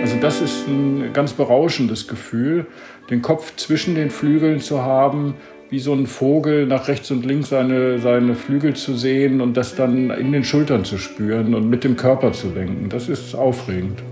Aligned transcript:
Also 0.00 0.16
das 0.20 0.40
ist 0.40 0.68
ein 0.68 1.12
ganz 1.12 1.32
berauschendes 1.32 2.08
Gefühl, 2.08 2.66
den 3.10 3.22
Kopf 3.22 3.56
zwischen 3.56 3.94
den 3.94 4.10
Flügeln 4.10 4.60
zu 4.60 4.82
haben, 4.82 5.34
wie 5.70 5.78
so 5.78 5.92
ein 5.92 6.06
Vogel 6.06 6.66
nach 6.66 6.88
rechts 6.88 7.10
und 7.10 7.24
links 7.26 7.48
seine, 7.48 7.98
seine 7.98 8.34
Flügel 8.34 8.74
zu 8.74 8.94
sehen 8.94 9.40
und 9.40 9.56
das 9.56 9.74
dann 9.74 10.10
in 10.10 10.32
den 10.32 10.44
Schultern 10.44 10.84
zu 10.84 10.98
spüren 10.98 11.54
und 11.54 11.68
mit 11.68 11.84
dem 11.84 11.96
Körper 11.96 12.32
zu 12.32 12.50
lenken. 12.50 12.88
Das 12.90 13.08
ist 13.08 13.34
aufregend. 13.34 14.02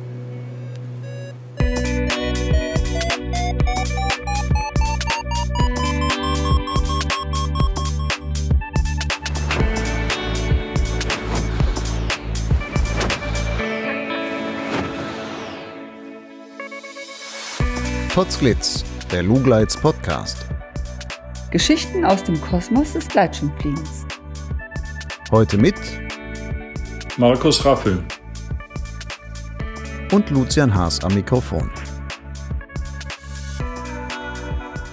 Potsglitz, 18.14 18.84
der 19.10 19.22
Lugleits 19.22 19.74
Podcast. 19.74 20.44
Geschichten 21.50 22.04
aus 22.04 22.22
dem 22.22 22.38
Kosmos 22.42 22.92
des 22.92 23.08
Gleitschirmfliegens. 23.08 24.04
Heute 25.30 25.56
mit 25.56 25.76
Markus 27.16 27.64
Raffel 27.64 28.04
und 30.12 30.28
Lucian 30.28 30.74
Haas 30.74 31.02
am 31.02 31.14
Mikrofon. 31.14 31.70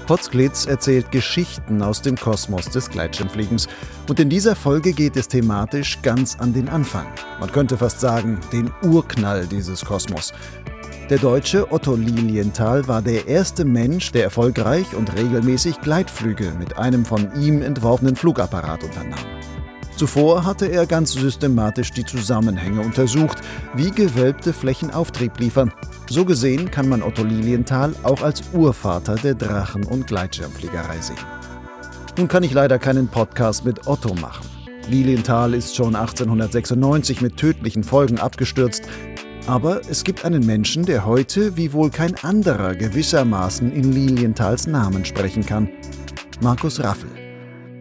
Potsglitz 0.08 0.66
erzählt 0.66 1.12
Geschichten 1.12 1.84
aus 1.84 2.02
dem 2.02 2.16
Kosmos 2.16 2.70
des 2.70 2.90
Gleitschirmfliegens. 2.90 3.68
Und 4.08 4.22
in 4.22 4.30
dieser 4.30 4.55
Folge 4.55 4.94
geht 4.94 5.18
es 5.18 5.27
thematisch 5.27 6.02
ganz 6.02 6.38
an 6.40 6.54
den 6.54 6.70
Anfang. 6.70 7.05
Man 7.41 7.52
könnte 7.52 7.77
fast 7.77 7.99
sagen, 7.99 8.40
den 8.54 8.72
Urknall 8.82 9.46
dieses 9.46 9.84
Kosmos. 9.84 10.34
Der 11.10 11.18
Deutsche 11.18 11.71
Otto 11.71 11.96
Lilienthal 11.96 12.88
war 12.88 13.02
der 13.02 13.27
erste 13.27 13.65
Mensch, 13.65 14.12
der 14.12 14.26
erfolgreich 14.26 14.93
und 14.93 15.12
regelmäßig 15.18 15.82
Gleitflüge 15.82 16.54
mit 16.60 16.77
einem 16.77 17.04
von 17.04 17.29
ihm 17.41 17.63
entworfenen 17.63 18.15
Flugapparat 18.15 18.84
unternahm. 18.84 19.18
Zuvor 19.96 20.46
hatte 20.46 20.68
er 20.68 20.85
ganz 20.85 21.13
systematisch 21.13 21.91
die 21.93 22.05
Zusammenhänge 22.05 22.82
untersucht, 22.82 23.40
wie 23.74 23.90
gewölbte 23.90 24.54
Flächen 24.54 24.91
Auftrieb 24.91 25.40
liefern. 25.40 25.74
So 26.07 26.26
gesehen 26.26 26.70
kann 26.70 26.87
man 26.87 27.02
Otto 27.02 27.24
Lilienthal 27.24 27.96
auch 28.04 28.21
als 28.21 28.43
Urvater 28.54 29.15
der 29.15 29.34
Drachen- 29.34 29.87
und 29.87 30.05
Gleitschirmfliegerei 30.05 30.99
sehen. 31.02 31.18
Nun 32.20 32.27
kann 32.27 32.43
ich 32.43 32.54
leider 32.54 32.77
keinen 32.77 33.07
Podcast 33.07 33.65
mit 33.65 33.87
Otto 33.87 34.13
machen. 34.13 34.46
Lilienthal 34.90 35.54
ist 35.54 35.76
schon 35.76 35.96
1896 35.96 37.21
mit 37.21 37.37
tödlichen 37.37 37.84
Folgen 37.84 38.20
abgestürzt, 38.20 38.84
aber 39.50 39.82
es 39.90 40.04
gibt 40.04 40.26
einen 40.26 40.46
Menschen, 40.46 40.86
der 40.86 41.08
heute 41.08 41.58
wie 41.58 41.74
wohl 41.74 41.90
kein 41.90 42.14
anderer 42.22 42.76
gewissermaßen 42.76 43.72
in 43.72 43.92
Lilienthals 43.92 44.68
Namen 44.68 45.05
sprechen 45.05 45.44
kann. 45.44 45.70
Markus 46.40 46.84
Raffel. 46.84 47.10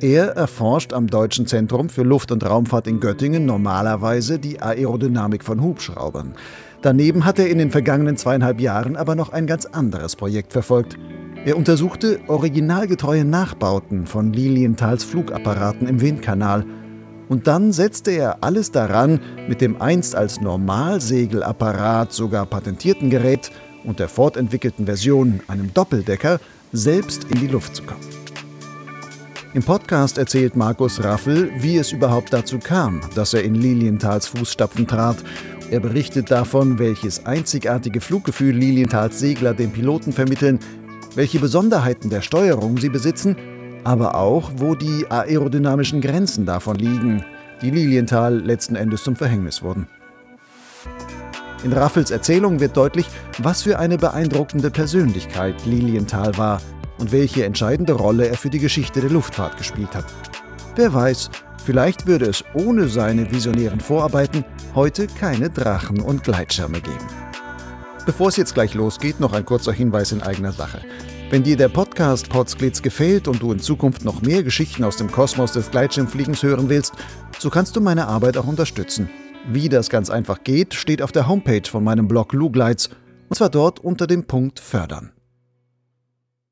Er 0.01 0.29
erforscht 0.29 0.95
am 0.95 1.09
Deutschen 1.09 1.47
Zentrum 1.47 1.91
für 1.91 2.05
Luft- 2.05 2.33
und 2.33 2.49
Raumfahrt 2.49 2.87
in 2.87 3.01
Göttingen 3.01 3.45
normalerweise 3.45 4.39
die 4.39 4.63
Aerodynamik 4.63 5.45
von 5.45 5.61
Hubschraubern. 5.61 6.37
Daneben 6.81 7.27
hat 7.27 7.39
er 7.39 7.51
in 7.51 7.59
den 7.59 7.71
vergangenen 7.71 8.17
zweieinhalb 8.17 8.63
Jahren 8.63 8.97
aber 8.97 9.15
noch 9.15 9.35
ein 9.35 9.47
ganz 9.47 9.67
anderes 9.67 10.17
Projekt 10.17 10.55
verfolgt. 10.55 10.97
Er 11.45 11.59
untersuchte 11.59 12.21
originalgetreue 12.29 13.27
Nachbauten 13.27 14.07
von 14.07 14.33
Lilienthals 14.33 15.05
Flugapparaten 15.05 15.87
im 15.87 16.01
Windkanal– 16.01 16.65
und 17.29 17.47
dann 17.47 17.73
setzte 17.73 18.11
er 18.13 18.39
alles 18.43 18.71
daran, 18.73 19.21
mit 19.49 19.61
dem 19.61 19.81
einst 19.81 20.15
als 20.15 20.41
Normalsegelapparat 20.41 22.13
sogar 22.13 22.47
patentierten 22.47 23.11
Gerät 23.11 23.51
und 23.85 23.99
der 23.99 24.09
fortentwickelten 24.09 24.87
Version, 24.87 25.41
einem 25.49 25.73
Doppeldecker, 25.73 26.41
selbst 26.73 27.25
in 27.25 27.41
die 27.41 27.47
Luft 27.47 27.77
zu 27.77 27.83
kommen. 27.83 28.01
Im 29.55 29.63
Podcast 29.63 30.19
erzählt 30.19 30.57
Markus 30.57 31.03
Raffel, 31.03 31.51
wie 31.59 31.79
es 31.79 31.93
überhaupt 31.93 32.33
dazu 32.33 32.59
kam, 32.59 33.01
dass 33.15 33.33
er 33.33 33.45
in 33.45 33.55
Lilienthals 33.55 34.27
Fußstapfen 34.27 34.87
trat. 34.87 35.17
Er 35.71 35.81
berichtet 35.81 36.31
davon, 36.31 36.79
welches 36.79 37.25
einzigartige 37.25 38.01
Fluggefühl 38.01 38.55
Lilienthals 38.55 39.19
Segler 39.19 39.55
den 39.55 39.73
Piloten 39.73 40.13
vermitteln, 40.13 40.61
welche 41.15 41.39
Besonderheiten 41.39 42.11
der 42.11 42.21
Steuerung 42.21 42.77
sie 42.77 42.91
besitzen 42.91 43.37
aber 43.89 44.17
auch, 44.17 44.51
wo 44.57 44.75
die 44.75 45.11
aerodynamischen 45.11 46.03
Grenzen 46.03 46.45
davon 46.45 46.77
liegen, 46.77 47.25
die 47.63 47.71
Lilienthal 47.71 48.39
letzten 48.39 48.77
Endes 48.77 49.03
zum 49.03 49.17
Verhängnis 49.17 49.63
wurden. 49.63 49.89
In 51.65 51.73
Raffels 51.73 52.11
Erzählung 52.11 52.61
wird 52.61 52.77
deutlich, 52.77 53.07
was 53.39 53.63
für 53.63 53.79
eine 53.79 53.97
beeindruckende 53.97 54.71
Persönlichkeit 54.71 55.65
Lilienthal 55.65 56.37
war 56.37 56.61
und 56.99 57.13
welche 57.13 57.47
entscheidende 57.47 57.95
Rolle 57.95 58.29
er 58.29 58.37
für 58.37 58.51
die 58.51 58.59
Geschichte 58.59 59.01
der 59.01 59.09
Luftfahrt 59.09 59.57
gespielt 59.57 59.95
hat. 59.95 60.05
Wer 60.77 60.93
weiß, 60.93 61.31
vielleicht 61.65 62.07
würde 62.07 62.27
es 62.27 62.45
ohne 62.53 62.89
seine 62.89 63.31
visionären 63.31 63.81
Vorarbeiten 63.81 64.45
heute 64.75 65.07
keine 65.07 65.49
Drachen 65.49 66.03
und 66.03 66.25
Gleitschirme 66.25 66.83
geben. 66.83 67.07
Bevor 68.05 68.29
es 68.29 68.37
jetzt 68.37 68.53
gleich 68.53 68.75
losgeht, 68.75 69.19
noch 69.19 69.33
ein 69.33 69.47
kurzer 69.47 69.73
Hinweis 69.73 70.13
in 70.13 70.23
eigener 70.23 70.53
Sache. 70.53 70.83
Wenn 71.31 71.43
dir 71.43 71.59
der 71.59 71.69
Podcast 71.69 72.31
Podsglitz 72.31 72.81
gefällt 72.81 73.29
und 73.29 73.43
du 73.43 73.53
in 73.53 73.59
Zukunft 73.59 74.03
noch 74.03 74.23
mehr 74.23 74.43
Geschichten 74.43 74.83
aus 74.83 74.97
dem 74.97 75.13
Kosmos 75.13 75.53
des 75.53 75.71
Gleitschirmfliegens 75.71 76.43
hören 76.43 76.71
willst, 76.71 76.95
so 77.39 77.51
kannst 77.51 77.77
du 77.77 77.83
meine 77.83 78.09
Arbeit 78.09 78.39
auch 78.39 78.47
unterstützen. 78.47 79.11
Wie 79.47 79.69
das 79.69 79.91
ganz 79.91 80.09
einfach 80.09 80.43
geht, 80.43 80.73
steht 80.73 81.03
auf 81.03 81.13
der 81.13 81.29
Homepage 81.29 81.69
von 81.69 81.85
meinem 81.85 82.09
Blog 82.09 82.33
Lugleits 82.33 82.89
und 83.29 83.37
zwar 83.37 83.51
dort 83.51 83.79
unter 83.79 84.07
dem 84.07 84.25
Punkt 84.25 84.59
Fördern. 84.59 85.13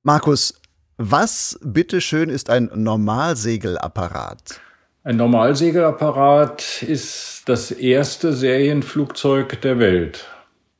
Markus, 0.02 0.60
was 0.98 1.58
bitteschön 1.62 2.28
ist 2.28 2.50
ein 2.50 2.70
Normalsegelapparat? 2.74 4.60
Ein 5.04 5.16
Normalsegelapparat 5.16 6.82
ist 6.82 7.44
das 7.46 7.70
erste 7.70 8.34
Serienflugzeug 8.34 9.58
der 9.62 9.78
Welt 9.78 10.26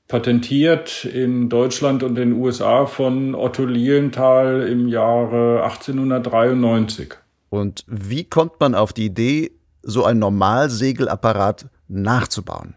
patentiert 0.08 1.04
in 1.04 1.48
Deutschland 1.48 2.02
und 2.02 2.14
den 2.14 2.32
USA 2.32 2.86
von 2.86 3.34
Otto 3.34 3.64
Lilienthal 3.64 4.68
im 4.68 4.88
Jahre 4.88 5.64
1893. 5.64 7.14
Und 7.50 7.84
wie 7.86 8.24
kommt 8.24 8.60
man 8.60 8.74
auf 8.74 8.92
die 8.92 9.06
Idee, 9.06 9.52
so 9.82 10.04
ein 10.04 10.18
Normalsegelapparat 10.18 11.66
nachzubauen? 11.88 12.74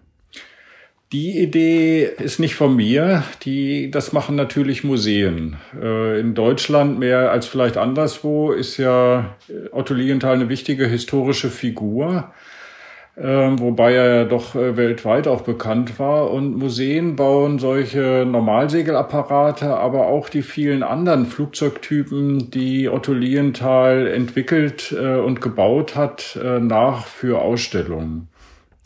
Die 1.11 1.39
Idee 1.39 2.03
ist 2.03 2.39
nicht 2.39 2.53
von 2.53 2.75
mir. 2.75 3.23
Die, 3.41 3.89
das 3.89 4.13
machen 4.13 4.35
natürlich 4.35 4.83
Museen. 4.83 5.57
Äh, 5.79 6.19
in 6.19 6.35
Deutschland 6.35 6.99
mehr 6.99 7.31
als 7.31 7.47
vielleicht 7.47 7.77
anderswo 7.77 8.51
ist 8.51 8.77
ja 8.77 9.35
Otto 9.71 9.95
Lilienthal 9.95 10.35
eine 10.35 10.49
wichtige 10.49 10.85
historische 10.85 11.49
Figur. 11.49 12.31
Ähm, 13.21 13.59
wobei 13.59 13.95
er 13.95 14.15
ja 14.15 14.23
doch 14.23 14.55
äh, 14.55 14.77
weltweit 14.77 15.27
auch 15.27 15.41
bekannt 15.41 15.99
war. 15.99 16.31
Und 16.31 16.57
Museen 16.57 17.17
bauen 17.17 17.59
solche 17.59 18.25
Normalsegelapparate, 18.25 19.75
aber 19.75 20.07
auch 20.07 20.29
die 20.29 20.41
vielen 20.41 20.83
anderen 20.83 21.25
Flugzeugtypen, 21.25 22.49
die 22.49 22.87
Otto 22.87 23.11
Lienthal 23.11 24.07
entwickelt 24.07 24.95
äh, 24.97 25.17
und 25.17 25.41
gebaut 25.41 25.97
hat, 25.97 26.39
äh, 26.41 26.61
nach 26.61 27.07
für 27.07 27.41
Ausstellungen. 27.41 28.29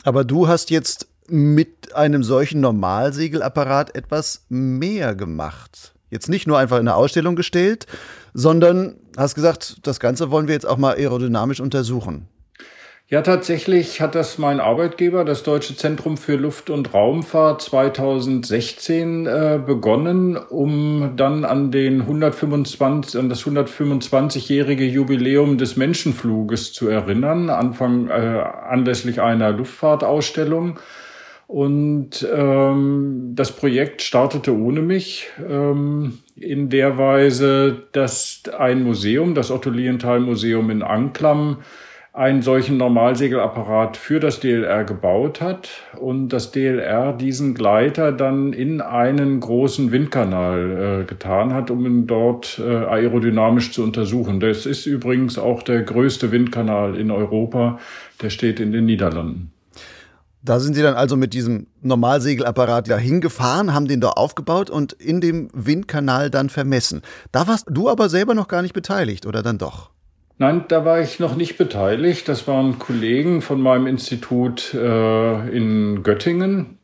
Aber 0.02 0.24
du 0.24 0.48
hast 0.48 0.70
jetzt 0.70 1.06
mit 1.28 1.94
einem 1.94 2.24
solchen 2.24 2.60
Normalsegelapparat 2.60 3.94
etwas 3.94 4.46
mehr 4.48 5.14
gemacht. 5.14 5.94
Jetzt 6.10 6.28
nicht 6.28 6.48
nur 6.48 6.58
einfach 6.58 6.78
in 6.78 6.88
eine 6.88 6.96
Ausstellung 6.96 7.36
gestellt, 7.36 7.86
sondern 8.34 8.96
hast 9.16 9.36
gesagt, 9.36 9.78
das 9.84 10.00
Ganze 10.00 10.32
wollen 10.32 10.48
wir 10.48 10.54
jetzt 10.54 10.66
auch 10.66 10.76
mal 10.76 10.96
aerodynamisch 10.96 11.60
untersuchen. 11.60 12.26
Ja, 13.06 13.20
tatsächlich 13.20 14.00
hat 14.00 14.14
das 14.14 14.38
mein 14.38 14.60
Arbeitgeber, 14.60 15.26
das 15.26 15.42
Deutsche 15.42 15.76
Zentrum 15.76 16.16
für 16.16 16.36
Luft- 16.36 16.70
und 16.70 16.94
Raumfahrt 16.94 17.60
2016 17.60 19.26
äh, 19.26 19.60
begonnen, 19.64 20.38
um 20.38 21.12
dann 21.14 21.44
an 21.44 21.70
den 21.70 22.00
125 22.00 23.20
an 23.20 23.28
das 23.28 23.44
125-jährige 23.44 24.86
Jubiläum 24.86 25.58
des 25.58 25.76
Menschenfluges 25.76 26.72
zu 26.72 26.88
erinnern, 26.88 27.50
Anfang 27.50 28.08
äh, 28.08 28.12
anlässlich 28.12 29.20
einer 29.20 29.52
Luftfahrtausstellung. 29.52 30.78
Und 31.46 32.26
ähm, 32.34 33.32
das 33.34 33.52
Projekt 33.52 34.00
startete 34.00 34.56
ohne 34.56 34.80
mich 34.80 35.28
ähm, 35.46 36.20
in 36.36 36.70
der 36.70 36.96
Weise, 36.96 37.82
dass 37.92 38.44
ein 38.58 38.82
Museum, 38.82 39.34
das 39.34 39.50
Otto 39.50 39.68
Lienthal 39.68 40.20
Museum 40.20 40.70
in 40.70 40.82
Anklam, 40.82 41.58
einen 42.14 42.42
solchen 42.42 42.76
Normalsegelapparat 42.76 43.96
für 43.96 44.20
das 44.20 44.38
DLR 44.38 44.84
gebaut 44.84 45.40
hat 45.40 45.70
und 45.98 46.28
das 46.28 46.52
DLR 46.52 47.12
diesen 47.12 47.54
Gleiter 47.54 48.12
dann 48.12 48.52
in 48.52 48.80
einen 48.80 49.40
großen 49.40 49.90
Windkanal 49.90 51.00
äh, 51.02 51.04
getan 51.06 51.52
hat, 51.52 51.72
um 51.72 51.84
ihn 51.84 52.06
dort 52.06 52.60
äh, 52.64 52.70
aerodynamisch 52.70 53.72
zu 53.72 53.82
untersuchen. 53.82 54.38
Das 54.38 54.64
ist 54.64 54.86
übrigens 54.86 55.38
auch 55.38 55.64
der 55.64 55.82
größte 55.82 56.30
Windkanal 56.30 56.96
in 56.96 57.10
Europa, 57.10 57.80
der 58.22 58.30
steht 58.30 58.60
in 58.60 58.70
den 58.70 58.86
Niederlanden. 58.86 59.50
Da 60.40 60.60
sind 60.60 60.74
Sie 60.74 60.82
dann 60.82 60.94
also 60.94 61.16
mit 61.16 61.34
diesem 61.34 61.66
Normalsegelapparat 61.82 62.88
da 62.88 62.96
hingefahren, 62.96 63.74
haben 63.74 63.88
den 63.88 64.00
da 64.00 64.10
aufgebaut 64.10 64.70
und 64.70 64.92
in 64.92 65.20
dem 65.20 65.48
Windkanal 65.52 66.30
dann 66.30 66.48
vermessen. 66.48 67.02
Da 67.32 67.48
warst 67.48 67.66
du 67.68 67.88
aber 67.88 68.08
selber 68.08 68.34
noch 68.34 68.46
gar 68.46 68.62
nicht 68.62 68.74
beteiligt, 68.74 69.26
oder 69.26 69.42
dann 69.42 69.58
doch? 69.58 69.93
Nein, 70.36 70.64
da 70.66 70.84
war 70.84 71.00
ich 71.00 71.20
noch 71.20 71.36
nicht 71.36 71.56
beteiligt. 71.58 72.28
Das 72.28 72.48
waren 72.48 72.78
Kollegen 72.78 73.40
von 73.40 73.60
meinem 73.60 73.86
Institut 73.86 74.74
äh, 74.74 75.56
in 75.56 76.02
Göttingen. 76.02 76.78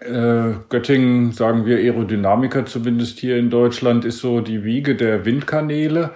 Äh, 0.00 0.54
Göttingen, 0.70 1.32
sagen 1.32 1.66
wir 1.66 1.76
Aerodynamiker 1.76 2.64
zumindest 2.64 3.18
hier 3.18 3.36
in 3.36 3.50
Deutschland, 3.50 4.06
ist 4.06 4.20
so 4.20 4.40
die 4.40 4.64
Wiege 4.64 4.96
der 4.96 5.26
Windkanäle. 5.26 6.12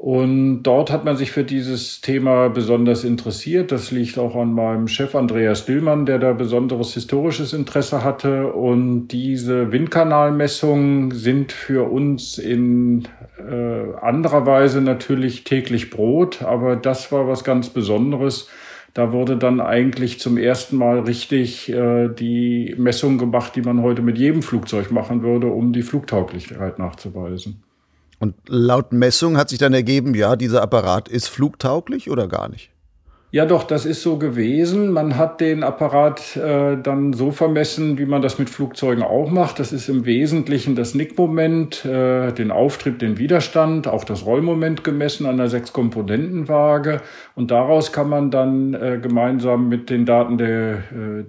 Und 0.00 0.62
dort 0.62 0.92
hat 0.92 1.04
man 1.04 1.16
sich 1.16 1.32
für 1.32 1.42
dieses 1.42 2.00
Thema 2.00 2.50
besonders 2.50 3.02
interessiert. 3.02 3.72
Das 3.72 3.90
liegt 3.90 4.16
auch 4.16 4.36
an 4.36 4.52
meinem 4.52 4.86
Chef 4.86 5.16
Andreas 5.16 5.66
Dillmann, 5.66 6.06
der 6.06 6.20
da 6.20 6.34
besonderes 6.34 6.94
historisches 6.94 7.52
Interesse 7.52 8.04
hatte. 8.04 8.52
Und 8.52 9.08
diese 9.08 9.72
Windkanalmessungen 9.72 11.10
sind 11.10 11.50
für 11.50 11.90
uns 11.90 12.38
in 12.38 13.08
äh, 13.40 13.96
anderer 14.00 14.46
Weise 14.46 14.82
natürlich 14.82 15.42
täglich 15.42 15.90
Brot, 15.90 16.42
aber 16.42 16.76
das 16.76 17.10
war 17.10 17.26
was 17.26 17.42
ganz 17.42 17.68
Besonderes. 17.68 18.48
Da 18.94 19.10
wurde 19.10 19.36
dann 19.36 19.60
eigentlich 19.60 20.20
zum 20.20 20.38
ersten 20.38 20.76
Mal 20.76 21.00
richtig 21.00 21.72
äh, 21.72 22.06
die 22.06 22.72
Messung 22.78 23.18
gemacht, 23.18 23.56
die 23.56 23.62
man 23.62 23.82
heute 23.82 24.02
mit 24.02 24.16
jedem 24.16 24.42
Flugzeug 24.42 24.92
machen 24.92 25.24
würde, 25.24 25.48
um 25.48 25.72
die 25.72 25.82
Flugtauglichkeit 25.82 26.78
nachzuweisen. 26.78 27.64
Und 28.18 28.34
laut 28.46 28.92
Messung 28.92 29.36
hat 29.36 29.48
sich 29.48 29.58
dann 29.58 29.74
ergeben, 29.74 30.14
ja, 30.14 30.36
dieser 30.36 30.62
Apparat 30.62 31.08
ist 31.08 31.28
flugtauglich 31.28 32.10
oder 32.10 32.26
gar 32.26 32.48
nicht? 32.48 32.70
Ja, 33.30 33.44
doch, 33.44 33.64
das 33.64 33.84
ist 33.84 34.00
so 34.02 34.16
gewesen. 34.16 34.90
Man 34.90 35.18
hat 35.18 35.42
den 35.42 35.62
Apparat 35.62 36.34
äh, 36.36 36.78
dann 36.82 37.12
so 37.12 37.30
vermessen, 37.30 37.98
wie 37.98 38.06
man 38.06 38.22
das 38.22 38.38
mit 38.38 38.48
Flugzeugen 38.48 39.02
auch 39.02 39.30
macht. 39.30 39.58
Das 39.58 39.70
ist 39.70 39.90
im 39.90 40.06
Wesentlichen 40.06 40.74
das 40.76 40.94
Nickmoment, 40.94 41.84
äh, 41.84 42.32
den 42.32 42.50
Auftrieb, 42.50 42.98
den 42.98 43.18
Widerstand, 43.18 43.86
auch 43.86 44.04
das 44.04 44.24
Rollmoment 44.24 44.82
gemessen 44.82 45.26
an 45.26 45.36
der 45.36 45.48
Sechs-Komponenten-Waage. 45.48 47.02
Und 47.34 47.50
daraus 47.50 47.92
kann 47.92 48.08
man 48.08 48.30
dann 48.30 48.72
äh, 48.72 48.98
gemeinsam 48.98 49.68
mit 49.68 49.90
den 49.90 50.06
Daten 50.06 50.38
der, 50.38 50.78
äh, 50.78 51.24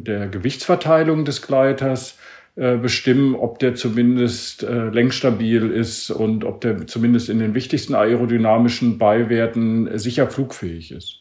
der 0.00 0.26
Gewichtsverteilung 0.26 1.24
des 1.24 1.40
Gleiters 1.40 2.18
bestimmen, 2.56 3.34
ob 3.34 3.58
der 3.58 3.74
zumindest 3.74 4.62
äh, 4.62 4.88
lenkstabil 4.88 5.70
ist 5.70 6.10
und 6.10 6.44
ob 6.44 6.60
der 6.60 6.86
zumindest 6.86 7.28
in 7.28 7.40
den 7.40 7.54
wichtigsten 7.54 7.94
aerodynamischen 7.94 8.98
Beiwerten 8.98 9.88
äh, 9.88 9.98
sicher 9.98 10.28
flugfähig 10.28 10.92
ist. 10.92 11.20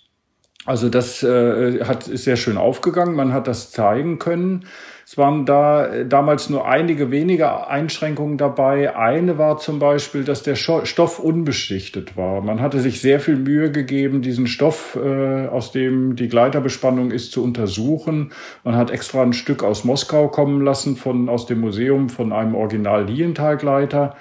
Also 0.65 0.89
das 0.89 1.23
äh, 1.23 1.83
hat, 1.85 2.07
ist 2.07 2.23
sehr 2.23 2.37
schön 2.37 2.57
aufgegangen. 2.57 3.15
Man 3.15 3.33
hat 3.33 3.47
das 3.47 3.71
zeigen 3.71 4.19
können. 4.19 4.65
Es 5.05 5.17
waren 5.17 5.45
da 5.45 5.85
äh, 5.87 6.05
damals 6.05 6.49
nur 6.49 6.67
einige 6.67 7.11
wenige 7.11 7.67
Einschränkungen 7.67 8.37
dabei. 8.37 8.95
Eine 8.95 9.37
war 9.37 9.57
zum 9.57 9.79
Beispiel, 9.79 10.23
dass 10.23 10.43
der 10.43 10.55
Stoff 10.55 11.19
unbeschichtet 11.19 12.15
war. 12.15 12.41
Man 12.41 12.61
hatte 12.61 12.79
sich 12.79 13.01
sehr 13.01 13.19
viel 13.19 13.35
Mühe 13.35 13.71
gegeben, 13.71 14.21
diesen 14.21 14.47
Stoff, 14.47 14.95
äh, 14.95 15.47
aus 15.47 15.71
dem 15.71 16.15
die 16.15 16.29
Gleiterbespannung 16.29 17.11
ist, 17.11 17.31
zu 17.31 17.43
untersuchen. 17.43 18.31
Man 18.63 18.75
hat 18.75 18.91
extra 18.91 19.21
ein 19.21 19.33
Stück 19.33 19.63
aus 19.63 19.83
Moskau 19.83 20.29
kommen 20.29 20.61
lassen, 20.61 20.95
von, 20.95 21.29
aus 21.29 21.45
dem 21.45 21.59
Museum 21.59 22.09
von 22.09 22.31
einem 22.31 22.55
Original 22.55 23.05
Lienthal-Gleiter 23.05 24.15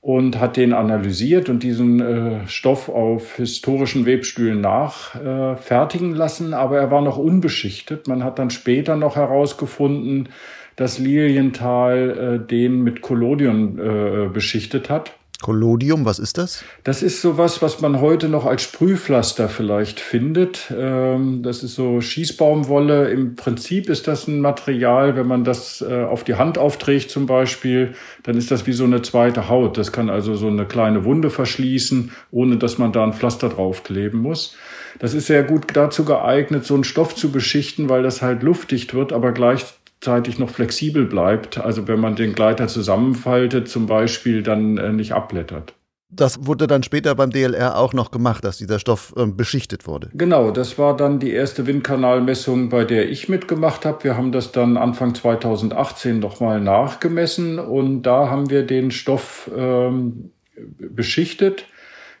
und 0.00 0.38
hat 0.38 0.56
den 0.56 0.72
analysiert 0.72 1.48
und 1.48 1.62
diesen 1.62 2.00
äh, 2.00 2.46
Stoff 2.46 2.88
auf 2.88 3.36
historischen 3.36 4.06
Webstühlen 4.06 4.60
nachfertigen 4.60 6.14
äh, 6.14 6.16
lassen, 6.16 6.54
aber 6.54 6.78
er 6.78 6.90
war 6.90 7.02
noch 7.02 7.18
unbeschichtet. 7.18 8.06
Man 8.06 8.22
hat 8.22 8.38
dann 8.38 8.50
später 8.50 8.96
noch 8.96 9.16
herausgefunden, 9.16 10.28
dass 10.76 10.98
Lilienthal 10.98 12.40
äh, 12.40 12.46
den 12.46 12.82
mit 12.82 13.02
Collodion 13.02 13.78
äh, 13.78 14.28
beschichtet 14.28 14.88
hat. 14.88 15.17
Collodium, 15.40 16.04
was 16.04 16.18
ist 16.18 16.36
das? 16.36 16.64
Das 16.82 17.00
ist 17.00 17.22
sowas, 17.22 17.62
was 17.62 17.80
man 17.80 18.00
heute 18.00 18.28
noch 18.28 18.44
als 18.44 18.62
Sprühpflaster 18.62 19.48
vielleicht 19.48 20.00
findet. 20.00 20.72
Ähm, 20.76 21.44
das 21.44 21.62
ist 21.62 21.76
so 21.76 22.00
Schießbaumwolle. 22.00 23.10
Im 23.10 23.36
Prinzip 23.36 23.88
ist 23.88 24.08
das 24.08 24.26
ein 24.26 24.40
Material, 24.40 25.16
wenn 25.16 25.28
man 25.28 25.44
das 25.44 25.80
äh, 25.80 26.02
auf 26.02 26.24
die 26.24 26.34
Hand 26.34 26.58
aufträgt 26.58 27.10
zum 27.10 27.26
Beispiel, 27.26 27.94
dann 28.24 28.36
ist 28.36 28.50
das 28.50 28.66
wie 28.66 28.72
so 28.72 28.82
eine 28.82 29.00
zweite 29.02 29.48
Haut. 29.48 29.78
Das 29.78 29.92
kann 29.92 30.10
also 30.10 30.34
so 30.34 30.48
eine 30.48 30.66
kleine 30.66 31.04
Wunde 31.04 31.30
verschließen, 31.30 32.10
ohne 32.32 32.56
dass 32.56 32.78
man 32.78 32.90
da 32.90 33.04
ein 33.04 33.12
Pflaster 33.12 33.48
draufkleben 33.48 34.20
muss. 34.20 34.56
Das 34.98 35.14
ist 35.14 35.26
sehr 35.26 35.44
gut 35.44 35.66
dazu 35.74 36.04
geeignet, 36.04 36.64
so 36.64 36.74
einen 36.74 36.82
Stoff 36.82 37.14
zu 37.14 37.30
beschichten, 37.30 37.88
weil 37.88 38.02
das 38.02 38.22
halt 38.22 38.42
luftdicht 38.42 38.94
wird, 38.94 39.12
aber 39.12 39.30
gleich 39.30 39.64
gleichzeitig 40.00 40.38
noch 40.38 40.50
flexibel 40.50 41.04
bleibt. 41.04 41.58
Also 41.58 41.88
wenn 41.88 42.00
man 42.00 42.16
den 42.16 42.34
Gleiter 42.34 42.68
zusammenfaltet, 42.68 43.68
zum 43.68 43.86
Beispiel, 43.86 44.42
dann 44.42 44.78
äh, 44.78 44.92
nicht 44.92 45.12
abblättert. 45.12 45.74
Das 46.10 46.46
wurde 46.46 46.66
dann 46.66 46.82
später 46.82 47.14
beim 47.14 47.30
DLR 47.30 47.76
auch 47.76 47.92
noch 47.92 48.10
gemacht, 48.10 48.42
dass 48.42 48.56
dieser 48.56 48.78
Stoff 48.78 49.12
äh, 49.16 49.26
beschichtet 49.26 49.86
wurde. 49.86 50.08
Genau, 50.14 50.50
das 50.50 50.78
war 50.78 50.96
dann 50.96 51.18
die 51.18 51.32
erste 51.32 51.66
Windkanalmessung, 51.66 52.70
bei 52.70 52.84
der 52.84 53.10
ich 53.10 53.28
mitgemacht 53.28 53.84
habe. 53.84 54.04
Wir 54.04 54.16
haben 54.16 54.32
das 54.32 54.52
dann 54.52 54.78
Anfang 54.78 55.14
2018 55.14 56.18
nochmal 56.18 56.60
nachgemessen 56.60 57.58
und 57.58 58.02
da 58.02 58.30
haben 58.30 58.48
wir 58.48 58.62
den 58.62 58.90
Stoff 58.90 59.50
ähm, 59.54 60.30
beschichtet 60.78 61.66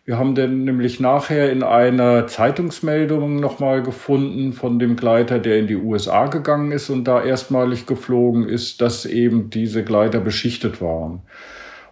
wir 0.08 0.16
haben 0.16 0.34
den 0.34 0.64
nämlich 0.64 1.00
nachher 1.00 1.52
in 1.52 1.62
einer 1.62 2.26
Zeitungsmeldung 2.26 3.36
nochmal 3.36 3.82
gefunden 3.82 4.54
von 4.54 4.78
dem 4.78 4.96
Gleiter, 4.96 5.38
der 5.38 5.58
in 5.58 5.66
die 5.66 5.76
USA 5.76 6.28
gegangen 6.28 6.72
ist 6.72 6.88
und 6.88 7.04
da 7.04 7.22
erstmalig 7.22 7.84
geflogen 7.84 8.48
ist, 8.48 8.80
dass 8.80 9.04
eben 9.04 9.50
diese 9.50 9.84
Gleiter 9.84 10.20
beschichtet 10.20 10.80
waren. 10.80 11.20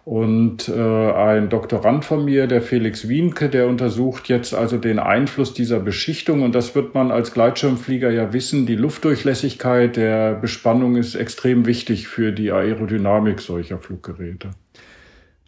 Und 0.03 0.67
äh, 0.67 1.11
ein 1.11 1.49
Doktorand 1.49 2.05
von 2.05 2.25
mir, 2.25 2.47
der 2.47 2.63
Felix 2.63 3.07
Wienke, 3.07 3.49
der 3.49 3.67
untersucht 3.67 4.29
jetzt 4.29 4.55
also 4.55 4.79
den 4.79 4.97
Einfluss 4.97 5.53
dieser 5.53 5.79
Beschichtung. 5.79 6.41
Und 6.41 6.55
das 6.55 6.73
wird 6.73 6.95
man 6.95 7.11
als 7.11 7.33
Gleitschirmflieger 7.33 8.09
ja 8.09 8.33
wissen. 8.33 8.65
Die 8.65 8.77
Luftdurchlässigkeit 8.77 9.95
der 9.95 10.33
Bespannung 10.33 10.95
ist 10.95 11.13
extrem 11.13 11.67
wichtig 11.67 12.07
für 12.07 12.31
die 12.31 12.51
Aerodynamik 12.51 13.41
solcher 13.41 13.77
Fluggeräte. 13.77 14.49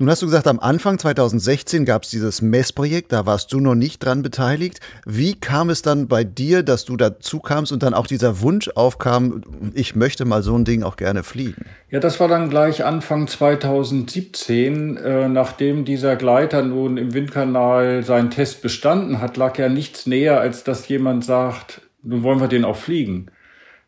Nun 0.01 0.09
hast 0.09 0.21
du 0.21 0.27
gesagt, 0.27 0.47
am 0.47 0.61
Anfang 0.61 0.97
2016 0.97 1.83
gab 1.83 2.03
es 2.03 2.09
dieses 2.09 2.41
Messprojekt, 2.41 3.11
da 3.11 3.25
warst 3.25 3.51
du 3.51 3.59
noch 3.59 3.75
nicht 3.75 3.99
dran 3.99 4.21
beteiligt. 4.21 4.79
Wie 5.05 5.37
kam 5.37 5.69
es 5.69 5.81
dann 5.81 6.07
bei 6.07 6.23
dir, 6.23 6.63
dass 6.63 6.85
du 6.85 6.95
dazu 6.95 7.41
kamst 7.41 7.73
und 7.73 7.83
dann 7.83 7.93
auch 7.93 8.07
dieser 8.07 8.39
Wunsch 8.39 8.69
aufkam, 8.75 9.41
ich 9.73 9.97
möchte 9.97 10.23
mal 10.23 10.41
so 10.41 10.57
ein 10.57 10.63
Ding 10.63 10.83
auch 10.83 10.95
gerne 10.95 11.23
fliegen? 11.23 11.65
Ja, 11.89 11.99
das 11.99 12.21
war 12.21 12.29
dann 12.29 12.49
gleich 12.49 12.85
Anfang 12.85 13.27
2017, 13.27 14.95
äh, 14.95 15.27
nachdem 15.27 15.83
dieser 15.83 16.15
Gleiter 16.15 16.61
nun 16.61 16.95
im 16.95 17.13
Windkanal 17.13 18.01
seinen 18.05 18.29
Test 18.29 18.61
bestanden 18.61 19.19
hat, 19.19 19.35
lag 19.35 19.57
ja 19.57 19.67
nichts 19.67 20.05
näher, 20.05 20.39
als 20.39 20.63
dass 20.63 20.87
jemand 20.87 21.25
sagt, 21.25 21.81
nun 22.03 22.23
wollen 22.23 22.39
wir 22.39 22.47
den 22.47 22.63
auch 22.63 22.77
fliegen. 22.77 23.31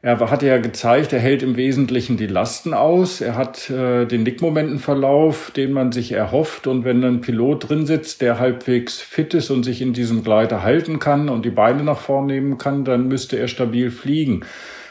Er 0.03 0.20
hat 0.20 0.41
ja 0.41 0.58
gezeigt, 0.58 1.13
er 1.13 1.20
hält 1.20 1.43
im 1.43 1.58
Wesentlichen 1.58 2.17
die 2.17 2.25
Lasten 2.25 2.74
aus. 2.74 3.22
Er 3.22 3.36
hat 3.36 3.70
äh, 3.70 4.08
den 4.08 4.24
Nickmomentenverlauf, 4.24 5.51
den 5.51 5.74
man 5.74 5.91
sich 5.91 6.13
erhofft. 6.13 6.65
Und 6.65 6.84
wenn 6.86 7.03
ein 7.03 7.22
Pilot 7.22 7.70
drin 7.70 7.86
sitzt, 7.86 8.24
der 8.24 8.39
halbwegs 8.39 9.00
fit 9.00 9.36
ist 9.36 9.51
und 9.51 9.62
sich 9.62 9.79
in 9.79 9.93
diesem 9.93 10.24
Gleiter 10.24 10.63
halten 10.63 10.98
kann 10.98 11.29
und 11.29 11.46
die 11.46 11.51
Beine 11.51 11.84
nach 11.84 12.00
vorn 12.00 12.25
nehmen 12.25 12.58
kann, 12.58 12.84
dann 12.84 13.10
müsste 13.10 13.38
er 13.38 13.48
stabil 13.48 13.91
fliegen. 13.91 14.43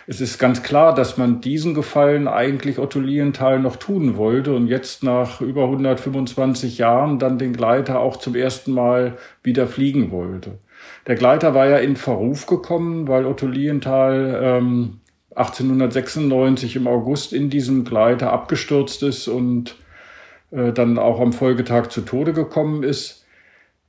Es 0.07 0.21
ist 0.21 0.39
ganz 0.39 0.63
klar, 0.63 0.95
dass 0.95 1.17
man 1.17 1.41
diesen 1.41 1.75
Gefallen 1.75 2.29
eigentlich 2.29 2.79
Otto 2.79 3.01
Lienthal 3.01 3.59
noch 3.59 3.77
tun 3.77 4.17
wollte 4.17 4.55
und 4.55 4.69
jetzt 4.69 5.03
nach 5.03 5.41
über 5.41 5.65
125 5.65 6.79
Jahren 6.79 7.19
dann 7.19 7.39
den 7.39 7.53
Gleiter 7.53 7.99
auch 7.99 8.17
zum 8.17 8.37
ersten 8.37 8.73
Mal 8.73 9.19
wieder 9.43 9.67
fliegen 9.67 10.13
wollte. 10.13 10.59
Der 11.07 11.15
Gleiter 11.15 11.55
war 11.55 11.67
ja 11.67 11.79
in 11.79 11.97
Verruf 11.97 12.47
gekommen, 12.47 13.09
weil 13.09 13.27
Otto 13.27 13.47
Lienthal 13.47 14.41
ähm, 14.43 15.00
1896 15.35 16.77
im 16.77 16.87
August 16.87 17.33
in 17.33 17.51
diesem 17.51 17.85
Gleiter 17.85 18.33
abgestürzt 18.33 19.03
ist 19.03 19.29
und 19.29 19.77
äh, 20.51 20.73
dann 20.73 20.99
auch 20.99 21.21
am 21.21 21.33
Folgetag 21.33 21.89
zu 21.89 22.01
Tode 22.03 22.33
gekommen 22.33 22.83
ist. 22.83 23.25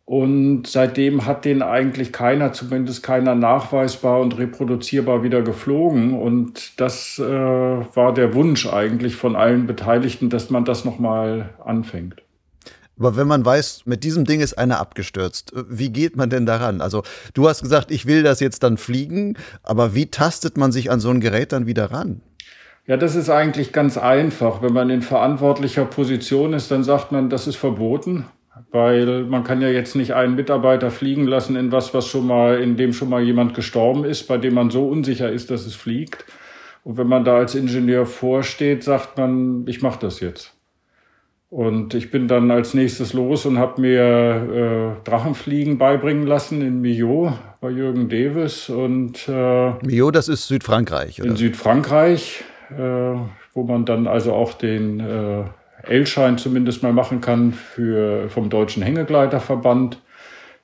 Und 0.06 0.68
seitdem 0.68 1.26
hat 1.26 1.46
den 1.46 1.62
eigentlich 1.62 2.12
keiner, 2.12 2.52
zumindest 2.52 3.02
keiner 3.02 3.34
nachweisbar 3.34 4.20
und 4.20 4.38
reproduzierbar 4.38 5.24
wieder 5.24 5.42
geflogen. 5.42 6.20
Und 6.20 6.80
das 6.80 7.18
äh, 7.18 7.24
war 7.24 8.14
der 8.14 8.34
Wunsch 8.34 8.68
eigentlich 8.68 9.16
von 9.16 9.36
allen 9.36 9.68
Beteiligten, 9.68 10.30
dass 10.30 10.50
man 10.50 10.66
das 10.66 10.84
nochmal 10.86 11.52
anfängt. 11.64 12.22
Aber 13.02 13.16
wenn 13.16 13.26
man 13.26 13.44
weiß, 13.44 13.88
mit 13.88 14.04
diesem 14.04 14.26
Ding 14.26 14.42
ist 14.42 14.60
einer 14.60 14.80
abgestürzt, 14.80 15.54
wie 15.68 15.90
geht 15.90 16.16
man 16.16 16.30
denn 16.30 16.46
daran? 16.46 16.82
Also 16.82 17.02
du 17.34 17.50
hast 17.50 17.64
gesagt, 17.64 17.90
ich 17.90 18.06
will 18.06 18.22
das 18.22 18.40
jetzt 18.40 18.62
dann 18.62 18.78
fliegen, 18.78 19.38
aber 19.64 19.96
wie 19.96 20.06
tastet 20.06 20.56
man 20.56 20.72
sich 20.72 20.92
an 20.92 21.00
so 21.00 21.10
ein 21.10 21.20
Gerät 21.20 21.52
dann 21.52 21.66
wieder 21.66 21.86
ran? 21.92 22.22
Ja, 22.86 22.98
das 22.98 23.16
ist 23.16 23.32
eigentlich 23.32 23.74
ganz 23.74 23.98
einfach. 23.98 24.62
Wenn 24.62 24.74
man 24.74 24.92
in 24.92 25.02
verantwortlicher 25.02 25.86
Position 25.86 26.54
ist, 26.54 26.70
dann 26.70 26.84
sagt 26.84 27.12
man, 27.12 27.32
das 27.32 27.48
ist 27.48 27.56
verboten. 27.56 28.26
weil 28.70 29.24
man 29.24 29.44
kann 29.44 29.62
ja 29.62 29.70
jetzt 29.70 29.96
nicht 29.96 30.14
einen 30.14 30.36
Mitarbeiter 30.36 30.92
fliegen 30.92 31.26
lassen 31.26 31.56
in 31.56 31.72
was, 31.72 31.96
was 31.96 32.06
schon 32.06 32.28
mal, 32.28 32.62
in 32.62 32.78
dem 32.78 32.94
schon 32.94 33.10
mal 33.10 33.24
jemand 33.24 33.56
gestorben 33.56 34.06
ist, 34.06 34.28
bei 34.28 34.38
dem 34.38 34.54
man 34.54 34.70
so 34.70 34.88
unsicher 34.88 35.32
ist, 35.32 35.50
dass 35.50 35.66
es 35.66 35.74
fliegt. 35.74 36.24
Und 36.84 36.98
wenn 36.98 37.08
man 37.08 37.24
da 37.24 37.38
als 37.38 37.56
Ingenieur 37.56 38.06
vorsteht, 38.06 38.84
sagt 38.84 39.18
man, 39.18 39.66
ich 39.66 39.82
mache 39.82 40.00
das 40.00 40.20
jetzt. 40.20 40.54
Und 41.52 41.94
ich 41.96 42.12
bin 42.12 42.30
dann 42.30 42.50
als 42.50 42.74
nächstes 42.74 43.12
los 43.12 43.46
und 43.46 43.60
habe 43.60 43.82
mir 43.82 44.96
äh, 44.96 45.04
Drachenfliegen 45.04 45.78
beibringen 45.78 46.26
lassen 46.26 46.62
in 46.62 46.80
Millau 46.80 47.38
bei 47.60 47.70
Jürgen 47.70 48.08
Davis. 48.08 48.70
Und, 48.70 49.28
äh, 49.28 49.74
Millau, 49.86 50.12
das 50.12 50.30
ist 50.30 50.48
Südfrankreich, 50.48 51.20
oder? 51.20 51.32
In 51.32 51.36
Südfrankreich, 51.36 52.46
äh, 52.70 53.16
wo 53.54 53.64
man 53.64 53.84
dann 53.84 54.08
also 54.08 54.32
auch 54.32 54.54
den 54.54 55.02
äh, 55.02 55.44
L-Schein 55.88 56.38
zumindest 56.38 56.84
mal 56.84 56.94
machen 56.94 57.20
kann 57.20 57.52
für, 57.52 58.30
vom 58.30 58.50
Deutschen 58.50 58.82
Hängegleiterverband 58.82 60.02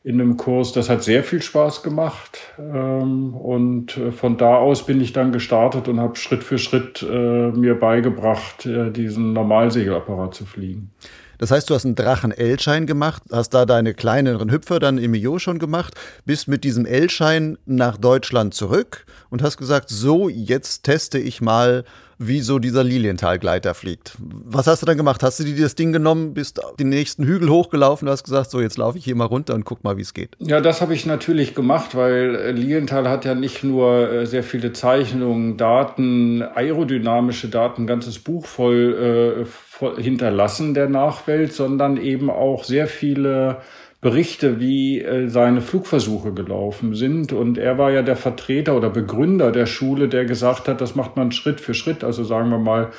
in 0.07 0.21
einem 0.21 0.37
Kurs. 0.37 0.71
Das 0.71 0.89
hat 0.89 1.03
sehr 1.03 1.21
viel 1.21 1.41
Spaß 1.41 1.83
gemacht. 1.83 2.39
Ähm, 2.57 3.33
und 3.33 3.97
äh, 3.97 4.13
von 4.13 4.37
da 4.37 4.55
aus 4.55 4.85
bin 4.85 5.01
ich 5.01 5.11
dann 5.11 5.33
gestartet 5.33 5.89
und 5.89 5.99
habe 5.99 6.15
Schritt 6.15 6.45
für 6.45 6.57
Schritt 6.57 7.03
äh, 7.03 7.51
mir 7.51 7.77
beigebracht, 7.77 8.65
äh, 8.65 8.89
diesen 8.89 9.33
Normalsegelapparat 9.33 10.33
zu 10.33 10.45
fliegen. 10.45 10.91
Das 11.39 11.51
heißt, 11.51 11.69
du 11.69 11.75
hast 11.75 11.83
einen 11.83 11.95
Drachen-L-Schein 11.95 12.85
gemacht, 12.87 13.21
hast 13.33 13.49
da 13.49 13.65
deine 13.65 13.93
kleineren 13.93 14.49
Hüpfer 14.49 14.79
dann 14.79 14.97
im 14.97 15.13
IO 15.13 15.39
schon 15.39 15.59
gemacht, 15.59 15.93
bist 16.25 16.47
mit 16.47 16.63
diesem 16.63 16.85
L-Schein 16.85 17.57
nach 17.65 17.97
Deutschland 17.97 18.53
zurück 18.53 19.05
und 19.29 19.43
hast 19.43 19.57
gesagt, 19.57 19.89
so, 19.89 20.29
jetzt 20.29 20.83
teste 20.83 21.19
ich 21.19 21.41
mal, 21.41 21.83
wie 22.19 22.41
so 22.41 22.57
dieser 22.59 22.83
Lilienthal-Gleiter 22.83 23.73
fliegt. 23.73 24.17
Was 24.19 24.67
hast 24.67 24.81
du 24.81 24.85
dann 24.85 24.97
gemacht? 24.97 25.21
Hast 25.21 25.39
du 25.39 25.43
dir 25.43 25.55
das 25.55 25.75
Ding 25.75 25.93
genommen, 25.93 26.33
bist 26.33 26.59
den 26.79 26.89
nächsten 26.89 27.23
Hügel 27.23 27.49
hochgelaufen 27.49 28.07
und 28.07 28.11
hast 28.11 28.23
gesagt, 28.23 28.49
so, 28.49 28.59
jetzt 28.59 28.77
laufe 28.77 28.97
ich 28.97 29.03
hier 29.03 29.15
mal 29.15 29.25
runter 29.25 29.53
und 29.53 29.65
guck 29.65 29.83
mal, 29.83 29.97
wie 29.97 30.01
es 30.01 30.13
geht? 30.13 30.35
Ja, 30.39 30.59
das 30.59 30.81
habe 30.81 30.93
ich 30.93 31.05
natürlich 31.05 31.53
gemacht, 31.53 31.95
weil 31.95 32.35
äh, 32.35 32.51
Lilienthal 32.51 33.07
hat 33.07 33.25
ja 33.25 33.35
nicht 33.35 33.63
nur 33.63 34.11
äh, 34.11 34.25
sehr 34.25 34.43
viele 34.43 34.73
Zeichnungen, 34.73 35.57
Daten, 35.57 36.41
aerodynamische 36.41 37.49
Daten, 37.49 37.83
ein 37.83 37.87
ganzes 37.87 38.19
Buch 38.19 38.45
voll, 38.45 39.43
äh, 39.43 39.45
voll 39.45 40.01
hinterlassen 40.01 40.73
der 40.73 40.89
Nachwelt, 40.89 41.53
sondern 41.53 41.97
eben 41.97 42.29
auch 42.29 42.63
sehr 42.63 42.87
viele 42.87 43.61
Berichte, 43.99 44.59
wie 44.59 45.01
äh, 45.01 45.27
seine 45.27 45.61
Flugversuche 45.61 46.31
gelaufen 46.33 46.93
sind. 46.93 47.33
Und 47.33 47.57
er 47.57 47.77
war 47.77 47.91
ja 47.91 48.03
der 48.03 48.15
Vertreter 48.15 48.75
oder 48.77 48.89
Begründer 48.89 49.51
der 49.51 49.65
Schule, 49.65 50.07
der 50.07 50.25
gesagt 50.25 50.67
hat, 50.67 50.81
das 50.81 50.95
macht 50.95 51.15
man 51.15 51.31
Schritt 51.31 51.59
für 51.59 51.73
Schritt. 51.73 52.03
Also 52.03 52.23
sagen 52.23 52.49
wir 52.49 52.59
mal, 52.59 52.91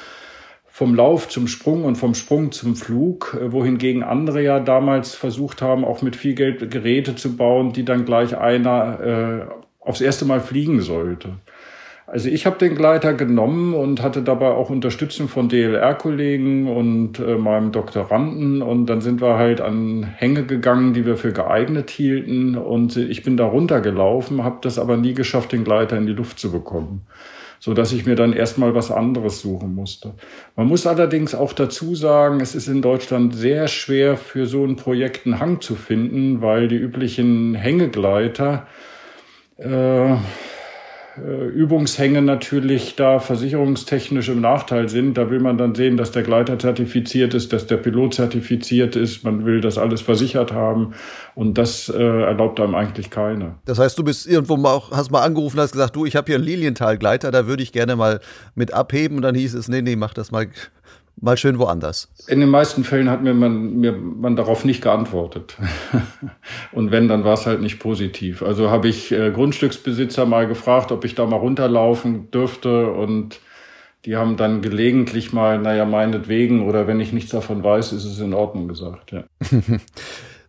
vom 0.79 0.95
Lauf 0.95 1.29
zum 1.29 1.49
Sprung 1.49 1.85
und 1.85 1.97
vom 1.97 2.15
Sprung 2.15 2.53
zum 2.53 2.77
Flug, 2.77 3.37
äh, 3.41 3.53
wohingegen 3.53 4.03
andere 4.03 4.43
ja 4.43 4.61
damals 4.61 5.15
versucht 5.15 5.63
haben, 5.63 5.85
auch 5.85 6.03
mit 6.03 6.17
viel 6.17 6.35
Geld 6.35 6.71
Geräte 6.71 7.15
zu 7.15 7.37
bauen, 7.37 7.73
die 7.73 7.85
dann 7.85 8.05
gleich 8.05 8.37
einer 8.37 9.01
äh, 9.01 9.55
aufs 9.81 10.01
erste 10.01 10.25
Mal 10.25 10.41
fliegen 10.41 10.81
sollte. 10.81 11.31
Also 12.11 12.31
ich 12.31 12.47
habe 12.47 12.57
den 12.57 12.75
Gleiter 12.75 13.13
genommen 13.13 13.75
und 13.75 14.03
hatte 14.03 14.23
dabei 14.23 14.49
auch 14.49 14.71
Unterstützung 14.71 15.29
von 15.29 15.51
DLR-Kollegen 15.51 16.67
und 16.67 17.19
äh, 17.19 17.37
meinem 17.37 17.71
Doktoranden. 17.71 18.63
Und 18.63 18.87
dann 18.87 19.03
sind 19.03 19.21
wir 19.21 19.37
halt 19.37 19.61
an 19.61 20.05
Hänge 20.05 20.45
gegangen, 20.45 20.95
die 20.95 21.05
wir 21.05 21.19
für 21.19 21.35
geeignet 21.35 21.91
hielten. 21.91 22.57
Und 22.57 22.97
ich 22.97 23.25
bin 23.25 23.37
da 23.37 23.45
runtergelaufen, 23.45 24.43
habe 24.43 24.57
das 24.63 24.79
aber 24.79 24.97
nie 24.97 25.13
geschafft, 25.13 25.53
den 25.53 25.65
Gleiter 25.65 25.99
in 25.99 26.07
die 26.07 26.15
Luft 26.15 26.39
zu 26.39 26.51
bekommen 26.51 27.03
so 27.61 27.75
dass 27.75 27.93
ich 27.93 28.07
mir 28.07 28.15
dann 28.15 28.33
erstmal 28.33 28.77
was 28.77 28.93
anderes 28.93 29.41
suchen 29.41 29.75
musste. 29.75 30.15
Man 30.55 30.69
muss 30.69 30.87
allerdings 30.87 31.35
auch 31.35 31.53
dazu 31.53 31.97
sagen, 31.97 32.41
es 32.41 32.55
ist 32.55 32.69
in 32.69 32.83
Deutschland 32.83 33.35
sehr 33.35 33.67
schwer 33.67 34.17
für 34.17 34.47
so 34.47 34.65
ein 34.65 34.77
Projekt 34.77 35.27
einen 35.27 35.41
Hang 35.41 35.61
zu 35.61 35.75
finden, 35.75 36.41
weil 36.41 36.69
die 36.69 36.77
üblichen 36.77 37.57
Hängegleiter 37.57 38.69
äh, 39.57 40.15
Übungshänge 41.49 42.23
natürlich 42.23 42.97
da 42.97 43.19
versicherungstechnisch 43.19 44.29
im 44.29 44.41
Nachteil 44.41 44.89
sind. 44.89 45.19
Da 45.19 45.31
will 45.31 45.41
man 45.41 45.59
dann 45.59 45.75
sehen, 45.75 45.97
dass 45.97 46.11
der 46.11 46.23
Gleiter 46.23 46.59
zertifiziert 46.59 47.35
ist, 47.35 47.53
dass 47.53 47.67
der 47.67 47.77
Pilot 47.77 48.15
zertifiziert 48.15 48.97
ist. 48.97 49.25
Man 49.25 49.45
will 49.45 49.61
das 49.61 49.79
alles 49.79 50.01
versichert 50.01 50.53
haben. 50.53 50.95
Und 51.35 51.59
das 51.59 51.89
äh, 51.89 52.03
erlaubt 52.03 52.61
einem 52.61 52.75
eigentlich 52.75 53.11
keiner. 53.11 53.59
Das 53.65 53.79
heißt, 53.79 53.99
du 53.99 54.05
bist 54.05 54.27
irgendwo 54.27 54.57
mal 54.57 54.73
auch, 54.73 54.91
hast 54.91 55.11
mal 55.11 55.23
angerufen, 55.23 55.61
hast 55.61 55.73
gesagt, 55.73 55.95
du, 55.95 56.07
ich 56.07 56.17
habe 56.17 56.27
hier 56.27 56.37
einen 56.37 56.45
Lilienthal-Gleiter, 56.45 57.31
da 57.31 57.47
würde 57.47 57.63
ich 57.63 57.73
gerne 57.73 57.97
mal 57.97 58.21
mit 58.55 58.73
abheben. 58.73 59.17
Und 59.19 59.23
dann 59.23 59.35
hieß 59.35 59.55
es, 59.55 59.69
nee, 59.69 59.83
nee, 59.83 59.97
mach 59.97 60.15
das 60.15 60.31
mal 60.31 60.49
mal 61.21 61.37
schön 61.37 61.59
woanders. 61.59 62.09
In 62.27 62.41
den 62.41 62.51
meisten 62.51 62.85
Fällen 62.85 63.11
hat 63.11 63.23
mir 63.23 63.35
man, 63.35 63.77
mir 63.77 63.93
man 63.93 64.37
darauf 64.37 64.65
nicht 64.65 64.83
geantwortet. 64.83 65.57
Und 66.73 66.91
wenn, 66.91 67.09
dann 67.09 67.25
war 67.25 67.35
es 67.35 67.47
halt 67.47 67.61
nicht 67.61 67.79
positiv. 67.79 68.43
Also 68.43 68.71
habe 68.71 68.89
ich 68.89 69.13
äh, 69.13 69.31
Grundstücksbesitzer 69.31 70.27
mal 70.27 70.47
gefragt, 70.47 70.93
ob 70.93 71.05
ich 71.05 71.15
da 71.15 71.27
mal 71.27 71.37
runterlaufen 71.37 72.31
dürfte 72.31 72.91
und 72.91 73.41
die 74.05 74.17
haben 74.17 74.37
dann 74.37 74.63
gelegentlich 74.63 75.33
mal, 75.33 75.59
naja, 75.59 75.85
meinetwegen 75.85 76.67
oder 76.67 76.87
wenn 76.87 77.01
ich 77.01 77.13
nichts 77.13 77.31
davon 77.31 77.63
weiß, 77.65 77.93
ist 77.93 78.05
es 78.05 78.21
in 78.21 78.33
Ordnung 78.33 78.69
gesagt. 78.69 79.13
Ja. 79.13 79.25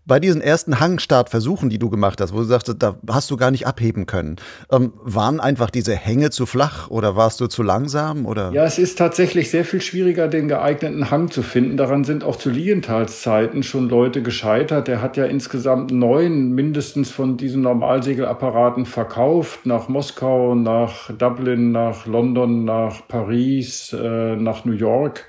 bei 0.10 0.20
diesen 0.20 0.42
ersten 0.42 0.80
Hangstartversuchen, 0.80 1.70
die 1.70 1.78
du 1.78 1.89
gemacht 1.89 2.20
hast, 2.20 2.34
wo 2.34 2.39
du 2.39 2.44
sagst, 2.44 2.74
da 2.80 2.96
hast 3.10 3.32
du 3.32 3.38
gar 3.38 3.51
nicht 3.51 3.68
abheben 3.68 4.08
können, 4.08 4.38
ähm, 4.72 4.92
waren 5.04 5.39
einfach 5.39 5.70
diese 5.70 5.96
Hänge 5.96 6.32
zu 6.32 6.46
flach 6.46 6.89
oder 6.89 7.16
warst 7.16 7.39
du 7.39 7.48
zu 7.48 7.63
langsam? 7.63 8.25
Oder? 8.25 8.51
Ja, 8.51 8.66
es 8.66 8.80
ist 8.80 8.98
tatsächlich 8.98 9.51
sehr 9.51 9.63
viel 9.63 9.82
schwieriger, 9.82 10.28
den 10.28 10.48
geeigneten 10.48 11.12
Hang 11.12 11.30
zu 11.30 11.44
finden. 11.44 11.78
Daran 11.78 12.04
sind 12.04 12.24
auch 12.24 12.36
zu 12.36 12.50
Lientals 12.50 13.22
Zeiten 13.22 13.62
schon 13.62 13.88
Leute 13.88 14.24
gescheitert. 14.24 14.88
Der 14.88 15.01
hat 15.01 15.16
ja 15.16 15.25
insgesamt 15.25 15.92
neun 15.92 16.54
mindestens 16.54 17.12
von 17.12 17.38
diesen 17.38 17.62
Normalsegelapparaten 17.62 18.88
verkauft, 18.88 19.68
nach 19.68 19.89
Moskau, 19.89 20.56
nach 20.56 21.12
Dublin, 21.16 21.72
nach 21.72 22.08
London, 22.08 22.66
nach 22.66 23.08
Paris, 23.08 23.94
äh, 23.94 24.36
nach 24.36 24.66
New 24.66 24.74
York 24.74 25.28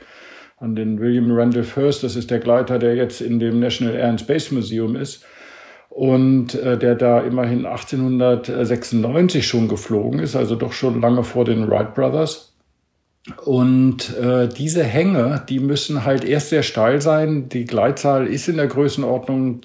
an 0.60 0.76
den 0.76 1.00
William 1.00 1.32
Randolph 1.32 1.76
Hearst. 1.76 2.04
Das 2.04 2.14
ist 2.16 2.30
der 2.30 2.38
Gleiter, 2.38 2.78
der 2.78 2.94
jetzt 2.94 3.20
in 3.20 3.40
dem 3.40 3.58
National 3.58 3.94
Air 3.94 4.10
and 4.10 4.20
Space 4.20 4.52
Museum 4.52 4.94
ist 4.94 5.24
und 5.88 6.54
äh, 6.54 6.78
der 6.78 6.94
da 6.94 7.20
immerhin 7.20 7.66
1896 7.66 9.46
schon 9.46 9.66
geflogen 9.68 10.20
ist, 10.20 10.36
also 10.36 10.54
doch 10.54 10.72
schon 10.72 11.00
lange 11.00 11.24
vor 11.24 11.44
den 11.44 11.68
Wright 11.68 11.94
Brothers. 11.94 12.54
Und 13.44 14.16
äh, 14.16 14.48
diese 14.48 14.84
Hänge, 14.84 15.44
die 15.48 15.60
müssen 15.60 16.04
halt 16.04 16.24
erst 16.24 16.50
sehr 16.50 16.62
steil 16.62 17.02
sein. 17.02 17.48
Die 17.48 17.64
Gleitzahl 17.64 18.26
ist 18.26 18.48
in 18.48 18.56
der 18.56 18.66
Größenordnung 18.66 19.60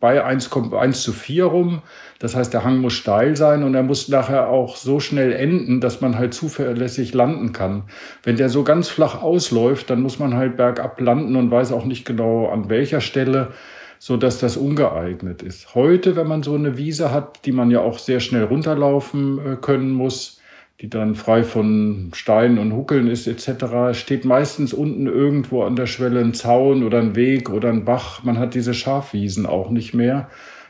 bei 0.00 0.24
1, 0.24 0.50
1 0.52 1.02
zu 1.02 1.12
4 1.12 1.44
rum. 1.44 1.82
Das 2.18 2.36
heißt, 2.36 2.52
der 2.52 2.64
Hang 2.64 2.78
muss 2.78 2.92
steil 2.92 3.36
sein 3.36 3.62
und 3.62 3.74
er 3.74 3.82
muss 3.82 4.08
nachher 4.08 4.48
auch 4.48 4.76
so 4.76 5.00
schnell 5.00 5.32
enden, 5.32 5.80
dass 5.80 6.00
man 6.00 6.18
halt 6.18 6.34
zuverlässig 6.34 7.14
landen 7.14 7.52
kann. 7.52 7.84
Wenn 8.22 8.36
der 8.36 8.48
so 8.48 8.64
ganz 8.64 8.88
flach 8.88 9.22
ausläuft, 9.22 9.90
dann 9.90 10.02
muss 10.02 10.18
man 10.18 10.34
halt 10.34 10.56
bergab 10.56 11.00
landen 11.00 11.36
und 11.36 11.50
weiß 11.50 11.72
auch 11.72 11.84
nicht 11.84 12.04
genau 12.04 12.48
an 12.48 12.68
welcher 12.68 13.00
Stelle, 13.00 13.52
so 13.98 14.16
dass 14.16 14.38
das 14.38 14.56
ungeeignet 14.56 15.42
ist. 15.42 15.74
Heute, 15.74 16.14
wenn 16.16 16.28
man 16.28 16.42
so 16.42 16.54
eine 16.54 16.76
Wiese 16.76 17.10
hat, 17.12 17.44
die 17.44 17.52
man 17.52 17.70
ja 17.70 17.80
auch 17.80 17.98
sehr 17.98 18.20
schnell 18.20 18.44
runterlaufen 18.44 19.38
äh, 19.38 19.56
können 19.56 19.90
muss, 19.90 20.37
die 20.80 20.88
dann 20.88 21.16
frei 21.16 21.42
von 21.42 22.10
Steinen 22.14 22.58
und 22.58 22.72
Huckeln 22.72 23.08
ist 23.08 23.26
etc., 23.26 23.98
steht 23.98 24.24
meistens 24.24 24.72
unten 24.72 25.06
irgendwo 25.06 25.64
an 25.64 25.74
der 25.74 25.86
Schwelle 25.86 26.20
ein 26.20 26.34
Zaun 26.34 26.84
oder 26.84 26.98
ein 26.98 27.16
Weg 27.16 27.50
oder 27.50 27.68
ein 27.68 27.84
Bach. 27.84 28.22
Man 28.22 28.38
hat 28.38 28.54
diese 28.54 28.74
Schafwiesen 28.74 29.44
auch 29.44 29.70
nicht 29.70 29.92
mehr, 29.92 30.28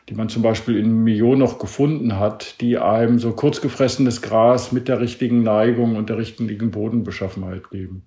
die 0.08 0.14
man 0.14 0.30
zum 0.30 0.40
Beispiel 0.40 0.78
in 0.78 1.04
Millau 1.04 1.34
noch 1.34 1.58
gefunden 1.58 2.18
hat, 2.18 2.60
die 2.62 2.78
einem 2.78 3.18
so 3.18 3.32
kurzgefressenes 3.32 4.22
Gras 4.22 4.72
mit 4.72 4.88
der 4.88 5.00
richtigen 5.00 5.42
Neigung 5.42 5.96
und 5.96 6.08
der 6.08 6.16
richtigen 6.16 6.70
Bodenbeschaffenheit 6.70 7.68
geben. 7.70 8.02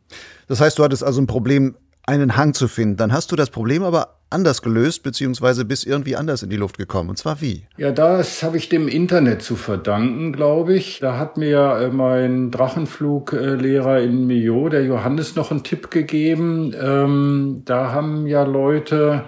Das 0.48 0.60
heißt, 0.60 0.80
du 0.80 0.84
hattest 0.84 1.04
also 1.04 1.22
ein 1.22 1.28
Problem 1.28 1.76
einen 2.08 2.36
Hang 2.36 2.56
zu 2.56 2.68
finden. 2.68 2.98
Dann 2.98 3.14
hast 3.14 3.32
du 3.32 3.36
das 3.36 3.52
Problem 3.52 3.84
aber 3.84 4.21
anders 4.32 4.62
gelöst, 4.62 5.04
beziehungsweise 5.04 5.66
bist 5.66 5.86
irgendwie 5.86 6.16
anders 6.16 6.44
in 6.44 6.50
die 6.50 6.58
Luft 6.58 6.78
gekommen. 6.78 7.10
Und 7.10 7.18
zwar 7.18 7.42
wie? 7.42 7.64
Ja, 7.78 7.92
das 7.92 8.44
habe 8.44 8.58
ich 8.58 8.70
dem 8.70 8.88
Internet 8.88 9.42
zu 9.42 9.56
verdanken, 9.56 10.34
glaube 10.34 10.76
ich. 10.76 11.00
Da 11.00 11.18
hat 11.18 11.38
mir 11.38 11.78
äh, 11.78 11.90
mein 11.90 12.52
Drachenfluglehrer 12.52 14.02
in 14.02 14.28
Millau, 14.28 14.70
der 14.70 14.84
Johannes, 14.86 15.36
noch 15.36 15.52
einen 15.52 15.64
Tipp 15.64 15.92
gegeben. 15.92 16.74
Ähm, 16.82 17.62
da 17.66 17.92
haben 17.92 18.28
ja 18.28 18.44
Leute 18.44 19.26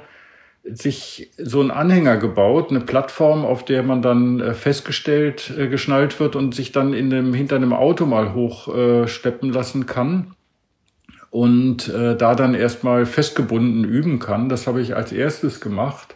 sich 0.66 1.32
so 1.38 1.60
einen 1.60 1.72
Anhänger 1.72 2.16
gebaut, 2.18 2.70
eine 2.70 2.80
Plattform, 2.80 3.44
auf 3.46 3.66
der 3.66 3.84
man 3.84 4.02
dann 4.02 4.40
äh, 4.40 4.54
festgestellt, 4.54 5.54
äh, 5.58 5.68
geschnallt 5.68 6.20
wird 6.20 6.38
und 6.38 6.56
sich 6.56 6.72
dann 6.72 6.94
in 6.94 7.10
dem, 7.10 7.34
hinter 7.34 7.58
einem 7.58 7.74
Auto 7.74 8.06
mal 8.06 8.34
hochsteppen 8.34 9.52
lassen 9.52 9.86
kann 9.86 10.36
und 11.34 11.88
äh, 11.90 12.16
da 12.16 12.36
dann 12.36 12.54
erstmal 12.54 13.08
festgebunden 13.08 13.84
üben 13.84 14.20
kann. 14.20 14.50
Das 14.50 14.68
habe 14.68 14.82
ich 14.82 14.96
als 14.96 15.12
erstes 15.12 15.60
gemacht. 15.60 16.16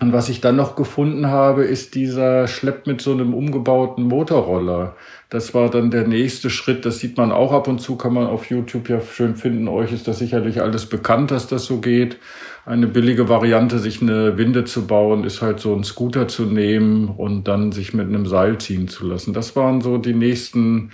Und 0.00 0.12
was 0.12 0.28
ich 0.28 0.42
dann 0.42 0.54
noch 0.54 0.76
gefunden 0.76 1.28
habe, 1.28 1.64
ist 1.64 1.94
dieser 1.94 2.46
Schlepp 2.46 2.86
mit 2.86 3.00
so 3.00 3.12
einem 3.12 3.32
umgebauten 3.32 4.04
Motorroller. 4.04 4.96
Das 5.30 5.54
war 5.54 5.70
dann 5.70 5.90
der 5.90 6.06
nächste 6.06 6.50
Schritt. 6.50 6.84
Das 6.84 6.98
sieht 6.98 7.16
man 7.16 7.32
auch 7.32 7.52
ab 7.52 7.68
und 7.68 7.80
zu, 7.80 7.96
kann 7.96 8.12
man 8.12 8.26
auf 8.26 8.50
YouTube 8.50 8.90
ja 8.90 9.00
schön 9.00 9.34
finden. 9.34 9.66
Euch 9.66 9.92
ist 9.92 10.06
das 10.06 10.18
sicherlich 10.18 10.60
alles 10.60 10.84
bekannt, 10.84 11.30
dass 11.30 11.46
das 11.46 11.64
so 11.64 11.78
geht. 11.78 12.18
Eine 12.66 12.88
billige 12.88 13.30
Variante, 13.30 13.78
sich 13.78 14.02
eine 14.02 14.36
Winde 14.36 14.64
zu 14.64 14.86
bauen, 14.86 15.24
ist 15.24 15.40
halt 15.40 15.58
so 15.58 15.74
ein 15.74 15.84
Scooter 15.84 16.28
zu 16.28 16.44
nehmen 16.44 17.08
und 17.08 17.48
dann 17.48 17.72
sich 17.72 17.94
mit 17.94 18.08
einem 18.08 18.26
Seil 18.26 18.58
ziehen 18.58 18.88
zu 18.88 19.06
lassen. 19.06 19.32
Das 19.32 19.56
waren 19.56 19.80
so 19.80 19.96
die 19.96 20.14
nächsten 20.14 20.90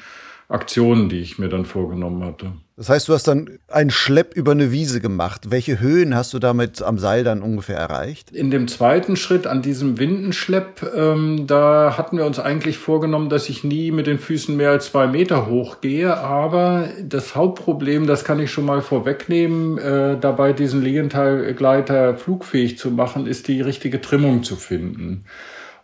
Aktionen, 0.48 1.10
die 1.10 1.20
ich 1.20 1.38
mir 1.38 1.50
dann 1.50 1.66
vorgenommen 1.66 2.24
hatte. 2.24 2.52
Das 2.78 2.88
heißt, 2.88 3.08
du 3.08 3.12
hast 3.12 3.28
dann 3.28 3.58
einen 3.68 3.90
Schlepp 3.90 4.34
über 4.34 4.52
eine 4.52 4.72
Wiese 4.72 5.00
gemacht. 5.00 5.50
Welche 5.50 5.78
Höhen 5.78 6.14
hast 6.14 6.32
du 6.32 6.38
damit 6.38 6.80
am 6.80 6.98
Seil 6.98 7.22
dann 7.22 7.42
ungefähr 7.42 7.76
erreicht? 7.76 8.30
In 8.30 8.50
dem 8.50 8.66
zweiten 8.66 9.16
Schritt 9.16 9.46
an 9.46 9.60
diesem 9.60 9.98
Windenschlepp, 9.98 10.90
ähm, 10.96 11.46
da 11.46 11.98
hatten 11.98 12.16
wir 12.16 12.24
uns 12.24 12.38
eigentlich 12.38 12.78
vorgenommen, 12.78 13.28
dass 13.28 13.50
ich 13.50 13.62
nie 13.62 13.90
mit 13.90 14.06
den 14.06 14.18
Füßen 14.18 14.56
mehr 14.56 14.70
als 14.70 14.86
zwei 14.86 15.06
Meter 15.06 15.48
hochgehe. 15.48 16.16
Aber 16.16 16.88
das 17.02 17.34
Hauptproblem, 17.34 18.06
das 18.06 18.24
kann 18.24 18.40
ich 18.40 18.50
schon 18.50 18.64
mal 18.64 18.80
vorwegnehmen, 18.80 19.76
äh, 19.76 20.18
dabei 20.18 20.54
diesen 20.54 20.80
Lilienthal-Gleiter 20.80 22.16
flugfähig 22.16 22.78
zu 22.78 22.90
machen, 22.90 23.26
ist 23.26 23.48
die 23.48 23.60
richtige 23.60 24.00
Trimmung 24.00 24.44
zu 24.44 24.56
finden. 24.56 25.24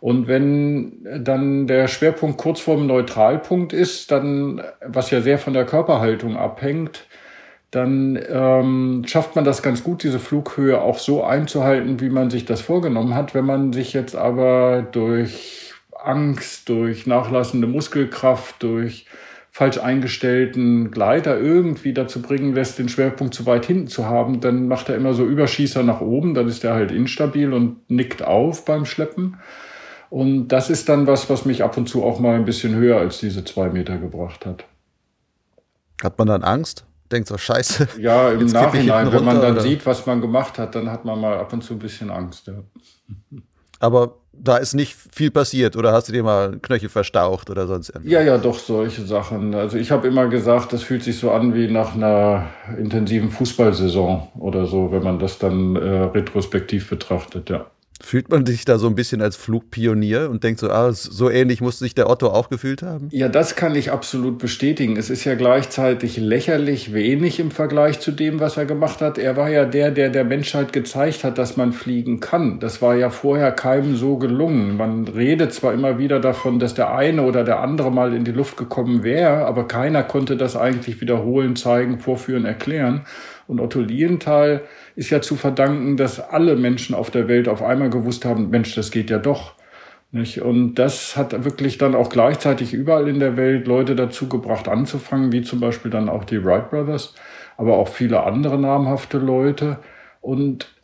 Und 0.05 0.27
wenn 0.27 1.03
dann 1.23 1.65
der 1.65 1.87
Schwerpunkt 1.87 2.37
kurz 2.37 2.59
vor 2.59 2.75
dem 2.75 2.85
Neutralpunkt 2.85 3.73
ist, 3.73 4.11
dann, 4.11 4.61
was 4.85 5.09
ja 5.09 5.19
sehr 5.19 5.39
von 5.39 5.53
der 5.53 5.65
Körperhaltung 5.65 6.37
abhängt, 6.37 7.07
dann 7.71 8.19
ähm, 8.29 9.01
schafft 9.07 9.35
man 9.35 9.45
das 9.45 9.63
ganz 9.63 9.83
gut, 9.83 10.03
diese 10.03 10.19
Flughöhe 10.19 10.79
auch 10.79 10.99
so 10.99 11.23
einzuhalten, 11.23 12.01
wie 12.01 12.11
man 12.11 12.29
sich 12.29 12.45
das 12.45 12.61
vorgenommen 12.61 13.15
hat. 13.15 13.33
Wenn 13.33 13.47
man 13.47 13.73
sich 13.73 13.93
jetzt 13.93 14.15
aber 14.15 14.85
durch 14.91 15.73
Angst, 15.91 16.69
durch 16.69 17.07
nachlassende 17.07 17.65
Muskelkraft, 17.65 18.61
durch 18.61 19.07
falsch 19.49 19.79
eingestellten 19.79 20.91
Gleiter 20.91 21.39
irgendwie 21.39 21.93
dazu 21.93 22.21
bringen 22.21 22.53
lässt, 22.53 22.77
den 22.77 22.89
Schwerpunkt 22.89 23.33
zu 23.33 23.47
weit 23.47 23.65
hinten 23.65 23.87
zu 23.87 24.05
haben, 24.05 24.39
dann 24.39 24.67
macht 24.67 24.87
er 24.87 24.97
immer 24.97 25.15
so 25.15 25.25
Überschießer 25.25 25.81
nach 25.81 26.01
oben, 26.01 26.35
dann 26.35 26.47
ist 26.47 26.63
er 26.63 26.75
halt 26.75 26.91
instabil 26.91 27.53
und 27.53 27.89
nickt 27.89 28.21
auf 28.21 28.65
beim 28.65 28.85
Schleppen. 28.85 29.37
Und 30.09 30.49
das 30.49 30.69
ist 30.69 30.89
dann 30.89 31.07
was, 31.07 31.29
was 31.29 31.45
mich 31.45 31.63
ab 31.63 31.77
und 31.77 31.87
zu 31.87 32.03
auch 32.03 32.19
mal 32.19 32.35
ein 32.35 32.45
bisschen 32.45 32.75
höher 32.75 32.97
als 32.97 33.19
diese 33.19 33.43
zwei 33.43 33.69
Meter 33.69 33.97
gebracht 33.97 34.45
hat. 34.45 34.65
Hat 36.03 36.17
man 36.17 36.27
dann 36.27 36.43
Angst? 36.43 36.85
Denkt 37.11 37.27
so, 37.27 37.37
scheiße. 37.37 37.87
Ja, 37.99 38.31
im 38.31 38.47
Nachhinein, 38.47 39.05
runter, 39.05 39.19
wenn 39.19 39.25
man 39.25 39.41
dann 39.41 39.53
oder? 39.53 39.61
sieht, 39.61 39.85
was 39.85 40.05
man 40.05 40.21
gemacht 40.21 40.57
hat, 40.57 40.75
dann 40.75 40.91
hat 40.91 41.05
man 41.05 41.19
mal 41.19 41.37
ab 41.37 41.53
und 41.53 41.63
zu 41.63 41.73
ein 41.73 41.79
bisschen 41.79 42.09
Angst. 42.09 42.47
Ja. 42.47 42.55
Aber 43.79 44.15
da 44.33 44.57
ist 44.57 44.73
nicht 44.73 44.95
viel 44.95 45.31
passiert 45.31 45.75
oder 45.75 45.91
hast 45.93 46.09
du 46.09 46.13
dir 46.13 46.23
mal 46.23 46.47
einen 46.47 46.61
Knöchel 46.61 46.89
verstaucht 46.89 47.49
oder 47.49 47.67
sonst 47.67 47.89
irgendwas? 47.89 48.11
Ja, 48.11 48.21
ja, 48.21 48.37
doch, 48.37 48.57
solche 48.57 49.05
Sachen. 49.05 49.53
Also 49.53 49.77
ich 49.77 49.91
habe 49.91 50.07
immer 50.07 50.27
gesagt, 50.27 50.73
das 50.73 50.83
fühlt 50.83 51.03
sich 51.03 51.19
so 51.19 51.31
an 51.31 51.53
wie 51.53 51.69
nach 51.69 51.95
einer 51.95 52.47
intensiven 52.77 53.29
Fußballsaison 53.29 54.27
oder 54.39 54.65
so, 54.65 54.91
wenn 54.91 55.03
man 55.03 55.19
das 55.19 55.39
dann 55.39 55.75
äh, 55.75 56.03
retrospektiv 56.05 56.89
betrachtet, 56.89 57.49
ja. 57.49 57.67
Fühlt 58.03 58.29
man 58.29 58.45
sich 58.45 58.65
da 58.65 58.77
so 58.77 58.87
ein 58.87 58.95
bisschen 58.95 59.21
als 59.21 59.37
Flugpionier 59.37 60.29
und 60.29 60.43
denkt 60.43 60.59
so, 60.59 60.69
ah, 60.69 60.91
so 60.91 61.29
ähnlich 61.29 61.61
muss 61.61 61.79
sich 61.79 61.95
der 61.95 62.09
Otto 62.09 62.27
auch 62.27 62.49
gefühlt 62.49 62.81
haben? 62.81 63.07
Ja, 63.11 63.29
das 63.29 63.55
kann 63.55 63.73
ich 63.73 63.89
absolut 63.89 64.37
bestätigen. 64.37 64.97
Es 64.97 65.09
ist 65.09 65.23
ja 65.23 65.35
gleichzeitig 65.35 66.17
lächerlich 66.17 66.93
wenig 66.93 67.39
im 67.39 67.51
Vergleich 67.51 68.01
zu 68.01 68.11
dem, 68.11 68.41
was 68.41 68.57
er 68.57 68.65
gemacht 68.65 68.99
hat. 68.99 69.17
Er 69.17 69.37
war 69.37 69.49
ja 69.49 69.63
der, 69.63 69.91
der 69.91 70.09
der 70.09 70.25
Menschheit 70.25 70.73
gezeigt 70.73 71.23
hat, 71.23 71.37
dass 71.37 71.55
man 71.55 71.71
fliegen 71.71 72.19
kann. 72.19 72.59
Das 72.59 72.81
war 72.81 72.95
ja 72.95 73.09
vorher 73.09 73.53
keinem 73.53 73.95
so 73.95 74.17
gelungen. 74.17 74.75
Man 74.75 75.07
redet 75.07 75.53
zwar 75.53 75.73
immer 75.73 75.97
wieder 75.97 76.19
davon, 76.19 76.59
dass 76.59 76.73
der 76.73 76.93
eine 76.93 77.21
oder 77.21 77.45
der 77.45 77.61
andere 77.61 77.91
mal 77.91 78.13
in 78.13 78.25
die 78.25 78.33
Luft 78.33 78.57
gekommen 78.57 79.03
wäre, 79.03 79.45
aber 79.45 79.69
keiner 79.69 80.03
konnte 80.03 80.35
das 80.35 80.57
eigentlich 80.57 80.99
wiederholen, 80.99 81.55
zeigen, 81.55 81.99
vorführen, 81.99 82.43
erklären. 82.43 83.05
Und 83.47 83.59
Otto 83.59 83.79
Lienthal 83.79 84.63
ist 84.95 85.09
ja 85.09 85.21
zu 85.21 85.35
verdanken, 85.35 85.97
dass 85.97 86.19
alle 86.19 86.55
Menschen 86.55 86.95
auf 86.95 87.11
der 87.11 87.27
Welt 87.27 87.47
auf 87.47 87.61
einmal 87.61 87.89
gewusst 87.89 88.25
haben, 88.25 88.49
Mensch, 88.49 88.73
das 88.75 88.91
geht 88.91 89.09
ja 89.09 89.19
doch. 89.19 89.53
Nicht? 90.11 90.41
Und 90.41 90.75
das 90.75 91.17
hat 91.17 91.43
wirklich 91.43 91.77
dann 91.77 91.93
auch 91.93 92.09
gleichzeitig 92.09 92.73
überall 92.73 93.07
in 93.07 93.19
der 93.19 93.35
Welt 93.35 93.67
Leute 93.67 93.95
dazu 93.95 94.29
gebracht, 94.29 94.67
anzufangen, 94.67 95.31
wie 95.31 95.41
zum 95.41 95.59
Beispiel 95.59 95.91
dann 95.91 96.07
auch 96.09 96.23
die 96.23 96.43
Wright 96.43 96.69
Brothers, 96.69 97.15
aber 97.57 97.75
auch 97.75 97.89
viele 97.89 98.23
andere 98.23 98.57
namhafte 98.57 99.17
Leute. 99.17 99.79
Und 100.21 100.74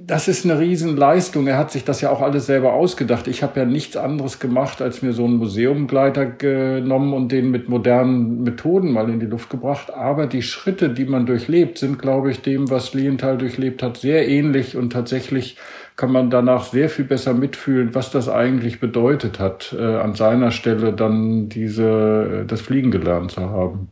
das 0.00 0.28
ist 0.28 0.44
eine 0.44 0.58
Riesenleistung. 0.58 1.46
Er 1.46 1.58
hat 1.58 1.70
sich 1.70 1.84
das 1.84 2.00
ja 2.00 2.10
auch 2.10 2.20
alles 2.20 2.46
selber 2.46 2.72
ausgedacht. 2.72 3.26
Ich 3.28 3.42
habe 3.42 3.60
ja 3.60 3.66
nichts 3.66 3.96
anderes 3.96 4.38
gemacht, 4.38 4.82
als 4.82 5.02
mir 5.02 5.12
so 5.12 5.24
einen 5.24 5.36
Museumgleiter 5.36 6.26
genommen 6.26 7.12
und 7.12 7.32
den 7.32 7.50
mit 7.50 7.68
modernen 7.68 8.42
Methoden 8.42 8.92
mal 8.92 9.08
in 9.08 9.20
die 9.20 9.26
Luft 9.26 9.50
gebracht. 9.50 9.92
Aber 9.92 10.26
die 10.26 10.42
Schritte, 10.42 10.90
die 10.90 11.04
man 11.04 11.26
durchlebt, 11.26 11.78
sind, 11.78 11.98
glaube 11.98 12.30
ich, 12.30 12.42
dem, 12.42 12.70
was 12.70 12.94
Lienthal 12.94 13.38
durchlebt 13.38 13.82
hat, 13.82 13.98
sehr 13.98 14.28
ähnlich 14.28 14.76
und 14.76 14.92
tatsächlich 14.92 15.56
kann 15.96 16.10
man 16.10 16.28
danach 16.28 16.64
sehr 16.64 16.88
viel 16.88 17.04
besser 17.04 17.34
mitfühlen, 17.34 17.94
was 17.94 18.10
das 18.10 18.28
eigentlich 18.28 18.80
bedeutet 18.80 19.38
hat, 19.38 19.74
äh, 19.78 19.82
an 19.82 20.14
seiner 20.14 20.50
Stelle 20.50 20.92
dann 20.92 21.48
diese, 21.48 22.42
äh, 22.42 22.46
das 22.46 22.60
Fliegen 22.60 22.90
gelernt 22.90 23.30
zu 23.30 23.42
haben. 23.42 23.88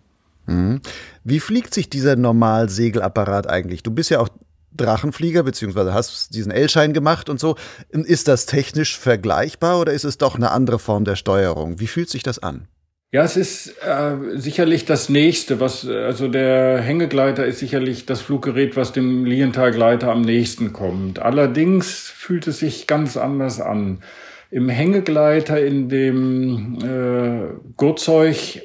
Mhm. 0.46 0.80
Wie 1.24 1.38
fliegt 1.38 1.72
sich 1.72 1.88
dieser 1.88 2.16
Normalsegelapparat 2.16 3.48
eigentlich? 3.48 3.84
Du 3.84 3.92
bist 3.92 4.10
ja 4.10 4.18
auch 4.18 4.28
Drachenflieger, 4.76 5.42
beziehungsweise 5.42 5.94
hast 5.94 6.34
diesen 6.34 6.52
L-Schein 6.52 6.92
gemacht 6.92 7.28
und 7.28 7.40
so. 7.40 7.56
Ist 7.90 8.28
das 8.28 8.46
technisch 8.46 8.98
vergleichbar 8.98 9.80
oder 9.80 9.92
ist 9.92 10.04
es 10.04 10.18
doch 10.18 10.34
eine 10.34 10.50
andere 10.50 10.78
Form 10.78 11.04
der 11.04 11.16
Steuerung? 11.16 11.80
Wie 11.80 11.86
fühlt 11.86 12.08
sich 12.08 12.22
das 12.22 12.38
an? 12.38 12.68
Ja, 13.14 13.24
es 13.24 13.36
ist 13.36 13.74
äh, 13.82 14.38
sicherlich 14.38 14.86
das 14.86 15.10
nächste, 15.10 15.60
was 15.60 15.86
also 15.86 16.28
der 16.28 16.80
Hängegleiter 16.80 17.44
ist 17.44 17.58
sicherlich 17.58 18.06
das 18.06 18.22
Fluggerät, 18.22 18.74
was 18.74 18.92
dem 18.92 19.26
Lienthal-Gleiter 19.26 20.10
am 20.10 20.22
nächsten 20.22 20.72
kommt. 20.72 21.18
Allerdings 21.18 22.08
fühlt 22.08 22.46
es 22.46 22.60
sich 22.60 22.86
ganz 22.86 23.18
anders 23.18 23.60
an. 23.60 24.02
Im 24.50 24.70
Hängegleiter, 24.70 25.62
in 25.62 25.90
dem 25.90 26.78
äh, 26.82 27.54
Gurtzeug 27.76 28.62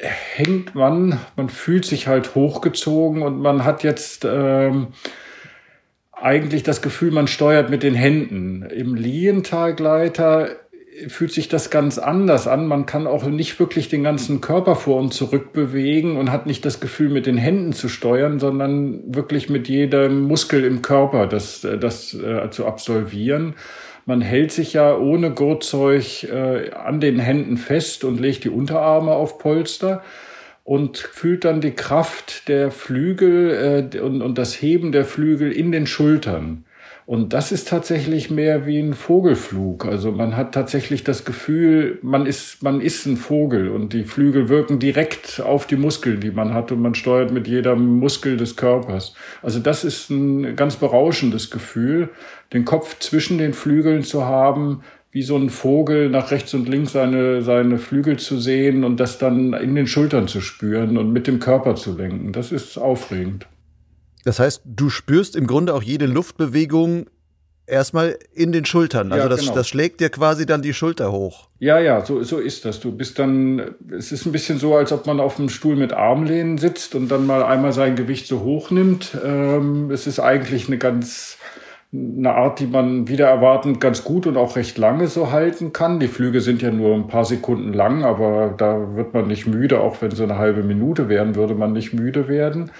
hängt 0.00 0.74
man, 0.74 1.18
man 1.36 1.48
fühlt 1.48 1.84
sich 1.84 2.06
halt 2.08 2.34
hochgezogen 2.34 3.22
und 3.22 3.40
man 3.40 3.64
hat 3.64 3.82
jetzt 3.82 4.24
ähm, 4.24 4.88
eigentlich 6.12 6.62
das 6.62 6.82
Gefühl, 6.82 7.10
man 7.10 7.26
steuert 7.26 7.70
mit 7.70 7.82
den 7.82 7.94
Händen. 7.94 8.62
Im 8.62 8.94
Lientalgleiter 8.94 10.50
fühlt 11.08 11.32
sich 11.32 11.48
das 11.48 11.70
ganz 11.70 11.98
anders 11.98 12.46
an. 12.46 12.66
Man 12.66 12.86
kann 12.86 13.06
auch 13.06 13.24
nicht 13.24 13.58
wirklich 13.58 13.88
den 13.88 14.04
ganzen 14.04 14.40
Körper 14.40 14.76
vor 14.76 15.00
und 15.00 15.12
zurück 15.12 15.52
bewegen 15.52 16.16
und 16.16 16.30
hat 16.30 16.46
nicht 16.46 16.64
das 16.64 16.80
Gefühl, 16.80 17.08
mit 17.08 17.26
den 17.26 17.38
Händen 17.38 17.72
zu 17.72 17.88
steuern, 17.88 18.38
sondern 18.38 19.14
wirklich 19.14 19.48
mit 19.48 19.68
jedem 19.68 20.22
Muskel 20.22 20.64
im 20.64 20.82
Körper 20.82 21.26
das, 21.26 21.62
das 21.62 22.14
äh, 22.14 22.50
zu 22.50 22.66
absolvieren. 22.66 23.54
Man 24.04 24.20
hält 24.20 24.50
sich 24.50 24.72
ja 24.72 24.96
ohne 24.96 25.30
Gurtzeug 25.30 26.24
äh, 26.24 26.70
an 26.72 27.00
den 27.00 27.18
Händen 27.18 27.56
fest 27.56 28.04
und 28.04 28.20
legt 28.20 28.44
die 28.44 28.50
Unterarme 28.50 29.12
auf 29.12 29.38
Polster 29.38 30.02
und 30.64 30.98
fühlt 30.98 31.44
dann 31.44 31.60
die 31.60 31.72
Kraft 31.72 32.48
der 32.48 32.70
Flügel 32.70 33.90
äh, 33.94 34.00
und, 34.00 34.22
und 34.22 34.38
das 34.38 34.60
Heben 34.60 34.92
der 34.92 35.04
Flügel 35.04 35.52
in 35.52 35.70
den 35.72 35.86
Schultern. 35.86 36.64
Und 37.04 37.32
das 37.32 37.50
ist 37.50 37.66
tatsächlich 37.68 38.30
mehr 38.30 38.64
wie 38.64 38.78
ein 38.78 38.94
Vogelflug. 38.94 39.86
Also 39.86 40.12
man 40.12 40.36
hat 40.36 40.54
tatsächlich 40.54 41.02
das 41.02 41.24
Gefühl, 41.24 41.98
man 42.02 42.26
ist, 42.26 42.62
man 42.62 42.80
ist 42.80 43.06
ein 43.06 43.16
Vogel 43.16 43.70
und 43.70 43.92
die 43.92 44.04
Flügel 44.04 44.48
wirken 44.48 44.78
direkt 44.78 45.40
auf 45.40 45.66
die 45.66 45.76
Muskeln, 45.76 46.20
die 46.20 46.30
man 46.30 46.54
hat 46.54 46.70
und 46.70 46.80
man 46.80 46.94
steuert 46.94 47.32
mit 47.32 47.48
jedem 47.48 47.98
Muskel 47.98 48.36
des 48.36 48.56
Körpers. 48.56 49.14
Also 49.42 49.58
das 49.58 49.82
ist 49.82 50.10
ein 50.10 50.54
ganz 50.54 50.76
berauschendes 50.76 51.50
Gefühl, 51.50 52.08
den 52.52 52.64
Kopf 52.64 52.98
zwischen 53.00 53.38
den 53.38 53.52
Flügeln 53.52 54.04
zu 54.04 54.24
haben, 54.24 54.82
wie 55.10 55.22
so 55.22 55.36
ein 55.36 55.50
Vogel 55.50 56.08
nach 56.08 56.30
rechts 56.30 56.54
und 56.54 56.68
links 56.68 56.92
seine, 56.92 57.42
seine 57.42 57.78
Flügel 57.78 58.18
zu 58.18 58.38
sehen 58.38 58.84
und 58.84 58.98
das 58.98 59.18
dann 59.18 59.52
in 59.54 59.74
den 59.74 59.86
Schultern 59.86 60.28
zu 60.28 60.40
spüren 60.40 60.96
und 60.96 61.12
mit 61.12 61.26
dem 61.26 61.40
Körper 61.40 61.74
zu 61.74 61.96
lenken. 61.96 62.32
Das 62.32 62.52
ist 62.52 62.78
aufregend. 62.78 63.46
Das 64.24 64.38
heißt, 64.38 64.62
du 64.64 64.88
spürst 64.88 65.36
im 65.36 65.46
Grunde 65.46 65.74
auch 65.74 65.82
jede 65.82 66.06
Luftbewegung 66.06 67.06
erstmal 67.66 68.18
in 68.34 68.52
den 68.52 68.64
Schultern. 68.64 69.12
Also 69.12 69.24
ja, 69.24 69.28
das, 69.28 69.40
genau. 69.40 69.54
das 69.54 69.68
schlägt 69.68 70.00
dir 70.00 70.10
quasi 70.10 70.46
dann 70.46 70.62
die 70.62 70.74
Schulter 70.74 71.12
hoch. 71.12 71.48
Ja, 71.58 71.78
ja, 71.78 72.04
so, 72.04 72.22
so 72.22 72.38
ist 72.38 72.64
das. 72.64 72.80
Du 72.80 72.92
bist 72.92 73.18
dann, 73.18 73.74
es 73.90 74.12
ist 74.12 74.26
ein 74.26 74.32
bisschen 74.32 74.58
so, 74.58 74.76
als 74.76 74.92
ob 74.92 75.06
man 75.06 75.20
auf 75.20 75.38
einem 75.38 75.48
Stuhl 75.48 75.76
mit 75.76 75.92
Armlehnen 75.92 76.58
sitzt 76.58 76.94
und 76.94 77.08
dann 77.08 77.26
mal 77.26 77.42
einmal 77.42 77.72
sein 77.72 77.96
Gewicht 77.96 78.26
so 78.26 78.40
hoch 78.40 78.70
nimmt. 78.70 79.16
Ähm, 79.24 79.90
es 79.90 80.06
ist 80.06 80.20
eigentlich 80.20 80.66
eine 80.66 80.78
ganz, 80.78 81.38
eine 81.92 82.32
Art, 82.32 82.58
die 82.58 82.66
man 82.66 83.08
wieder 83.08 83.28
erwartend 83.28 83.80
ganz 83.80 84.02
gut 84.02 84.26
und 84.26 84.36
auch 84.36 84.56
recht 84.56 84.76
lange 84.76 85.08
so 85.08 85.30
halten 85.30 85.72
kann. 85.72 86.00
Die 86.00 86.08
Flüge 86.08 86.40
sind 86.40 86.62
ja 86.62 86.70
nur 86.70 86.94
ein 86.94 87.06
paar 87.06 87.24
Sekunden 87.24 87.72
lang, 87.72 88.04
aber 88.04 88.54
da 88.56 88.96
wird 88.96 89.14
man 89.14 89.28
nicht 89.28 89.46
müde, 89.46 89.80
auch 89.80 90.02
wenn 90.02 90.10
so 90.10 90.24
eine 90.24 90.36
halbe 90.36 90.62
Minute 90.62 91.08
wären, 91.08 91.36
würde 91.36 91.54
man 91.54 91.72
nicht 91.72 91.92
müde 91.92 92.28
werden. 92.28 92.70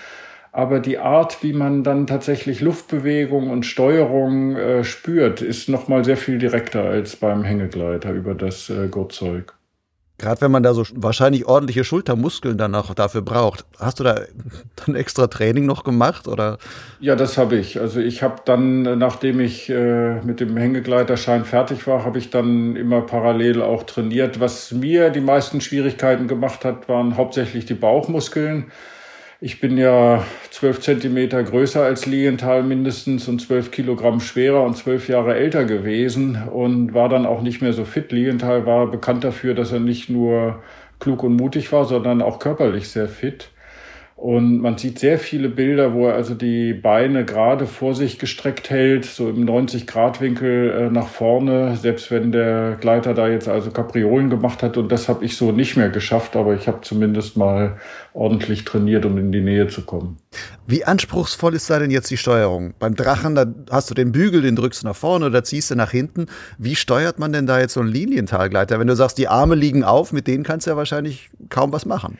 Aber 0.52 0.80
die 0.80 0.98
Art, 0.98 1.42
wie 1.42 1.54
man 1.54 1.82
dann 1.82 2.06
tatsächlich 2.06 2.60
Luftbewegung 2.60 3.48
und 3.48 3.64
Steuerung 3.64 4.54
äh, 4.54 4.84
spürt, 4.84 5.40
ist 5.40 5.70
noch 5.70 5.88
mal 5.88 6.04
sehr 6.04 6.18
viel 6.18 6.38
direkter 6.38 6.84
als 6.84 7.16
beim 7.16 7.42
Hängegleiter 7.42 8.12
über 8.12 8.34
das 8.34 8.68
äh, 8.68 8.88
Gurtzeug. 8.88 9.54
Gerade 10.18 10.42
wenn 10.42 10.50
man 10.50 10.62
da 10.62 10.74
so 10.74 10.84
wahrscheinlich 10.94 11.46
ordentliche 11.46 11.84
Schultermuskeln 11.84 12.58
dann 12.58 12.74
auch 12.74 12.92
dafür 12.92 13.22
braucht. 13.22 13.64
Hast 13.78 13.98
du 13.98 14.04
da 14.04 14.20
dann 14.76 14.94
extra 14.94 15.26
Training 15.26 15.64
noch 15.64 15.84
gemacht 15.84 16.28
oder? 16.28 16.58
Ja, 17.00 17.16
das 17.16 17.38
habe 17.38 17.56
ich. 17.56 17.80
Also 17.80 18.00
ich 18.00 18.22
habe 18.22 18.36
dann, 18.44 18.82
nachdem 18.98 19.40
ich 19.40 19.70
äh, 19.70 20.20
mit 20.20 20.38
dem 20.40 20.54
Hängegleiterschein 20.54 21.46
fertig 21.46 21.86
war, 21.86 22.04
habe 22.04 22.18
ich 22.18 22.28
dann 22.28 22.76
immer 22.76 23.00
parallel 23.00 23.62
auch 23.62 23.84
trainiert. 23.84 24.38
Was 24.38 24.70
mir 24.70 25.08
die 25.08 25.22
meisten 25.22 25.62
Schwierigkeiten 25.62 26.28
gemacht 26.28 26.66
hat, 26.66 26.90
waren 26.90 27.16
hauptsächlich 27.16 27.64
die 27.64 27.74
Bauchmuskeln. 27.74 28.70
Ich 29.44 29.58
bin 29.58 29.76
ja 29.76 30.24
zwölf 30.52 30.78
Zentimeter 30.78 31.42
größer 31.42 31.82
als 31.82 32.06
Lienthal 32.06 32.62
mindestens 32.62 33.26
und 33.26 33.40
zwölf 33.40 33.72
Kilogramm 33.72 34.20
schwerer 34.20 34.62
und 34.62 34.76
zwölf 34.76 35.08
Jahre 35.08 35.34
älter 35.34 35.64
gewesen 35.64 36.40
und 36.48 36.94
war 36.94 37.08
dann 37.08 37.26
auch 37.26 37.42
nicht 37.42 37.60
mehr 37.60 37.72
so 37.72 37.84
fit. 37.84 38.12
Lienthal 38.12 38.66
war 38.66 38.86
bekannt 38.88 39.24
dafür, 39.24 39.54
dass 39.54 39.72
er 39.72 39.80
nicht 39.80 40.08
nur 40.08 40.62
klug 41.00 41.24
und 41.24 41.34
mutig 41.34 41.72
war, 41.72 41.86
sondern 41.86 42.22
auch 42.22 42.38
körperlich 42.38 42.88
sehr 42.88 43.08
fit. 43.08 43.50
Und 44.22 44.60
man 44.60 44.78
sieht 44.78 45.00
sehr 45.00 45.18
viele 45.18 45.48
Bilder, 45.48 45.94
wo 45.94 46.06
er 46.06 46.14
also 46.14 46.34
die 46.34 46.74
Beine 46.74 47.24
gerade 47.24 47.66
vor 47.66 47.96
sich 47.96 48.20
gestreckt 48.20 48.70
hält, 48.70 49.04
so 49.04 49.28
im 49.28 49.44
90-Grad-Winkel 49.44 50.70
äh, 50.70 50.90
nach 50.90 51.08
vorne, 51.08 51.74
selbst 51.74 52.12
wenn 52.12 52.30
der 52.30 52.76
Gleiter 52.80 53.14
da 53.14 53.26
jetzt 53.26 53.48
also 53.48 53.72
Kapriolen 53.72 54.30
gemacht 54.30 54.62
hat. 54.62 54.76
Und 54.76 54.92
das 54.92 55.08
habe 55.08 55.24
ich 55.24 55.36
so 55.36 55.50
nicht 55.50 55.76
mehr 55.76 55.88
geschafft, 55.88 56.36
aber 56.36 56.54
ich 56.54 56.68
habe 56.68 56.82
zumindest 56.82 57.36
mal 57.36 57.78
ordentlich 58.14 58.64
trainiert, 58.64 59.04
um 59.06 59.18
in 59.18 59.32
die 59.32 59.40
Nähe 59.40 59.66
zu 59.66 59.82
kommen. 59.84 60.18
Wie 60.68 60.84
anspruchsvoll 60.84 61.56
ist 61.56 61.68
da 61.68 61.80
denn 61.80 61.90
jetzt 61.90 62.08
die 62.08 62.16
Steuerung? 62.16 62.74
Beim 62.78 62.94
Drachen, 62.94 63.34
da 63.34 63.46
hast 63.72 63.90
du 63.90 63.94
den 63.94 64.12
Bügel, 64.12 64.42
den 64.42 64.54
drückst 64.54 64.84
du 64.84 64.86
nach 64.86 64.94
vorne 64.94 65.26
oder 65.26 65.42
ziehst 65.42 65.72
du 65.72 65.74
nach 65.74 65.90
hinten. 65.90 66.26
Wie 66.58 66.76
steuert 66.76 67.18
man 67.18 67.32
denn 67.32 67.48
da 67.48 67.58
jetzt 67.58 67.72
so 67.72 67.80
einen 67.80 67.88
Linientalgleiter? 67.90 68.78
Wenn 68.78 68.86
du 68.86 68.94
sagst, 68.94 69.18
die 69.18 69.26
Arme 69.26 69.56
liegen 69.56 69.82
auf, 69.82 70.12
mit 70.12 70.28
denen 70.28 70.44
kannst 70.44 70.68
du 70.68 70.70
ja 70.70 70.76
wahrscheinlich 70.76 71.30
kaum 71.48 71.72
was 71.72 71.86
machen. 71.86 72.18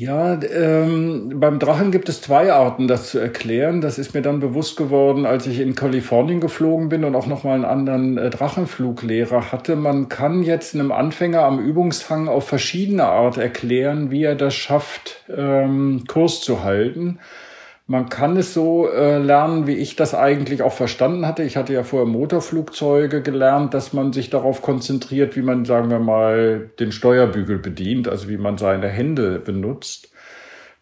Ja, 0.00 0.40
ähm, 0.40 1.40
beim 1.40 1.58
Drachen 1.58 1.90
gibt 1.90 2.08
es 2.08 2.22
zwei 2.22 2.52
Arten, 2.52 2.86
das 2.86 3.10
zu 3.10 3.18
erklären. 3.18 3.80
Das 3.80 3.98
ist 3.98 4.14
mir 4.14 4.22
dann 4.22 4.38
bewusst 4.38 4.76
geworden, 4.76 5.26
als 5.26 5.48
ich 5.48 5.58
in 5.58 5.74
Kalifornien 5.74 6.40
geflogen 6.40 6.88
bin 6.88 7.02
und 7.02 7.16
auch 7.16 7.26
nochmal 7.26 7.56
einen 7.56 7.64
anderen 7.64 8.16
äh, 8.16 8.30
Drachenfluglehrer 8.30 9.50
hatte. 9.50 9.74
Man 9.74 10.08
kann 10.08 10.44
jetzt 10.44 10.76
einem 10.76 10.92
Anfänger 10.92 11.42
am 11.42 11.58
Übungshang 11.58 12.28
auf 12.28 12.46
verschiedene 12.46 13.06
Art 13.06 13.38
erklären, 13.38 14.12
wie 14.12 14.22
er 14.22 14.36
das 14.36 14.54
schafft, 14.54 15.24
ähm, 15.36 16.04
Kurs 16.06 16.42
zu 16.42 16.62
halten. 16.62 17.18
Man 17.90 18.10
kann 18.10 18.36
es 18.36 18.52
so 18.52 18.86
äh, 18.86 19.16
lernen, 19.16 19.66
wie 19.66 19.72
ich 19.72 19.96
das 19.96 20.14
eigentlich 20.14 20.60
auch 20.60 20.74
verstanden 20.74 21.26
hatte. 21.26 21.42
Ich 21.42 21.56
hatte 21.56 21.72
ja 21.72 21.84
vorher 21.84 22.06
Motorflugzeuge 22.06 23.22
gelernt, 23.22 23.72
dass 23.72 23.94
man 23.94 24.12
sich 24.12 24.28
darauf 24.28 24.60
konzentriert, 24.60 25.36
wie 25.36 25.42
man, 25.42 25.64
sagen 25.64 25.88
wir 25.88 25.98
mal, 25.98 26.68
den 26.78 26.92
Steuerbügel 26.92 27.58
bedient, 27.58 28.06
also 28.06 28.28
wie 28.28 28.36
man 28.36 28.58
seine 28.58 28.88
Hände 28.88 29.38
benutzt. 29.38 30.12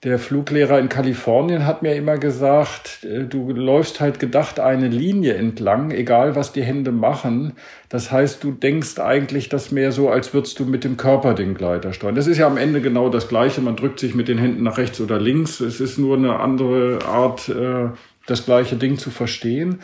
Der 0.06 0.20
Fluglehrer 0.20 0.78
in 0.78 0.88
Kalifornien 0.88 1.66
hat 1.66 1.82
mir 1.82 1.96
immer 1.96 2.16
gesagt, 2.16 3.02
äh, 3.02 3.24
du 3.24 3.50
läufst 3.50 3.98
halt 3.98 4.20
gedacht 4.20 4.60
eine 4.60 4.86
Linie 4.86 5.34
entlang, 5.34 5.90
egal 5.90 6.36
was 6.36 6.52
die 6.52 6.62
Hände 6.62 6.92
machen. 6.92 7.54
Das 7.88 8.12
heißt, 8.12 8.44
du 8.44 8.52
denkst 8.52 9.00
eigentlich 9.00 9.48
das 9.48 9.72
mehr 9.72 9.90
so, 9.90 10.08
als 10.08 10.32
würdest 10.32 10.60
du 10.60 10.64
mit 10.64 10.84
dem 10.84 10.96
Körper 10.96 11.34
den 11.34 11.54
Gleiter 11.54 11.92
steuern. 11.92 12.14
Das 12.14 12.28
ist 12.28 12.38
ja 12.38 12.46
am 12.46 12.56
Ende 12.56 12.80
genau 12.80 13.08
das 13.08 13.26
Gleiche. 13.26 13.60
Man 13.60 13.74
drückt 13.74 13.98
sich 13.98 14.14
mit 14.14 14.28
den 14.28 14.38
Händen 14.38 14.62
nach 14.62 14.78
rechts 14.78 15.00
oder 15.00 15.18
links. 15.18 15.58
Es 15.58 15.80
ist 15.80 15.98
nur 15.98 16.16
eine 16.16 16.38
andere 16.38 17.00
Art, 17.04 17.48
äh, 17.48 17.88
das 18.28 18.44
gleiche 18.44 18.76
Ding 18.76 18.98
zu 18.98 19.10
verstehen. 19.10 19.80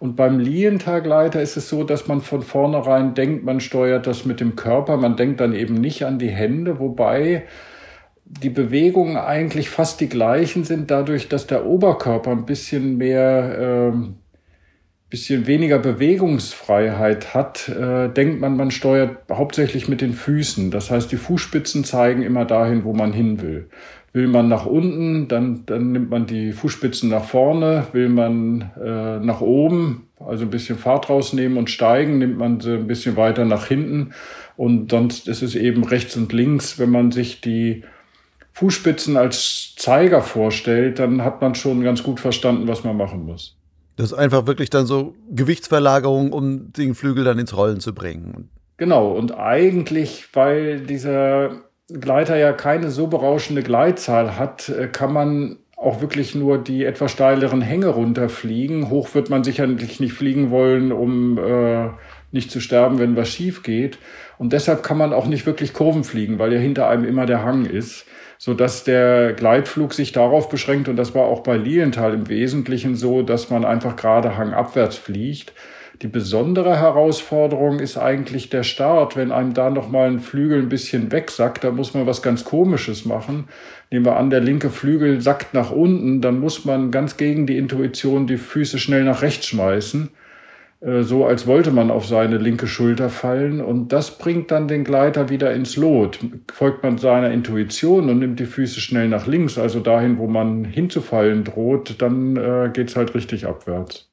Und 0.00 0.16
beim 0.16 0.40
Lientagleiter 0.40 1.40
ist 1.40 1.56
es 1.56 1.68
so, 1.68 1.84
dass 1.84 2.08
man 2.08 2.22
von 2.22 2.42
vornherein 2.42 3.14
denkt, 3.14 3.44
man 3.44 3.60
steuert 3.60 4.08
das 4.08 4.24
mit 4.24 4.40
dem 4.40 4.56
Körper. 4.56 4.96
Man 4.96 5.14
denkt 5.14 5.40
dann 5.40 5.54
eben 5.54 5.74
nicht 5.74 6.04
an 6.04 6.18
die 6.18 6.30
Hände, 6.30 6.80
wobei 6.80 7.44
die 8.38 8.50
Bewegungen 8.50 9.16
eigentlich 9.16 9.70
fast 9.70 10.00
die 10.00 10.08
gleichen 10.08 10.64
sind, 10.64 10.90
dadurch, 10.90 11.28
dass 11.28 11.46
der 11.46 11.66
Oberkörper 11.66 12.30
ein 12.30 12.46
bisschen 12.46 12.96
mehr, 12.96 13.92
äh, 13.92 13.98
bisschen 15.10 15.48
weniger 15.48 15.80
Bewegungsfreiheit 15.80 17.34
hat, 17.34 17.68
äh, 17.68 18.08
denkt 18.08 18.40
man, 18.40 18.56
man 18.56 18.70
steuert 18.70 19.18
hauptsächlich 19.30 19.88
mit 19.88 20.00
den 20.00 20.12
Füßen. 20.12 20.70
Das 20.70 20.92
heißt, 20.92 21.10
die 21.10 21.16
Fußspitzen 21.16 21.82
zeigen 21.82 22.22
immer 22.22 22.44
dahin, 22.44 22.84
wo 22.84 22.92
man 22.92 23.12
hin 23.12 23.42
will. 23.42 23.68
Will 24.12 24.28
man 24.28 24.48
nach 24.48 24.66
unten, 24.66 25.26
dann, 25.26 25.64
dann 25.66 25.90
nimmt 25.90 26.10
man 26.10 26.26
die 26.26 26.52
Fußspitzen 26.52 27.10
nach 27.10 27.24
vorne. 27.24 27.86
Will 27.92 28.08
man 28.08 28.70
äh, 28.80 29.18
nach 29.18 29.40
oben, 29.40 30.08
also 30.20 30.44
ein 30.44 30.50
bisschen 30.50 30.78
Fahrt 30.78 31.10
rausnehmen 31.10 31.58
und 31.58 31.70
steigen, 31.70 32.18
nimmt 32.18 32.38
man 32.38 32.60
sie 32.60 32.74
ein 32.74 32.86
bisschen 32.86 33.16
weiter 33.16 33.44
nach 33.44 33.66
hinten. 33.66 34.12
Und 34.56 34.92
sonst 34.92 35.26
ist 35.26 35.42
es 35.42 35.56
eben 35.56 35.82
rechts 35.82 36.16
und 36.16 36.32
links, 36.32 36.78
wenn 36.78 36.90
man 36.90 37.10
sich 37.10 37.40
die 37.40 37.82
Fußspitzen 38.52 39.16
als 39.16 39.74
Zeiger 39.76 40.22
vorstellt, 40.22 40.98
dann 40.98 41.24
hat 41.24 41.40
man 41.40 41.54
schon 41.54 41.82
ganz 41.82 42.02
gut 42.02 42.20
verstanden, 42.20 42.68
was 42.68 42.84
man 42.84 42.96
machen 42.96 43.24
muss. 43.24 43.56
Das 43.96 44.12
ist 44.12 44.18
einfach 44.18 44.46
wirklich 44.46 44.70
dann 44.70 44.86
so 44.86 45.14
Gewichtsverlagerung, 45.30 46.32
um 46.32 46.72
den 46.72 46.94
Flügel 46.94 47.24
dann 47.24 47.38
ins 47.38 47.56
Rollen 47.56 47.80
zu 47.80 47.94
bringen. 47.94 48.48
Genau, 48.76 49.12
und 49.12 49.36
eigentlich, 49.36 50.28
weil 50.32 50.80
dieser 50.80 51.50
Gleiter 51.88 52.36
ja 52.36 52.52
keine 52.52 52.90
so 52.90 53.08
berauschende 53.08 53.62
Gleitzahl 53.62 54.38
hat, 54.38 54.68
äh, 54.70 54.88
kann 54.88 55.12
man 55.12 55.58
auch 55.76 56.00
wirklich 56.00 56.34
nur 56.34 56.58
die 56.58 56.84
etwas 56.84 57.10
steileren 57.10 57.62
Hänge 57.62 57.88
runterfliegen. 57.88 58.90
Hoch 58.90 59.14
wird 59.14 59.30
man 59.30 59.44
sicherlich 59.44 59.98
nicht 59.98 60.12
fliegen 60.12 60.50
wollen, 60.50 60.92
um 60.92 61.38
äh, 61.38 61.88
nicht 62.32 62.50
zu 62.50 62.60
sterben, 62.60 62.98
wenn 62.98 63.16
was 63.16 63.28
schief 63.28 63.62
geht. 63.62 63.98
Und 64.38 64.52
deshalb 64.52 64.82
kann 64.82 64.98
man 64.98 65.12
auch 65.12 65.26
nicht 65.26 65.46
wirklich 65.46 65.72
Kurven 65.72 66.04
fliegen, 66.04 66.38
weil 66.38 66.52
ja 66.52 66.58
hinter 66.58 66.88
einem 66.88 67.04
immer 67.04 67.26
der 67.26 67.44
Hang 67.44 67.64
ist 67.64 68.06
so 68.42 68.54
dass 68.54 68.84
der 68.84 69.34
Gleitflug 69.34 69.92
sich 69.92 70.12
darauf 70.12 70.48
beschränkt 70.48 70.88
und 70.88 70.96
das 70.96 71.14
war 71.14 71.24
auch 71.24 71.42
bei 71.42 71.58
Lilienthal 71.58 72.14
im 72.14 72.30
Wesentlichen 72.30 72.96
so, 72.96 73.20
dass 73.20 73.50
man 73.50 73.66
einfach 73.66 73.96
gerade 73.96 74.38
hangabwärts 74.38 74.96
fliegt. 74.96 75.52
Die 76.00 76.08
besondere 76.08 76.78
Herausforderung 76.78 77.80
ist 77.80 77.98
eigentlich 77.98 78.48
der 78.48 78.62
Start. 78.62 79.14
Wenn 79.14 79.30
einem 79.30 79.52
da 79.52 79.68
nochmal 79.68 80.08
ein 80.08 80.20
Flügel 80.20 80.62
ein 80.62 80.70
bisschen 80.70 81.12
wegsackt, 81.12 81.64
dann 81.64 81.76
muss 81.76 81.92
man 81.92 82.06
was 82.06 82.22
ganz 82.22 82.46
Komisches 82.46 83.04
machen. 83.04 83.48
Nehmen 83.90 84.06
wir 84.06 84.16
an, 84.16 84.30
der 84.30 84.40
linke 84.40 84.70
Flügel 84.70 85.20
sackt 85.20 85.52
nach 85.52 85.70
unten, 85.70 86.22
dann 86.22 86.40
muss 86.40 86.64
man 86.64 86.90
ganz 86.90 87.18
gegen 87.18 87.46
die 87.46 87.58
Intuition 87.58 88.26
die 88.26 88.38
Füße 88.38 88.78
schnell 88.78 89.04
nach 89.04 89.20
rechts 89.20 89.48
schmeißen. 89.48 90.08
Äh, 90.80 91.02
so 91.02 91.26
als 91.26 91.46
wollte 91.46 91.70
man 91.70 91.90
auf 91.90 92.06
seine 92.06 92.38
linke 92.38 92.66
Schulter 92.66 93.10
fallen. 93.10 93.60
Und 93.60 93.88
das 93.92 94.18
bringt 94.18 94.50
dann 94.50 94.68
den 94.68 94.84
Gleiter 94.84 95.28
wieder 95.28 95.52
ins 95.52 95.76
Lot. 95.76 96.18
Folgt 96.52 96.82
man 96.82 96.98
seiner 96.98 97.30
Intuition 97.30 98.08
und 98.08 98.18
nimmt 98.18 98.40
die 98.40 98.46
Füße 98.46 98.80
schnell 98.80 99.08
nach 99.08 99.26
links, 99.26 99.58
also 99.58 99.80
dahin, 99.80 100.18
wo 100.18 100.26
man 100.26 100.64
hinzufallen 100.64 101.44
droht, 101.44 102.00
dann 102.00 102.36
äh, 102.36 102.80
es 102.80 102.96
halt 102.96 103.14
richtig 103.14 103.46
abwärts. 103.46 104.10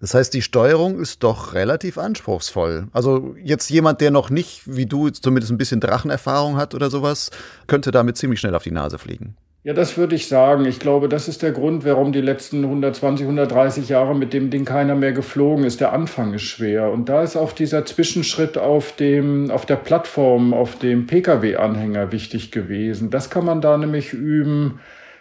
Das 0.00 0.14
heißt, 0.14 0.34
die 0.34 0.42
Steuerung 0.42 0.98
ist 0.98 1.22
doch 1.22 1.54
relativ 1.54 1.96
anspruchsvoll. 1.96 2.88
Also 2.92 3.36
jetzt 3.40 3.70
jemand, 3.70 4.00
der 4.00 4.10
noch 4.10 4.30
nicht, 4.30 4.62
wie 4.66 4.86
du, 4.86 5.10
zumindest 5.10 5.52
ein 5.52 5.58
bisschen 5.58 5.78
Drachenerfahrung 5.78 6.56
hat 6.56 6.74
oder 6.74 6.90
sowas, 6.90 7.30
könnte 7.68 7.92
damit 7.92 8.16
ziemlich 8.16 8.40
schnell 8.40 8.56
auf 8.56 8.64
die 8.64 8.72
Nase 8.72 8.98
fliegen. 8.98 9.36
Ja, 9.64 9.74
das 9.74 9.96
würde 9.96 10.16
ich 10.16 10.26
sagen. 10.26 10.64
Ich 10.64 10.80
glaube, 10.80 11.08
das 11.08 11.28
ist 11.28 11.40
der 11.42 11.52
Grund, 11.52 11.84
warum 11.84 12.10
die 12.10 12.20
letzten 12.20 12.64
120, 12.64 13.24
130 13.26 13.88
Jahre 13.88 14.12
mit 14.16 14.32
dem 14.32 14.50
Ding 14.50 14.64
keiner 14.64 14.96
mehr 14.96 15.12
geflogen 15.12 15.64
ist. 15.64 15.80
Der 15.80 15.92
Anfang 15.92 16.34
ist 16.34 16.42
schwer. 16.42 16.90
Und 16.90 17.08
da 17.08 17.22
ist 17.22 17.36
auch 17.36 17.52
dieser 17.52 17.84
Zwischenschritt 17.84 18.58
auf 18.58 18.96
dem, 18.96 19.52
auf 19.52 19.64
der 19.64 19.76
Plattform, 19.76 20.52
auf 20.52 20.78
dem 20.80 21.06
Pkw-Anhänger 21.06 22.10
wichtig 22.10 22.50
gewesen. 22.50 23.10
Das 23.10 23.30
kann 23.30 23.44
man 23.44 23.60
da 23.60 23.78
nämlich 23.78 24.12
üben, 24.12 24.80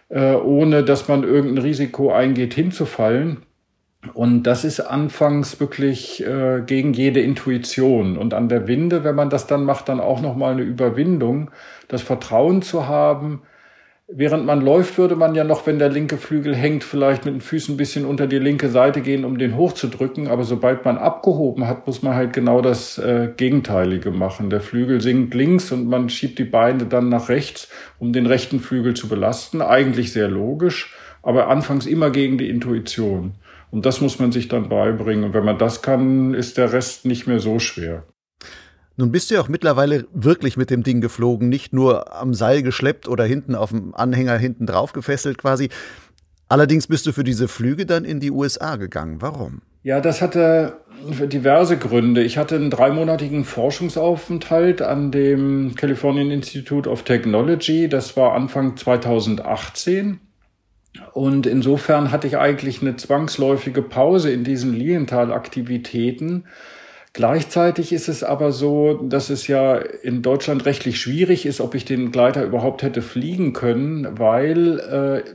äh, 0.10 0.34
ohne 0.34 0.84
dass 0.84 1.08
man 1.08 1.24
irgendein 1.24 1.64
Risiko 1.64 2.12
eingeht, 2.12 2.56
hinzufallen. 2.56 3.44
Und 4.16 4.44
das 4.44 4.66
ist 4.66 4.80
anfangs 4.80 5.60
wirklich 5.60 6.26
äh, 6.26 6.64
gegen 6.66 6.94
jede 6.94 7.22
Intuition. 7.22 8.18
Und 8.18 8.34
an 8.34 8.50
der 8.50 8.68
Winde, 8.68 9.04
wenn 9.04 9.14
man 9.14 9.30
das 9.30 9.46
dann 9.46 9.66
macht, 9.66 9.88
dann 9.88 10.00
auch 10.00 10.20
nochmal 10.20 10.54
eine 10.54 10.64
Überwindung, 10.64 11.52
das 11.88 12.02
Vertrauen 12.02 12.64
zu 12.64 12.88
haben, 12.88 13.44
Während 14.14 14.46
man 14.46 14.60
läuft, 14.60 14.98
würde 14.98 15.16
man 15.16 15.36
ja 15.36 15.46
noch, 15.46 15.66
wenn 15.66 15.80
der 15.80 15.88
linke 15.88 16.18
Flügel 16.18 16.54
hängt, 16.54 16.84
vielleicht 16.84 17.24
mit 17.24 17.34
den 17.34 17.40
Füßen 17.40 17.76
ein 17.76 17.78
bisschen 17.78 18.06
unter 18.06 18.28
die 18.28 18.40
linke 18.40 18.68
Seite 18.68 19.00
gehen, 19.00 19.24
um 19.24 19.38
den 19.38 19.56
hochzudrücken. 19.56 20.28
Aber 20.28 20.44
sobald 20.44 20.84
man 20.84 20.98
abgehoben 20.98 21.66
hat, 21.66 21.88
muss 21.88 22.04
man 22.04 22.16
halt 22.16 22.34
genau 22.34 22.60
das 22.60 22.98
äh, 22.98 23.30
Gegenteilige 23.38 24.12
machen. 24.12 24.50
Der 24.50 24.60
Flügel 24.60 25.00
sinkt 25.00 25.34
links 25.34 25.72
und 25.72 25.88
man 25.88 26.10
schiebt 26.10 26.40
die 26.40 26.44
Beine 26.44 26.88
dann 26.88 27.08
nach 27.08 27.30
rechts, 27.30 27.70
um 28.00 28.12
den 28.12 28.26
rechten 28.26 28.60
Flügel 28.60 28.96
zu 28.96 29.08
belasten. 29.08 29.62
Eigentlich 29.62 30.12
sehr 30.12 30.28
logisch, 30.28 30.94
aber 31.24 31.48
anfangs 31.48 31.86
immer 31.86 32.10
gegen 32.10 32.38
die 32.38 32.50
Intuition. 32.50 33.36
Und 33.72 33.86
das 33.86 34.02
muss 34.02 34.20
man 34.20 34.34
sich 34.34 34.50
dann 34.50 34.68
beibringen. 34.68 35.24
Und 35.24 35.34
wenn 35.34 35.46
man 35.46 35.58
das 35.58 35.82
kann, 35.82 36.34
ist 36.34 36.58
der 36.58 36.74
Rest 36.74 37.06
nicht 37.06 37.28
mehr 37.28 37.40
so 37.40 37.60
schwer. 37.60 38.04
Nun 38.98 39.12
bist 39.12 39.30
du 39.30 39.36
ja 39.36 39.42
auch 39.42 39.48
mittlerweile 39.48 40.06
wirklich 40.14 40.58
mit 40.58 40.70
dem 40.70 40.84
Ding 40.84 41.02
geflogen, 41.02 41.50
nicht 41.50 41.74
nur 41.74 42.16
am 42.16 42.34
Seil 42.34 42.62
geschleppt 42.62 43.08
oder 43.08 43.24
hinten 43.24 43.56
auf 43.56 43.70
dem 43.70 43.96
Anhänger 43.96 44.38
hinten 44.38 44.66
drauf 44.66 44.94
gefesselt 44.94 45.38
quasi. 45.38 45.70
Allerdings 46.50 46.88
bist 46.88 47.06
du 47.06 47.14
für 47.14 47.24
diese 47.24 47.48
Flüge 47.48 47.86
dann 47.86 48.04
in 48.04 48.20
die 48.20 48.32
USA 48.32 48.76
gegangen. 48.76 49.22
Warum? 49.22 49.62
Ja, 49.84 50.02
das 50.02 50.22
hatte 50.22 50.82
diverse 51.10 51.78
Gründe. 51.78 52.22
Ich 52.24 52.38
hatte 52.38 52.56
einen 52.56 52.70
dreimonatigen 52.70 53.46
Forschungsaufenthalt 53.46 54.82
an 54.82 55.12
dem 55.12 55.74
Californian 55.76 56.30
Institute 56.30 56.88
of 56.88 57.04
Technology. 57.04 57.90
Das 57.90 58.16
war 58.18 58.34
Anfang 58.34 58.78
2018. 58.78 60.20
Und 61.14 61.48
insofern 61.48 62.12
hatte 62.12 62.28
ich 62.28 62.38
eigentlich 62.38 62.82
eine 62.82 62.98
zwangsläufige 62.98 63.82
Pause 63.82 64.32
in 64.32 64.44
diesen 64.44 64.74
Lilienthal-Aktivitäten. 64.74 66.44
Gleichzeitig 67.14 67.92
ist 67.92 68.08
es 68.08 68.24
aber 68.24 68.54
so, 68.54 68.94
dass 69.04 69.30
es 69.30 69.48
ja 69.48 69.76
in 69.76 70.22
Deutschland 70.22 70.66
rechtlich 70.66 71.00
schwierig 71.00 71.46
ist, 71.46 71.60
ob 71.60 71.76
ich 71.76 71.84
den 71.84 72.12
Gleiter 72.12 72.44
überhaupt 72.44 72.84
hätte 72.84 73.02
fliegen 73.02 73.52
können, 73.52 74.18
weil 74.18 74.80
äh, 74.80 75.30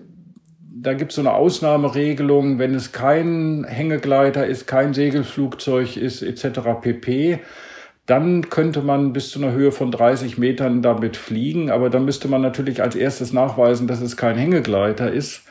da 0.58 0.94
gibt 0.94 1.12
es 1.12 1.16
so 1.16 1.22
eine 1.22 1.34
Ausnahmeregelung, 1.34 2.58
wenn 2.58 2.74
es 2.74 2.92
kein 2.92 3.64
Hängegleiter 3.64 4.46
ist, 4.46 4.66
kein 4.66 4.94
Segelflugzeug 4.94 5.98
ist, 5.98 6.22
etc. 6.22 6.60
pp. 6.80 7.40
Dann 8.06 8.48
könnte 8.48 8.82
man 8.82 9.12
bis 9.12 9.30
zu 9.30 9.42
einer 9.42 9.52
Höhe 9.52 9.72
von 9.72 9.90
30 9.90 10.38
Metern 10.38 10.80
damit 10.80 11.16
fliegen, 11.16 11.70
aber 11.70 11.90
dann 11.90 12.04
müsste 12.04 12.28
man 12.28 12.40
natürlich 12.40 12.82
als 12.82 12.94
erstes 12.94 13.32
nachweisen, 13.32 13.86
dass 13.86 14.00
es 14.00 14.16
kein 14.16 14.36
Hängegleiter 14.36 15.10
ist. 15.10 15.42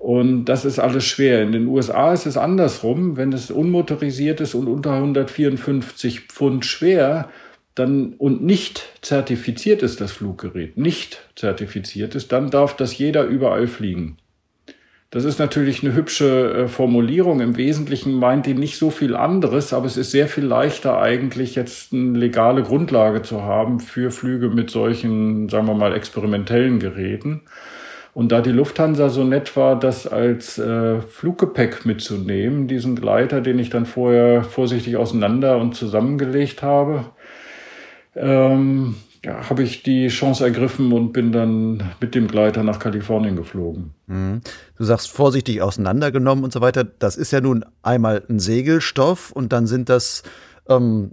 Und 0.00 0.46
das 0.46 0.64
ist 0.64 0.78
alles 0.78 1.04
schwer. 1.04 1.42
In 1.42 1.52
den 1.52 1.66
USA 1.66 2.14
ist 2.14 2.24
es 2.24 2.38
andersrum. 2.38 3.18
Wenn 3.18 3.34
es 3.34 3.50
unmotorisiert 3.50 4.40
ist 4.40 4.54
und 4.54 4.66
unter 4.66 4.94
154 4.94 6.20
Pfund 6.20 6.64
schwer, 6.64 7.28
dann 7.74 8.14
und 8.14 8.42
nicht 8.42 8.82
zertifiziert 9.02 9.82
ist 9.82 10.00
das 10.00 10.10
Fluggerät, 10.10 10.78
nicht 10.78 11.28
zertifiziert 11.36 12.14
ist, 12.14 12.32
dann 12.32 12.50
darf 12.50 12.74
das 12.76 12.96
jeder 12.96 13.24
überall 13.24 13.66
fliegen. 13.66 14.16
Das 15.10 15.24
ist 15.24 15.38
natürlich 15.38 15.84
eine 15.84 15.92
hübsche 15.94 16.54
äh, 16.54 16.68
Formulierung. 16.68 17.40
Im 17.40 17.58
Wesentlichen 17.58 18.14
meint 18.14 18.46
die 18.46 18.54
nicht 18.54 18.78
so 18.78 18.88
viel 18.88 19.14
anderes, 19.14 19.74
aber 19.74 19.84
es 19.84 19.98
ist 19.98 20.12
sehr 20.12 20.28
viel 20.28 20.44
leichter 20.44 20.98
eigentlich 20.98 21.56
jetzt 21.56 21.92
eine 21.92 22.16
legale 22.16 22.62
Grundlage 22.62 23.20
zu 23.20 23.42
haben 23.42 23.80
für 23.80 24.10
Flüge 24.10 24.48
mit 24.48 24.70
solchen, 24.70 25.50
sagen 25.50 25.66
wir 25.66 25.74
mal, 25.74 25.94
experimentellen 25.94 26.78
Geräten. 26.78 27.42
Und 28.12 28.32
da 28.32 28.40
die 28.40 28.50
Lufthansa 28.50 29.08
so 29.08 29.22
nett 29.24 29.56
war, 29.56 29.78
das 29.78 30.06
als 30.06 30.58
äh, 30.58 31.00
Fluggepäck 31.00 31.86
mitzunehmen, 31.86 32.66
diesen 32.66 32.96
Gleiter, 32.96 33.40
den 33.40 33.58
ich 33.58 33.70
dann 33.70 33.86
vorher 33.86 34.42
vorsichtig 34.42 34.96
auseinander 34.96 35.58
und 35.58 35.76
zusammengelegt 35.76 36.62
habe, 36.62 37.04
ähm, 38.16 38.96
ja, 39.24 39.48
habe 39.50 39.62
ich 39.62 39.82
die 39.82 40.08
Chance 40.08 40.44
ergriffen 40.44 40.92
und 40.92 41.12
bin 41.12 41.30
dann 41.30 41.92
mit 42.00 42.14
dem 42.14 42.26
Gleiter 42.26 42.64
nach 42.64 42.78
Kalifornien 42.78 43.36
geflogen. 43.36 43.92
Mhm. 44.06 44.40
Du 44.76 44.84
sagst 44.84 45.10
vorsichtig 45.10 45.60
auseinandergenommen 45.60 46.42
und 46.42 46.52
so 46.52 46.60
weiter. 46.60 46.84
Das 46.84 47.16
ist 47.16 47.30
ja 47.30 47.40
nun 47.40 47.64
einmal 47.82 48.22
ein 48.28 48.38
Segelstoff 48.38 49.30
und 49.30 49.52
dann 49.52 49.66
sind 49.66 49.88
das 49.88 50.22
ähm, 50.68 51.12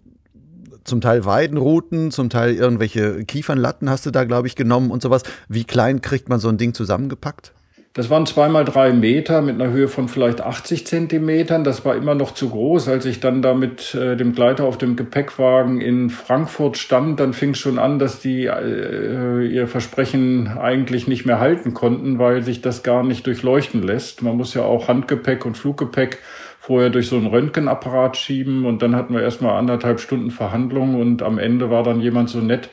zum 0.87 1.01
Teil 1.01 1.25
Weidenruten, 1.25 2.11
zum 2.11 2.29
Teil 2.29 2.55
irgendwelche 2.55 3.23
Kiefernlatten 3.25 3.89
hast 3.89 4.05
du 4.05 4.11
da, 4.11 4.23
glaube 4.23 4.47
ich, 4.47 4.55
genommen 4.55 4.89
und 4.89 5.01
sowas. 5.01 5.23
Wie 5.47 5.65
klein 5.65 6.01
kriegt 6.01 6.29
man 6.29 6.39
so 6.39 6.49
ein 6.49 6.57
Ding 6.57 6.73
zusammengepackt? 6.73 7.53
Das 7.97 8.11
waren 8.11 8.27
zweimal 8.27 8.63
drei 8.63 8.93
Meter 8.93 9.41
mit 9.41 9.59
einer 9.59 9.71
Höhe 9.71 9.87
von 9.87 10.07
vielleicht 10.07 10.39
80 10.39 10.85
Zentimetern. 10.85 11.63
Das 11.63 11.83
war 11.83 11.95
immer 11.95 12.13
noch 12.13 12.35
zu 12.35 12.49
groß. 12.49 12.89
Als 12.89 13.05
ich 13.05 13.21
dann 13.21 13.41
da 13.41 13.55
mit 13.55 13.95
äh, 13.95 14.15
dem 14.15 14.33
Gleiter 14.33 14.65
auf 14.65 14.77
dem 14.77 14.95
Gepäckwagen 14.95 15.81
in 15.81 16.11
Frankfurt 16.11 16.77
stand, 16.77 17.19
dann 17.19 17.33
fing 17.33 17.51
es 17.51 17.57
schon 17.57 17.79
an, 17.79 17.97
dass 17.97 18.19
die 18.19 18.45
äh, 18.45 19.47
ihr 19.47 19.67
Versprechen 19.67 20.47
eigentlich 20.59 21.07
nicht 21.07 21.25
mehr 21.25 21.39
halten 21.39 21.73
konnten, 21.73 22.19
weil 22.19 22.43
sich 22.43 22.61
das 22.61 22.83
gar 22.83 23.03
nicht 23.03 23.25
durchleuchten 23.25 23.81
lässt. 23.81 24.21
Man 24.21 24.37
muss 24.37 24.53
ja 24.53 24.61
auch 24.61 24.87
Handgepäck 24.87 25.43
und 25.43 25.57
Fluggepäck 25.57 26.19
vorher 26.67 26.89
durch 26.89 27.07
so 27.07 27.15
einen 27.15 27.27
Röntgenapparat 27.27 28.17
schieben 28.17 28.65
und 28.65 28.81
dann 28.81 28.93
hatten 28.93 29.13
wir 29.13 29.21
erstmal 29.21 29.57
anderthalb 29.57 30.01
Stunden 30.01 30.31
Verhandlungen 30.31 30.99
und 30.99 31.23
am 31.23 31.37
Ende 31.37 31.69
war 31.69 31.81
dann 31.81 32.01
jemand 32.01 32.29
so 32.29 32.39
nett, 32.39 32.69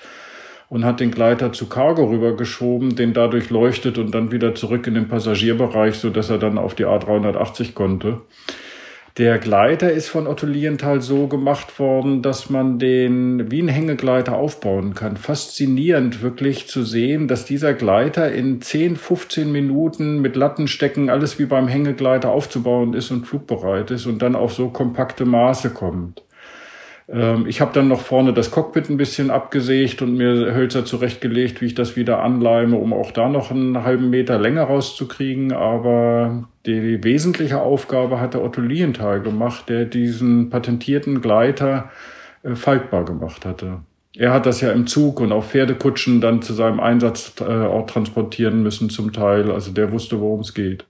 und 0.69 0.85
hat 0.85 0.99
den 0.99 1.13
Gleiter 1.13 1.53
zu 1.53 1.69
Cargo 1.69 2.07
rübergeschoben, 2.07 2.97
den 2.97 3.13
dadurch 3.13 3.49
leuchtet 3.51 3.97
und 3.97 4.13
dann 4.13 4.33
wieder 4.33 4.57
zurück 4.57 4.89
in 4.89 4.95
den 4.95 5.07
Passagierbereich, 5.07 5.95
so 5.95 6.11
dass 6.11 6.31
er 6.31 6.39
dann 6.39 6.59
auf 6.59 6.75
die 6.75 6.85
A380 6.85 7.75
konnte. 7.75 8.23
Der 9.17 9.39
Gleiter 9.39 9.93
ist 9.93 10.09
von 10.09 10.27
Otto 10.27 10.45
Lienthal 10.45 11.01
so 11.01 11.29
gemacht 11.29 11.79
worden, 11.79 12.21
dass 12.21 12.51
man 12.51 12.81
den 12.81 13.49
wie 13.49 13.63
ein 13.63 13.69
Hängegleiter 13.69 14.37
aufbauen 14.37 14.95
kann. 14.95 15.17
Faszinierend 15.17 16.21
wirklich 16.21 16.67
zu 16.67 16.83
sehen, 16.83 17.29
dass 17.29 17.45
dieser 17.45 17.75
Gleiter 17.75 18.33
in 18.33 18.61
10, 18.61 18.97
15 18.97 19.53
Minuten 19.53 20.21
mit 20.21 20.35
Lattenstecken 20.35 21.11
alles 21.11 21.39
wie 21.39 21.47
beim 21.47 21.69
Hängegleiter 21.69 22.33
aufzubauen 22.33 22.93
ist 22.93 23.13
und 23.13 23.25
flugbereit 23.25 23.93
ist 23.93 24.07
und 24.07 24.21
dann 24.21 24.35
auf 24.35 24.53
so 24.53 24.71
kompakte 24.71 25.25
Maße 25.25 25.71
kommt. 25.71 26.25
Ähm, 27.09 27.47
ich 27.47 27.61
habe 27.61 27.73
dann 27.73 27.87
noch 27.87 28.01
vorne 28.01 28.33
das 28.33 28.51
Cockpit 28.51 28.91
ein 28.91 28.97
bisschen 28.97 29.31
abgesägt 29.31 30.03
und 30.03 30.17
mir 30.17 30.57
Hölzer 30.57 30.85
zurechtgelegt, 30.85 31.61
wie 31.61 31.67
ich 31.67 31.77
das 31.77 31.95
wieder 31.95 32.21
anleime, 32.21 32.77
um 32.77 32.93
auch 32.93 33.13
da 33.13 33.29
noch 33.29 33.53
einen 33.53 33.85
halben 33.85 34.11
Meter 34.11 34.41
länger 34.41 34.65
rauszukriegen. 34.65 35.53
Aber 35.53 36.49
die 36.67 37.03
wesentliche 37.05 37.61
Aufgabe 37.61 38.21
hat 38.21 38.35
der 38.35 38.43
Otto 38.43 38.61
Lienthal 38.61 39.21
gemacht, 39.21 39.69
der 39.69 39.85
diesen 39.85 40.51
patentierten 40.51 41.21
Gleiter 41.21 41.91
äh, 42.43 42.55
faltbar 42.55 43.05
gemacht 43.05 43.45
hatte. 43.45 43.81
Er 44.17 44.33
hat 44.33 44.47
das 44.47 44.61
ja 44.61 44.71
im 44.71 44.87
Zug 44.87 45.21
und 45.21 45.33
auf 45.33 45.51
Pferdekutschen 45.51 46.21
dann 46.21 46.41
zu 46.41 46.55
seinem 46.55 46.79
Einsatzort 46.79 47.91
transportieren 47.91 48.63
müssen 48.63 48.89
zum 48.89 49.13
Teil. 49.13 49.51
Also 49.51 49.73
der 49.73 49.91
wusste, 49.91 50.21
worum 50.21 50.41
es 50.41 50.55
geht. 50.55 50.87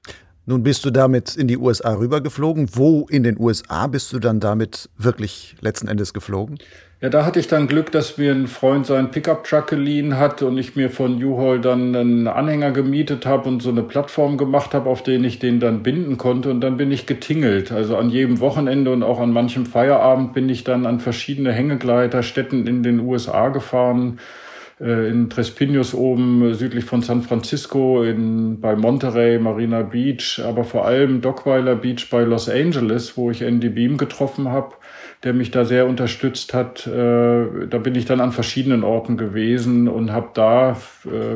Nun 0.47 0.63
bist 0.63 0.85
du 0.85 0.91
damit 0.91 1.35
in 1.35 1.49
die 1.49 1.57
USA 1.57 1.95
rübergeflogen. 1.95 2.69
Wo 2.75 3.07
in 3.09 3.23
den 3.23 3.41
USA 3.41 3.87
bist 3.87 4.13
du 4.13 4.19
dann 4.19 4.41
damit 4.41 4.91
wirklich 4.99 5.57
letzten 5.63 5.89
Endes 5.89 6.13
geflogen? 6.13 6.59
Ja, 7.01 7.11
da 7.11 7.27
hatte 7.27 7.39
ich 7.39 7.49
dann 7.49 7.67
Glück, 7.67 7.93
dass 7.93 8.19
mir 8.19 8.33
ein 8.33 8.47
Freund 8.47 8.87
seinen 8.87 9.11
Pickup-Truck 9.11 9.67
geliehen 9.67 10.17
hat 10.17 10.43
und 10.43 10.57
ich 10.57 10.75
mir 10.75 10.89
von 10.89 11.23
U-Haul 11.23 11.61
dann 11.61 11.95
einen 11.95 12.29
Anhänger 12.29 12.71
gemietet 12.71 13.27
habe 13.27 13.49
und 13.49 13.63
so 13.63 13.71
eine 13.71 13.83
Plattform 13.83 14.39
gemacht 14.39 14.73
habe, 14.73 14.89
auf 14.89 15.03
den 15.03 15.23
ich 15.25 15.39
den 15.39 15.61
dann 15.61 15.83
binden 15.83 16.17
konnte. 16.17 16.51
Und 16.51 16.61
dann 16.61 16.77
bin 16.77 16.93
ich 16.93 17.05
getingelt. 17.05 17.73
Also 17.73 17.97
an 17.97 18.11
jedem 18.11 18.41
Wochenende 18.41 18.93
und 18.93 19.03
auch 19.03 19.21
an 19.21 19.33
manchem 19.33 19.67
Feierabend 19.67 20.33
bin 20.33 20.49
ich 20.49 20.65
dann 20.65 20.87
an 20.87 21.01
verschiedene 21.01 21.53
Hängegleiterstätten 21.53 22.67
in 22.67 22.83
den 22.83 23.01
USA 23.01 23.49
gefahren 23.49 24.19
in 24.81 25.31
Tres 25.31 25.53
Pinos 25.53 25.95
oben 25.95 26.51
äh, 26.51 26.55
südlich 26.55 26.85
von 26.85 27.01
San 27.01 27.23
Francisco, 27.23 28.03
in, 28.03 28.61
bei 28.61 28.75
Monterey, 28.75 29.39
Marina 29.39 29.83
Beach, 29.83 30.43
aber 30.45 30.65
vor 30.65 30.85
allem 30.85 31.21
Dockweiler 31.21 31.77
Beach 31.77 32.09
bei 32.11 32.23
Los 32.23 32.49
Angeles, 32.49 33.17
wo 33.17 33.31
ich 33.31 33.43
Andy 33.43 33.69
Beam 33.69 33.97
getroffen 33.97 34.49
habe, 34.49 34.75
der 35.23 35.33
mich 35.33 35.53
da 35.53 35.65
sehr 35.65 35.87
unterstützt 35.87 36.55
hat. 36.55 36.89
Äh, 36.89 37.67
da 37.69 37.79
bin 37.79 37.95
ich 37.95 38.05
dann 38.05 38.21
an 38.21 38.33
verschiedenen 38.33 38.83
Orten 38.83 39.17
gewesen 39.17 39.87
und 39.87 40.13
habe 40.13 40.31
da 40.35 40.77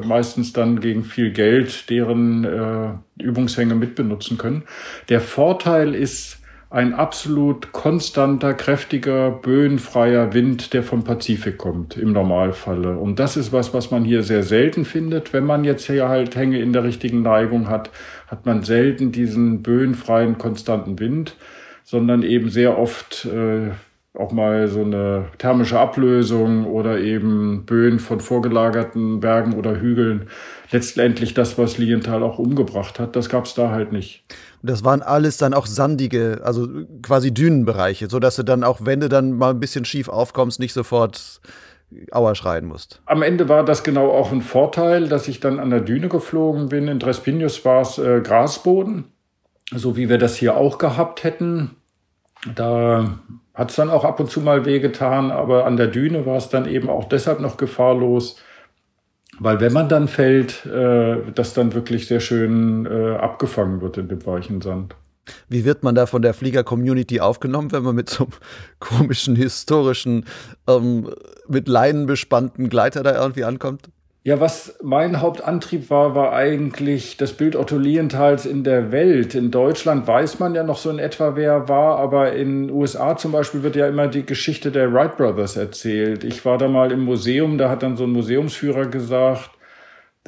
meistens 0.05 0.53
dann 0.53 0.81
gegen 0.81 1.05
viel 1.05 1.31
Geld 1.31 1.91
deren 1.91 3.03
Übungshänge 3.19 3.75
mitbenutzen 3.75 4.39
können. 4.39 4.65
Der 5.09 5.21
Vorteil 5.21 5.95
ist, 5.95 6.38
ein 6.71 6.93
absolut 6.93 7.73
konstanter, 7.73 8.53
kräftiger, 8.53 9.31
böenfreier 9.31 10.35
Wind, 10.35 10.75
der 10.75 10.83
vom 10.83 11.03
Pazifik 11.03 11.57
kommt, 11.57 11.97
im 11.97 12.13
Normalfalle. 12.13 12.99
Und 12.99 13.19
das 13.19 13.39
ist 13.39 13.53
was, 13.53 13.73
was 13.73 13.91
man 13.91 14.05
hier 14.05 14.23
sehr 14.23 14.43
selten 14.43 14.85
findet. 14.85 15.33
Wenn 15.33 15.45
man 15.45 15.65
jetzt 15.65 15.87
hier 15.87 16.09
halt 16.09 16.37
Hänge 16.37 16.61
in 16.61 16.75
der 16.75 16.85
richtigen 16.85 17.23
Neigung 17.23 17.69
hat, 17.69 17.91
hat 18.27 18.45
man 18.45 18.65
selten 18.65 19.13
diesen 19.13 19.63
böenfreien, 19.63 20.37
konstanten 20.37 20.99
Wind, 20.99 21.37
sondern 21.85 22.23
eben 22.23 22.51
sehr 22.51 22.79
oft 22.79 23.25
äh, 23.25 23.71
auch 24.13 24.33
mal 24.33 24.69
so 24.69 24.83
eine 24.83 25.27
thermische 25.39 25.79
Ablösung 25.79 26.67
oder 26.67 26.99
eben 26.99 27.65
Böen 27.65 27.99
von 27.99 28.21
vorgelagerten 28.21 29.21
Bergen 29.21 29.55
oder 29.55 29.81
Hügeln. 29.81 30.29
Letztendlich 30.71 31.33
das, 31.33 31.57
was 31.57 31.79
Lilienthal 31.79 32.23
auch 32.23 32.39
umgebracht 32.39 32.99
hat, 32.99 33.17
das 33.17 33.31
gab 33.31 33.45
es 33.45 33.55
da 33.55 33.71
halt 33.71 33.93
nicht. 33.93 34.25
Und 34.63 34.71
das 34.71 34.85
waren 34.85 35.03
alles 35.03 35.37
dann 35.37 35.55
auch 35.55 35.67
sandige, 35.67 36.41
also 36.43 36.67
quasi 37.03 37.33
Dünenbereiche, 37.33 38.09
sodass 38.09 38.37
du 38.37 38.43
dann 38.43 38.65
auch, 38.65 38.81
wenn 38.83 39.01
du 39.01 39.09
dann 39.09 39.33
mal 39.33 39.51
ein 39.51 39.61
bisschen 39.61 39.85
schief 39.85 40.09
aufkommst, 40.09 40.59
nicht 40.59 40.73
sofort 40.73 41.41
Aua 42.11 42.35
schreien 42.35 42.67
musst. 42.67 43.01
Am 43.07 43.23
Ende 43.23 43.49
war 43.49 43.65
das 43.65 43.83
genau 43.83 44.11
auch 44.11 44.33
ein 44.33 44.43
Vorteil, 44.43 45.09
dass 45.09 45.29
ich 45.29 45.41
dann 45.41 45.59
an 45.59 45.71
der 45.71 45.81
Düne 45.81 46.09
geflogen 46.09 46.69
bin. 46.69 46.89
In 46.89 46.99
Drespinius 46.99 47.65
war 47.65 47.83
es 47.83 47.99
äh, 47.99 48.21
Grasboden, 48.21 49.05
so 49.75 49.97
wie 49.97 50.09
wir 50.09 50.19
das 50.19 50.37
hier 50.37 50.57
auch 50.57 50.79
gehabt 50.79 51.25
hätten. 51.25 51.77
Da 52.55 53.19
hat 53.55 53.71
es 53.71 53.77
dann 53.77 53.91
auch 53.91 54.05
ab 54.05 54.21
und 54.21 54.31
zu 54.31 54.41
mal 54.41 54.65
wehgetan, 54.65 55.31
aber 55.31 55.67
an 55.67 55.77
der 55.77 55.89
Düne 55.89 56.27
war 56.27 56.37
es 56.37 56.49
dann 56.49 56.69
eben 56.69 56.91
auch 56.91 57.05
deshalb 57.05 57.41
noch 57.41 57.57
gefahrlos, 57.57 58.37
weil 59.39 59.61
wenn 59.61 59.73
man 59.73 59.89
dann 59.89 60.09
fällt, 60.09 60.67
äh, 60.67 61.17
das 61.35 61.55
dann 61.55 61.75
wirklich 61.75 62.07
sehr 62.07 62.21
schön 62.21 62.87
äh, 62.87 63.17
abgefangen 63.17 63.81
wird 63.81 63.99
in 63.99 64.09
dem 64.09 64.25
weichen 64.27 64.61
Sand. 64.61 64.95
Wie 65.49 65.65
wird 65.65 65.83
man 65.83 65.95
da 65.95 66.07
von 66.07 66.23
der 66.23 66.35
Flieger-Community 66.35 67.21
aufgenommen, 67.21 67.73
wenn 67.73 67.83
man 67.83 67.95
mit 67.95 68.09
so 68.09 68.25
einem 68.25 68.33
komischen, 68.79 69.37
historischen, 69.37 70.25
ähm, 70.67 71.11
mit 71.49 71.69
Leinen 71.69 72.07
bespannten 72.07 72.69
Gleiter 72.69 73.03
da 73.03 73.21
irgendwie 73.21 73.45
ankommt? 73.45 73.91
Ja, 74.29 74.41
was 74.41 74.77
mein 74.83 75.23
Hauptantrieb 75.23 75.89
war, 75.89 76.15
war 76.15 76.35
eigentlich 76.35 77.17
das 77.17 77.33
Bild 77.33 77.57
Otto 77.57 77.79
Lienthals 77.79 78.45
in 78.45 78.63
der 78.63 78.93
Welt. 78.93 79.35
In 79.35 79.51
Deutschland 79.51 80.07
weiß 80.07 80.39
man 80.39 80.55
ja 80.55 80.65
noch 80.65 80.77
so 80.77 80.91
in 80.91 80.99
etwa, 80.99 81.35
wer 81.35 81.53
er 81.53 81.69
war, 81.71 81.97
aber 81.97 82.35
in 82.35 82.71
USA 82.71 83.17
zum 83.17 83.33
Beispiel 83.33 83.63
wird 83.63 83.75
ja 83.75 83.89
immer 83.89 84.07
die 84.07 84.27
Geschichte 84.27 84.71
der 84.71 84.93
Wright 84.93 85.17
Brothers 85.17 85.57
erzählt. 85.57 86.25
Ich 86.25 86.45
war 86.45 86.59
da 86.59 86.69
mal 86.69 86.93
im 86.93 87.07
Museum, 87.07 87.57
da 87.57 87.71
hat 87.71 87.83
dann 87.83 87.97
so 87.97 88.05
ein 88.05 88.11
Museumsführer 88.11 88.89
gesagt, 88.89 89.49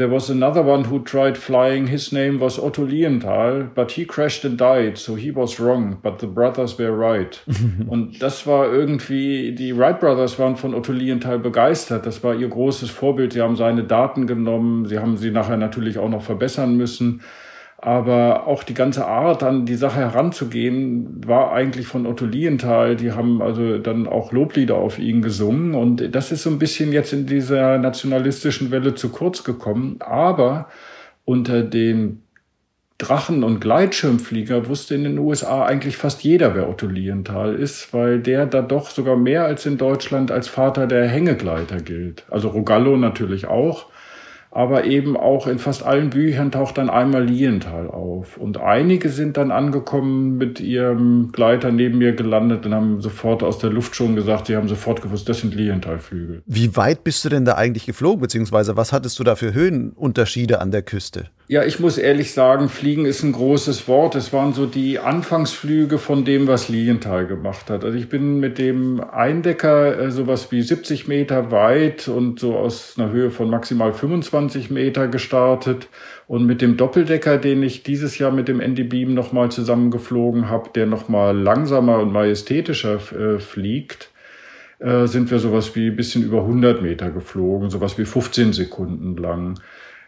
There 0.01 0.09
was 0.09 0.31
another 0.31 0.63
one 0.63 0.85
who 0.85 1.05
tried 1.05 1.37
flying. 1.37 1.89
His 1.89 2.11
name 2.11 2.41
was 2.41 2.59
Otto 2.59 2.87
Lienthal, 2.87 3.69
but 3.75 3.91
he 3.91 4.07
crashed 4.07 4.47
and 4.47 4.57
died, 4.57 4.97
so 4.97 5.15
he 5.15 5.31
was 5.31 5.61
wrong, 5.61 5.99
but 6.03 6.21
the 6.21 6.27
brothers 6.27 6.79
were 6.79 6.91
right. 6.91 7.39
und 7.87 8.19
das 8.19 8.47
war 8.47 8.73
irgendwie, 8.73 9.55
die 9.55 9.77
Wright 9.77 10.01
Brothers 10.01 10.39
waren 10.39 10.57
von 10.57 10.75
Otto 10.75 10.93
Lienthal 10.93 11.39
begeistert. 11.39 12.07
Das 12.07 12.25
war 12.25 12.35
ihr 12.35 12.49
großes 12.49 12.89
Vorbild. 12.89 13.35
Sie 13.35 13.43
haben 13.43 13.57
seine 13.57 13.85
Daten 13.85 14.27
genommen. 14.27 14.87
Sie 14.87 14.99
haben 14.99 15.19
sie 15.19 15.31
nachher 15.31 15.59
natürlich 15.59 15.99
auch 15.99 16.09
noch 16.09 16.23
verbessern 16.23 16.79
müssen. 16.79 17.21
Aber 17.83 18.47
auch 18.47 18.63
die 18.63 18.75
ganze 18.75 19.07
Art, 19.07 19.43
an 19.43 19.65
die 19.65 19.75
Sache 19.75 20.01
heranzugehen, 20.01 21.27
war 21.27 21.53
eigentlich 21.53 21.87
von 21.87 22.07
Otto 22.07 22.27
Lienthal. 22.27 22.95
Die 22.95 23.13
haben 23.13 23.41
also 23.41 23.79
dann 23.79 24.07
auch 24.07 24.33
Loblieder 24.33 24.77
auf 24.77 24.99
ihn 24.99 25.23
gesungen. 25.23 25.75
Und 25.75 26.15
das 26.15 26.31
ist 26.31 26.43
so 26.43 26.51
ein 26.51 26.59
bisschen 26.59 26.93
jetzt 26.93 27.15
in 27.15 27.27
dieser 27.27 27.79
nationalistischen 27.79 28.71
Welle 28.71 28.95
zu 28.95 29.09
kurz 29.09 29.45
gekommen. 29.45 29.97
Aber 30.01 30.69
unter 31.25 31.63
den 31.63 32.23
Drachen- 32.99 33.45
und 33.45 33.61
Gleitschirmflieger 33.61 34.69
wusste 34.69 34.95
in 34.95 35.05
den 35.05 35.19
USA 35.19 35.65
eigentlich 35.65 35.97
fast 35.97 36.23
jeder, 36.23 36.55
wer 36.55 36.69
Otto 36.69 36.87
Lienthal 36.87 37.55
ist, 37.55 37.95
weil 37.95 38.21
der 38.21 38.45
da 38.45 38.61
doch 38.61 38.91
sogar 38.91 39.17
mehr 39.17 39.47
als 39.47 39.65
in 39.65 39.79
Deutschland 39.79 40.31
als 40.31 40.49
Vater 40.49 40.87
der 40.87 41.09
Hängegleiter 41.09 41.79
gilt. 41.79 42.25
Also 42.29 42.49
Rogallo 42.49 42.99
natürlich 42.99 43.47
auch 43.47 43.87
aber 44.53 44.85
eben 44.85 45.17
auch 45.17 45.47
in 45.47 45.61
fast 45.61 45.85
allen 45.85 46.11
Büchern 46.11 46.51
taucht 46.51 46.79
dann 46.79 46.91
einmal 46.91 47.25
Lienthal 47.25 47.89
auf. 47.89 48.37
Und 48.37 48.59
einige 48.59 49.09
sind 49.09 49.37
dann 49.37 49.53
angekommen 49.53 50.39
mit 50.39 50.59
ihrem 50.59 51.31
Gleiter 51.33 51.71
neben 51.71 51.99
mir 51.99 52.13
gelandet 52.13 52.67
und 52.67 52.75
haben 52.75 53.01
sofort 53.01 53.45
aus 53.45 53.59
der 53.59 53.71
Luft 53.71 53.95
schon 53.95 54.17
gesagt, 54.17 54.49
sie 54.49 54.57
haben 54.57 54.67
sofort 54.67 55.03
gewusst, 55.03 55.29
das 55.29 55.41
sind 55.41 55.55
Lienthal-Flügel. 55.55 56.43
Wie 56.47 56.77
weit 56.77 57.05
bist 57.05 57.25
du 57.25 57.29
denn 57.29 57.45
da 57.45 57.55
eigentlich 57.55 57.87
geflogen, 57.87 58.21
beziehungsweise 58.21 58.77
was 58.77 58.93
hattest 58.93 59.19
du 59.21 59.25
da 59.25 59.37
für 59.37 59.55
Höhenunterschiede 59.55 60.61
an 60.61 60.73
der 60.73 60.83
Küste? 60.83 61.27
Ja, 61.51 61.65
ich 61.65 61.81
muss 61.81 61.99
ehrlich 61.99 62.33
sagen, 62.33 62.69
Fliegen 62.69 63.07
ist 63.07 63.25
ein 63.25 63.33
großes 63.33 63.89
Wort. 63.89 64.15
Es 64.15 64.33
waren 64.33 64.53
so 64.53 64.67
die 64.67 65.01
Anfangsflüge 65.01 65.99
von 65.99 66.25
dem, 66.25 66.47
was 66.47 66.69
Lilienthal 66.69 67.27
gemacht 67.27 67.71
hat. 67.71 67.85
Also 67.85 67.99
ich 67.99 68.09
bin 68.09 68.39
mit 68.39 68.57
dem 68.57 69.01
Eindecker 69.01 69.99
äh, 69.99 70.11
sowas 70.13 70.53
wie 70.53 70.63
70 70.63 71.09
Meter 71.09 71.51
weit 71.51 72.07
und 72.07 72.39
so 72.39 72.55
aus 72.55 72.95
einer 72.97 73.11
Höhe 73.11 73.33
von 73.33 73.51
maximal 73.51 73.93
25 73.93 74.71
Meter 74.71 75.09
gestartet. 75.09 75.89
Und 76.29 76.47
mit 76.47 76.63
dem 76.63 76.77
Doppeldecker, 76.77 77.37
den 77.37 77.65
ich 77.65 77.83
dieses 77.83 78.17
Jahr 78.19 78.31
mit 78.31 78.47
dem 78.47 78.61
Andy 78.61 78.85
Beam 78.85 79.13
nochmal 79.15 79.51
zusammengeflogen 79.51 80.49
habe, 80.49 80.71
der 80.73 80.87
nochmal 80.87 81.37
langsamer 81.37 81.99
und 81.99 82.13
majestätischer 82.13 83.01
äh, 83.11 83.41
fliegt, 83.41 84.13
äh, 84.79 85.09
sind 85.09 85.33
wir 85.33 85.41
sowas 85.41 85.75
wie 85.75 85.89
ein 85.89 85.97
bisschen 85.97 86.23
über 86.23 86.43
100 86.43 86.81
Meter 86.81 87.11
geflogen, 87.11 87.71
sowas 87.71 87.99
wie 87.99 88.05
15 88.05 88.53
Sekunden 88.53 89.17
lang. 89.17 89.59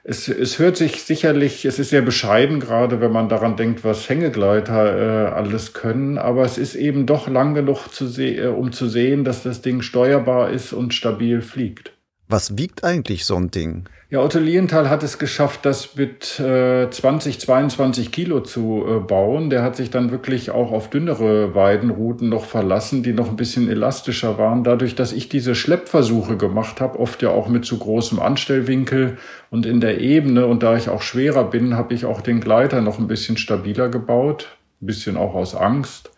Es, 0.05 0.27
es 0.27 0.59
hört 0.59 0.77
sich 0.77 1.03
sicherlich, 1.03 1.65
es 1.65 1.79
ist 1.79 1.91
sehr 1.91 2.03
bescheiden, 2.03 2.59
gerade 2.59 3.01
wenn 3.01 3.13
man 3.13 3.29
daran 3.29 3.57
denkt, 3.57 3.85
was 3.85 4.09
Hängegleiter 4.09 5.29
äh, 5.29 5.31
alles 5.31 5.75
können, 5.75 6.19
aber 6.19 6.45
es 6.45 6.59
ist 6.59 6.75
eben 6.75 7.07
doch 7.07 7.29
lang 7.29 7.55
genug, 7.55 7.87
zu 7.89 8.07
äh, 8.21 8.49
um 8.49 8.73
zu 8.73 8.89
sehen, 8.89 9.23
dass 9.23 9.45
das 9.45 9.63
Ding 9.63 9.81
steuerbar 9.81 10.51
ist 10.51 10.73
und 10.73 10.93
stabil 10.93 11.41
fliegt. 11.41 11.93
Was 12.27 12.59
wiegt 12.59 12.83
eigentlich 12.83 13.25
so 13.25 13.37
ein 13.37 13.53
Ding? 13.53 13.85
Ja, 14.13 14.21
Otto 14.21 14.39
Lienthal 14.39 14.91
hat 14.91 15.03
es 15.03 15.19
geschafft, 15.19 15.61
das 15.65 15.97
mit 15.97 16.39
äh, 16.39 16.91
20, 16.91 17.41
22 17.41 18.13
Kilo 18.13 18.41
zu 18.41 18.85
äh, 18.87 18.99
bauen. 19.01 19.49
Der 19.49 19.63
hat 19.63 19.75
sich 19.75 19.89
dann 19.89 20.11
wirklich 20.11 20.51
auch 20.51 20.71
auf 20.71 20.91
dünnere 20.91 21.55
Weidenrouten 21.55 22.29
noch 22.29 22.45
verlassen, 22.45 23.03
die 23.03 23.15
noch 23.15 23.31
ein 23.31 23.37
bisschen 23.37 23.71
elastischer 23.71 24.37
waren. 24.37 24.65
Dadurch, 24.65 24.95
dass 24.95 25.15
ich 25.15 25.31
diese 25.31 25.55
Schleppversuche 25.55 26.37
gemacht 26.37 26.83
habe, 26.83 27.01
oft 27.01 27.23
ja 27.23 27.31
auch 27.31 27.49
mit 27.49 27.65
zu 27.65 27.79
großem 27.79 28.21
Anstellwinkel 28.21 29.17
und 29.49 29.65
in 29.65 29.81
der 29.81 29.99
Ebene, 30.03 30.47
und 30.47 30.63
da 30.63 30.77
ich 30.77 30.91
auch 30.91 31.01
schwerer 31.01 31.45
bin, 31.45 31.79
habe 31.79 31.95
ich 31.95 32.05
auch 32.05 32.21
den 32.21 32.43
Gleiter 32.43 32.83
noch 32.83 32.99
ein 32.99 33.09
bisschen 33.09 33.39
stabiler 33.39 33.89
gebaut. 33.89 34.59
Ein 34.83 34.87
bisschen 34.89 35.17
auch 35.17 35.35
aus 35.35 35.55
Angst 35.55 36.11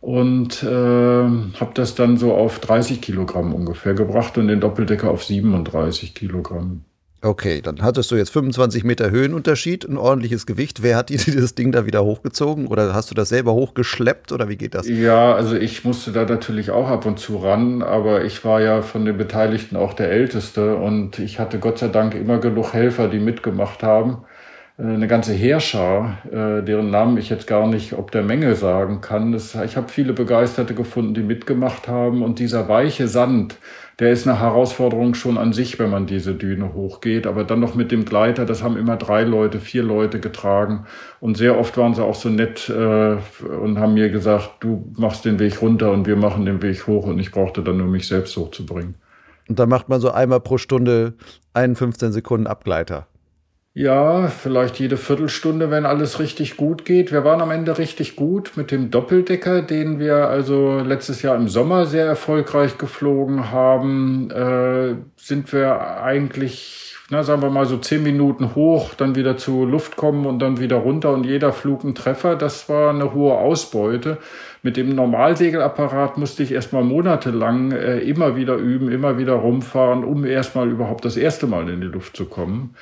und 0.00 0.62
äh, 0.62 0.66
habe 0.68 1.72
das 1.74 1.96
dann 1.96 2.18
so 2.18 2.34
auf 2.34 2.60
30 2.60 3.00
Kilogramm 3.00 3.52
ungefähr 3.52 3.94
gebracht 3.94 4.38
und 4.38 4.46
den 4.46 4.60
Doppeldecker 4.60 5.10
auf 5.10 5.24
37 5.24 6.14
Kilogramm. 6.14 6.84
Okay, 7.22 7.60
dann 7.60 7.82
hattest 7.82 8.10
du 8.10 8.16
jetzt 8.16 8.30
25 8.30 8.82
Meter 8.82 9.10
Höhenunterschied, 9.10 9.86
ein 9.86 9.98
ordentliches 9.98 10.46
Gewicht. 10.46 10.82
Wer 10.82 10.96
hat 10.96 11.10
dir 11.10 11.18
dieses 11.24 11.54
Ding 11.54 11.70
da 11.70 11.84
wieder 11.84 12.02
hochgezogen 12.02 12.66
oder 12.66 12.94
hast 12.94 13.10
du 13.10 13.14
das 13.14 13.28
selber 13.28 13.52
hochgeschleppt 13.52 14.32
oder 14.32 14.48
wie 14.48 14.56
geht 14.56 14.74
das? 14.74 14.88
Ja, 14.88 15.34
also 15.34 15.54
ich 15.54 15.84
musste 15.84 16.12
da 16.12 16.24
natürlich 16.24 16.70
auch 16.70 16.88
ab 16.88 17.04
und 17.04 17.18
zu 17.18 17.36
ran, 17.36 17.82
aber 17.82 18.24
ich 18.24 18.42
war 18.44 18.62
ja 18.62 18.80
von 18.80 19.04
den 19.04 19.18
Beteiligten 19.18 19.76
auch 19.76 19.92
der 19.92 20.10
Älteste 20.10 20.76
und 20.76 21.18
ich 21.18 21.38
hatte 21.38 21.58
Gott 21.58 21.78
sei 21.78 21.88
Dank 21.88 22.14
immer 22.14 22.38
genug 22.38 22.72
Helfer, 22.72 23.08
die 23.08 23.20
mitgemacht 23.20 23.82
haben. 23.82 24.24
Äh, 24.78 24.84
eine 24.84 25.06
ganze 25.06 25.34
Heerschar, 25.34 26.18
äh, 26.30 26.62
deren 26.62 26.90
Namen 26.90 27.18
ich 27.18 27.28
jetzt 27.28 27.46
gar 27.46 27.66
nicht 27.66 27.92
ob 27.92 28.10
der 28.12 28.22
Menge 28.22 28.54
sagen 28.54 29.02
kann. 29.02 29.34
Ich 29.34 29.76
habe 29.76 29.88
viele 29.88 30.14
Begeisterte 30.14 30.74
gefunden, 30.74 31.12
die 31.12 31.22
mitgemacht 31.22 31.86
haben 31.86 32.22
und 32.22 32.38
dieser 32.38 32.68
weiche 32.68 33.08
Sand, 33.08 33.56
der 34.00 34.12
ist 34.12 34.26
eine 34.26 34.40
Herausforderung 34.40 35.14
schon 35.14 35.36
an 35.36 35.52
sich, 35.52 35.78
wenn 35.78 35.90
man 35.90 36.06
diese 36.06 36.34
Düne 36.34 36.72
hochgeht. 36.72 37.26
Aber 37.26 37.44
dann 37.44 37.60
noch 37.60 37.74
mit 37.74 37.92
dem 37.92 38.06
Gleiter, 38.06 38.46
das 38.46 38.62
haben 38.62 38.78
immer 38.78 38.96
drei 38.96 39.24
Leute, 39.24 39.60
vier 39.60 39.82
Leute 39.82 40.20
getragen. 40.20 40.86
Und 41.20 41.36
sehr 41.36 41.58
oft 41.58 41.76
waren 41.76 41.94
sie 41.94 42.02
auch 42.02 42.14
so 42.14 42.30
nett 42.30 42.70
äh, 42.70 43.16
und 43.44 43.78
haben 43.78 43.92
mir 43.92 44.08
gesagt, 44.08 44.52
du 44.60 44.90
machst 44.96 45.26
den 45.26 45.38
Weg 45.38 45.60
runter 45.60 45.92
und 45.92 46.06
wir 46.06 46.16
machen 46.16 46.46
den 46.46 46.62
Weg 46.62 46.86
hoch. 46.86 47.06
Und 47.06 47.18
ich 47.18 47.30
brauchte 47.30 47.62
dann 47.62 47.76
nur 47.76 47.88
mich 47.88 48.08
selbst 48.08 48.34
hochzubringen. 48.38 48.94
Und 49.48 49.58
dann 49.58 49.68
macht 49.68 49.90
man 49.90 50.00
so 50.00 50.10
einmal 50.10 50.40
pro 50.40 50.56
Stunde 50.56 51.12
einen 51.52 51.76
15 51.76 52.12
Sekunden 52.12 52.46
Abgleiter. 52.46 53.06
Ja, 53.80 54.28
vielleicht 54.28 54.78
jede 54.78 54.98
Viertelstunde, 54.98 55.70
wenn 55.70 55.86
alles 55.86 56.20
richtig 56.20 56.58
gut 56.58 56.84
geht. 56.84 57.12
Wir 57.12 57.24
waren 57.24 57.40
am 57.40 57.50
Ende 57.50 57.78
richtig 57.78 58.14
gut 58.14 58.52
mit 58.56 58.70
dem 58.70 58.90
Doppeldecker, 58.90 59.62
den 59.62 59.98
wir 59.98 60.28
also 60.28 60.80
letztes 60.80 61.22
Jahr 61.22 61.34
im 61.34 61.48
Sommer 61.48 61.86
sehr 61.86 62.04
erfolgreich 62.04 62.76
geflogen 62.76 63.52
haben. 63.52 64.30
Äh, 64.32 64.96
sind 65.16 65.54
wir 65.54 66.02
eigentlich, 66.02 66.94
na, 67.08 67.22
sagen 67.22 67.40
wir 67.40 67.48
mal 67.48 67.64
so 67.64 67.78
zehn 67.78 68.02
Minuten 68.02 68.54
hoch, 68.54 68.92
dann 68.92 69.14
wieder 69.14 69.38
zur 69.38 69.66
Luft 69.66 69.96
kommen 69.96 70.26
und 70.26 70.40
dann 70.40 70.60
wieder 70.60 70.76
runter 70.76 71.14
und 71.14 71.24
jeder 71.24 71.50
Flug 71.50 71.82
ein 71.82 71.94
Treffer. 71.94 72.36
Das 72.36 72.68
war 72.68 72.90
eine 72.90 73.14
hohe 73.14 73.32
Ausbeute. 73.32 74.18
Mit 74.62 74.76
dem 74.76 74.94
Normalsegelapparat 74.94 76.18
musste 76.18 76.42
ich 76.42 76.52
erstmal 76.52 76.84
monatelang 76.84 77.72
äh, 77.72 78.00
immer 78.00 78.36
wieder 78.36 78.56
üben, 78.56 78.92
immer 78.92 79.16
wieder 79.16 79.32
rumfahren, 79.32 80.04
um 80.04 80.26
erstmal 80.26 80.68
überhaupt 80.68 81.06
das 81.06 81.16
erste 81.16 81.46
Mal 81.46 81.66
in 81.70 81.80
die 81.80 81.86
Luft 81.86 82.14
zu 82.14 82.26
kommen 82.26 82.74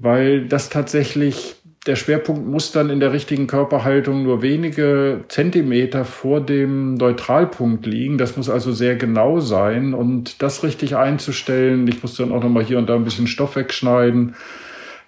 weil 0.00 0.46
das 0.46 0.70
tatsächlich 0.70 1.56
der 1.86 1.96
Schwerpunkt 1.96 2.46
muss 2.46 2.72
dann 2.72 2.90
in 2.90 3.00
der 3.00 3.12
richtigen 3.12 3.46
Körperhaltung 3.46 4.22
nur 4.22 4.42
wenige 4.42 5.24
Zentimeter 5.28 6.04
vor 6.04 6.40
dem 6.40 6.94
Neutralpunkt 6.94 7.86
liegen. 7.86 8.18
Das 8.18 8.36
muss 8.36 8.50
also 8.50 8.72
sehr 8.72 8.96
genau 8.96 9.40
sein 9.40 9.94
und 9.94 10.42
das 10.42 10.62
richtig 10.62 10.96
einzustellen. 10.96 11.88
Ich 11.88 12.02
muss 12.02 12.16
dann 12.16 12.32
auch 12.32 12.42
nochmal 12.42 12.64
hier 12.64 12.78
und 12.78 12.88
da 12.88 12.96
ein 12.96 13.04
bisschen 13.04 13.26
Stoff 13.26 13.56
wegschneiden, 13.56 14.34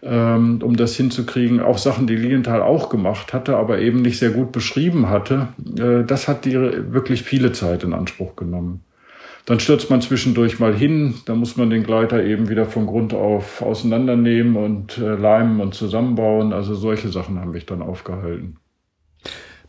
ähm, 0.02 0.60
um 0.62 0.76
das 0.76 0.96
hinzukriegen. 0.96 1.60
Auch 1.60 1.76
Sachen, 1.76 2.06
die 2.06 2.16
Lilienthal 2.16 2.62
auch 2.62 2.88
gemacht 2.88 3.34
hatte, 3.34 3.56
aber 3.56 3.78
eben 3.78 4.00
nicht 4.00 4.18
sehr 4.18 4.30
gut 4.30 4.50
beschrieben 4.50 5.10
hatte. 5.10 5.48
Äh, 5.78 6.04
das 6.04 6.26
hat 6.26 6.46
die 6.46 6.54
wirklich 6.54 7.22
viele 7.22 7.52
Zeit 7.52 7.84
in 7.84 7.92
Anspruch 7.92 8.34
genommen. 8.34 8.82
Dann 9.44 9.58
stürzt 9.58 9.90
man 9.90 10.00
zwischendurch 10.00 10.60
mal 10.60 10.74
hin, 10.74 11.14
dann 11.26 11.38
muss 11.38 11.56
man 11.56 11.68
den 11.68 11.82
Gleiter 11.82 12.22
eben 12.22 12.48
wieder 12.48 12.66
von 12.66 12.86
Grund 12.86 13.12
auf 13.12 13.60
auseinandernehmen 13.60 14.56
und 14.56 14.98
äh, 14.98 15.14
leimen 15.14 15.60
und 15.60 15.74
zusammenbauen. 15.74 16.52
Also 16.52 16.74
solche 16.74 17.08
Sachen 17.08 17.40
haben 17.40 17.50
mich 17.50 17.66
dann 17.66 17.82
aufgehalten. 17.82 18.58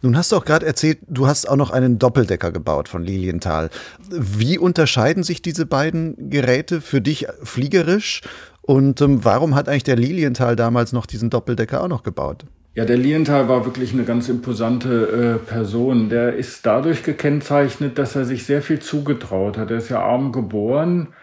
Nun 0.03 0.17
hast 0.17 0.31
du 0.31 0.35
auch 0.35 0.45
gerade 0.45 0.65
erzählt, 0.65 0.99
du 1.07 1.27
hast 1.27 1.49
auch 1.49 1.55
noch 1.55 1.71
einen 1.71 1.97
Doppeldecker 1.97 2.51
gebaut 2.51 2.89
von 2.89 3.03
Lilienthal. 3.03 3.69
Wie 4.09 4.57
unterscheiden 4.57 5.23
sich 5.23 5.41
diese 5.41 5.65
beiden 5.65 6.29
Geräte 6.29 6.81
für 6.81 6.99
dich 6.99 7.25
fliegerisch? 7.41 8.21
Und 8.61 9.01
ähm, 9.01 9.23
warum 9.23 9.55
hat 9.55 9.69
eigentlich 9.69 9.83
der 9.83 9.95
Lilienthal 9.95 10.55
damals 10.55 10.91
noch 10.91 11.05
diesen 11.05 11.29
Doppeldecker 11.29 11.81
auch 11.81 11.87
noch 11.87 12.03
gebaut? 12.03 12.45
Ja, 12.75 12.85
der 12.85 12.97
Lienthal 12.97 13.47
war 13.49 13.65
wirklich 13.65 13.93
eine 13.93 14.03
ganz 14.03 14.29
imposante 14.29 15.39
äh, 15.43 15.47
Person. 15.47 16.09
Der 16.09 16.33
ist 16.35 16.65
dadurch 16.65 17.03
gekennzeichnet, 17.03 17.97
dass 17.99 18.15
er 18.15 18.25
sich 18.25 18.45
sehr 18.45 18.61
viel 18.63 18.79
zugetraut 18.79 19.57
hat. 19.57 19.69
Er 19.69 19.77
ist 19.77 19.89
ja 19.89 20.01
arm 20.01 20.31
geboren, 20.31 21.13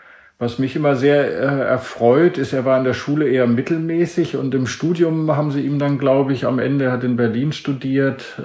Was 0.42 0.59
mich 0.59 0.74
immer 0.74 0.96
sehr 0.96 1.26
äh, 1.26 1.68
erfreut, 1.68 2.38
ist, 2.38 2.55
er 2.55 2.64
war 2.64 2.78
in 2.78 2.84
der 2.84 2.94
Schule 2.94 3.28
eher 3.28 3.46
mittelmäßig 3.46 4.36
und 4.38 4.55
im 4.55 4.66
Studium 4.66 5.36
haben 5.36 5.51
sie 5.51 5.61
ihm 5.61 5.78
dann, 5.78 5.98
glaube 5.98 6.32
ich, 6.32 6.46
am 6.46 6.59
Ende, 6.59 6.86
er 6.86 6.92
hat 6.92 7.05
in 7.05 7.16
Berlin 7.16 7.53
studiert, 7.53 8.38
äh, 8.38 8.42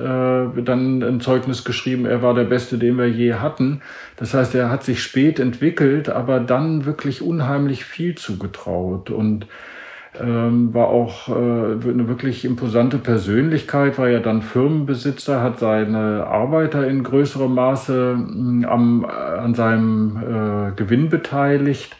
dann 0.62 1.02
ein 1.02 1.22
Zeugnis 1.22 1.64
geschrieben, 1.64 2.06
er 2.06 2.22
war 2.22 2.34
der 2.34 2.44
Beste, 2.44 2.78
den 2.78 2.98
wir 2.98 3.08
je 3.08 3.36
hatten. 3.36 3.82
Das 4.18 4.34
heißt, 4.34 4.56
er 4.56 4.70
hat 4.70 4.84
sich 4.84 5.02
spät 5.02 5.40
entwickelt, 5.40 6.10
aber 6.10 6.42
dann 6.42 6.84
wirklich 6.84 7.22
unheimlich 7.22 7.86
viel 7.86 8.16
zugetraut 8.16 9.10
und 9.10 9.48
ähm, 10.22 10.74
war 10.74 10.88
auch 10.88 11.30
äh, 11.30 11.32
eine 11.32 12.08
wirklich 12.08 12.46
imposante 12.46 12.98
Persönlichkeit, 12.98 13.98
war 13.98 14.10
ja 14.10 14.20
dann 14.20 14.42
Firmenbesitzer, 14.42 15.42
hat 15.42 15.60
seine 15.60 16.26
Arbeiter 16.28 16.88
in 16.88 17.04
größerem 17.04 17.54
Maße 17.54 18.16
mh, 18.18 18.68
am, 18.68 19.06
an 19.06 19.54
seinem 19.54 20.18
äh, 20.18 20.72
Gewinn 20.76 21.10
beteiligt, 21.10 21.96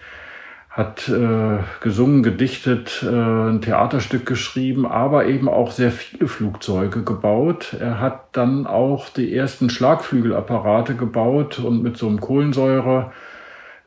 hat 0.70 1.08
äh, 1.08 1.60
gesungen, 1.82 2.22
gedichtet, 2.22 3.04
äh, 3.04 3.10
ein 3.10 3.62
Theaterstück 3.62 4.26
geschrieben, 4.26 4.86
aber 4.86 5.26
eben 5.26 5.48
auch 5.48 5.72
sehr 5.72 5.92
viele 5.92 6.28
Flugzeuge 6.28 7.04
gebaut. 7.04 7.76
Er 7.80 8.00
hat 8.00 8.36
dann 8.36 8.68
auch 8.68 9.10
die 9.10 9.34
ersten 9.34 9.70
Schlagflügelapparate 9.70 10.96
gebaut 10.96 11.60
und 11.60 11.82
mit 11.82 11.98
so 11.98 12.08
einem 12.08 12.20
Kohlensäure 12.20 13.12
äh, 13.12 13.35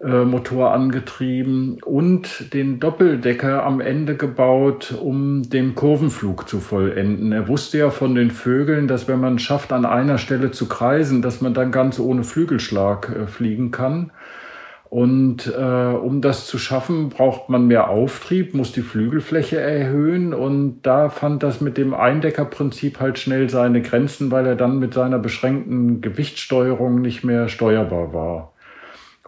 Motor 0.00 0.72
angetrieben 0.72 1.78
und 1.84 2.54
den 2.54 2.78
Doppeldecker 2.78 3.64
am 3.64 3.80
Ende 3.80 4.14
gebaut, 4.16 4.94
um 5.00 5.50
den 5.50 5.74
Kurvenflug 5.74 6.48
zu 6.48 6.60
vollenden. 6.60 7.32
Er 7.32 7.48
wusste 7.48 7.78
ja 7.78 7.90
von 7.90 8.14
den 8.14 8.30
Vögeln, 8.30 8.86
dass 8.86 9.08
wenn 9.08 9.20
man 9.20 9.40
schafft, 9.40 9.72
an 9.72 9.84
einer 9.84 10.18
Stelle 10.18 10.52
zu 10.52 10.68
kreisen, 10.68 11.20
dass 11.20 11.40
man 11.40 11.52
dann 11.52 11.72
ganz 11.72 11.98
ohne 11.98 12.22
Flügelschlag 12.22 13.08
äh, 13.08 13.26
fliegen 13.26 13.72
kann. 13.72 14.12
Und 14.88 15.52
äh, 15.54 15.60
um 15.60 16.22
das 16.22 16.46
zu 16.46 16.58
schaffen, 16.58 17.10
braucht 17.10 17.50
man 17.50 17.66
mehr 17.66 17.90
Auftrieb, 17.90 18.54
muss 18.54 18.72
die 18.72 18.82
Flügelfläche 18.82 19.60
erhöhen. 19.60 20.32
Und 20.32 20.82
da 20.82 21.10
fand 21.10 21.42
das 21.42 21.60
mit 21.60 21.76
dem 21.76 21.92
Eindeckerprinzip 21.92 23.00
halt 23.00 23.18
schnell 23.18 23.50
seine 23.50 23.82
Grenzen, 23.82 24.30
weil 24.30 24.46
er 24.46 24.56
dann 24.56 24.78
mit 24.78 24.94
seiner 24.94 25.18
beschränkten 25.18 26.00
Gewichtssteuerung 26.00 27.00
nicht 27.00 27.22
mehr 27.24 27.48
steuerbar 27.48 28.14
war. 28.14 28.52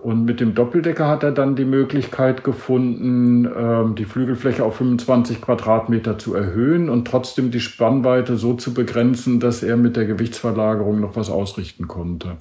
Und 0.03 0.25
mit 0.25 0.41
dem 0.41 0.55
Doppeldecker 0.55 1.09
hat 1.09 1.23
er 1.23 1.33
dann 1.33 1.57
die 1.57 1.67
Möglichkeit 1.67 2.43
gefunden, 2.43 3.45
ähm, 3.45 3.95
die 3.97 4.07
Flügelfläche 4.07 4.65
auf 4.65 4.77
25 4.77 5.43
Quadratmeter 5.43 6.19
zu 6.19 6.35
erhöhen 6.35 6.89
und 6.89 7.07
trotzdem 7.07 7.51
die 7.51 7.61
Spannweite 7.61 8.37
so 8.37 8.55
zu 8.55 8.73
begrenzen, 8.73 9.41
dass 9.41 9.63
er 9.63 9.77
mit 9.77 9.97
der 9.97 10.07
Gewichtsverlagerung 10.07 11.01
noch 11.01 11.17
was 11.17 11.29
ausrichten 11.29 11.87
konnte. 11.87 12.39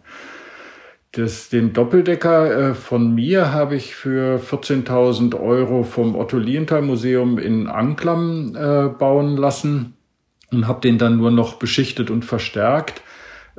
Das, 1.11 1.49
den 1.49 1.73
Doppeldecker 1.73 2.69
äh, 2.69 2.73
von 2.75 3.13
mir 3.13 3.51
habe 3.51 3.75
ich 3.75 3.93
für 3.93 4.39
14.000 4.39 5.37
Euro 5.37 5.83
vom 5.83 6.15
Otto 6.15 6.37
Lienthal 6.37 6.83
Museum 6.83 7.39
in 7.39 7.67
Anklam 7.67 8.55
äh, 8.55 8.87
bauen 8.87 9.35
lassen 9.35 9.95
und 10.51 10.67
habe 10.67 10.81
den 10.81 10.97
dann 10.97 11.17
nur 11.17 11.31
noch 11.31 11.55
beschichtet 11.55 12.09
und 12.09 12.23
verstärkt. 12.23 13.01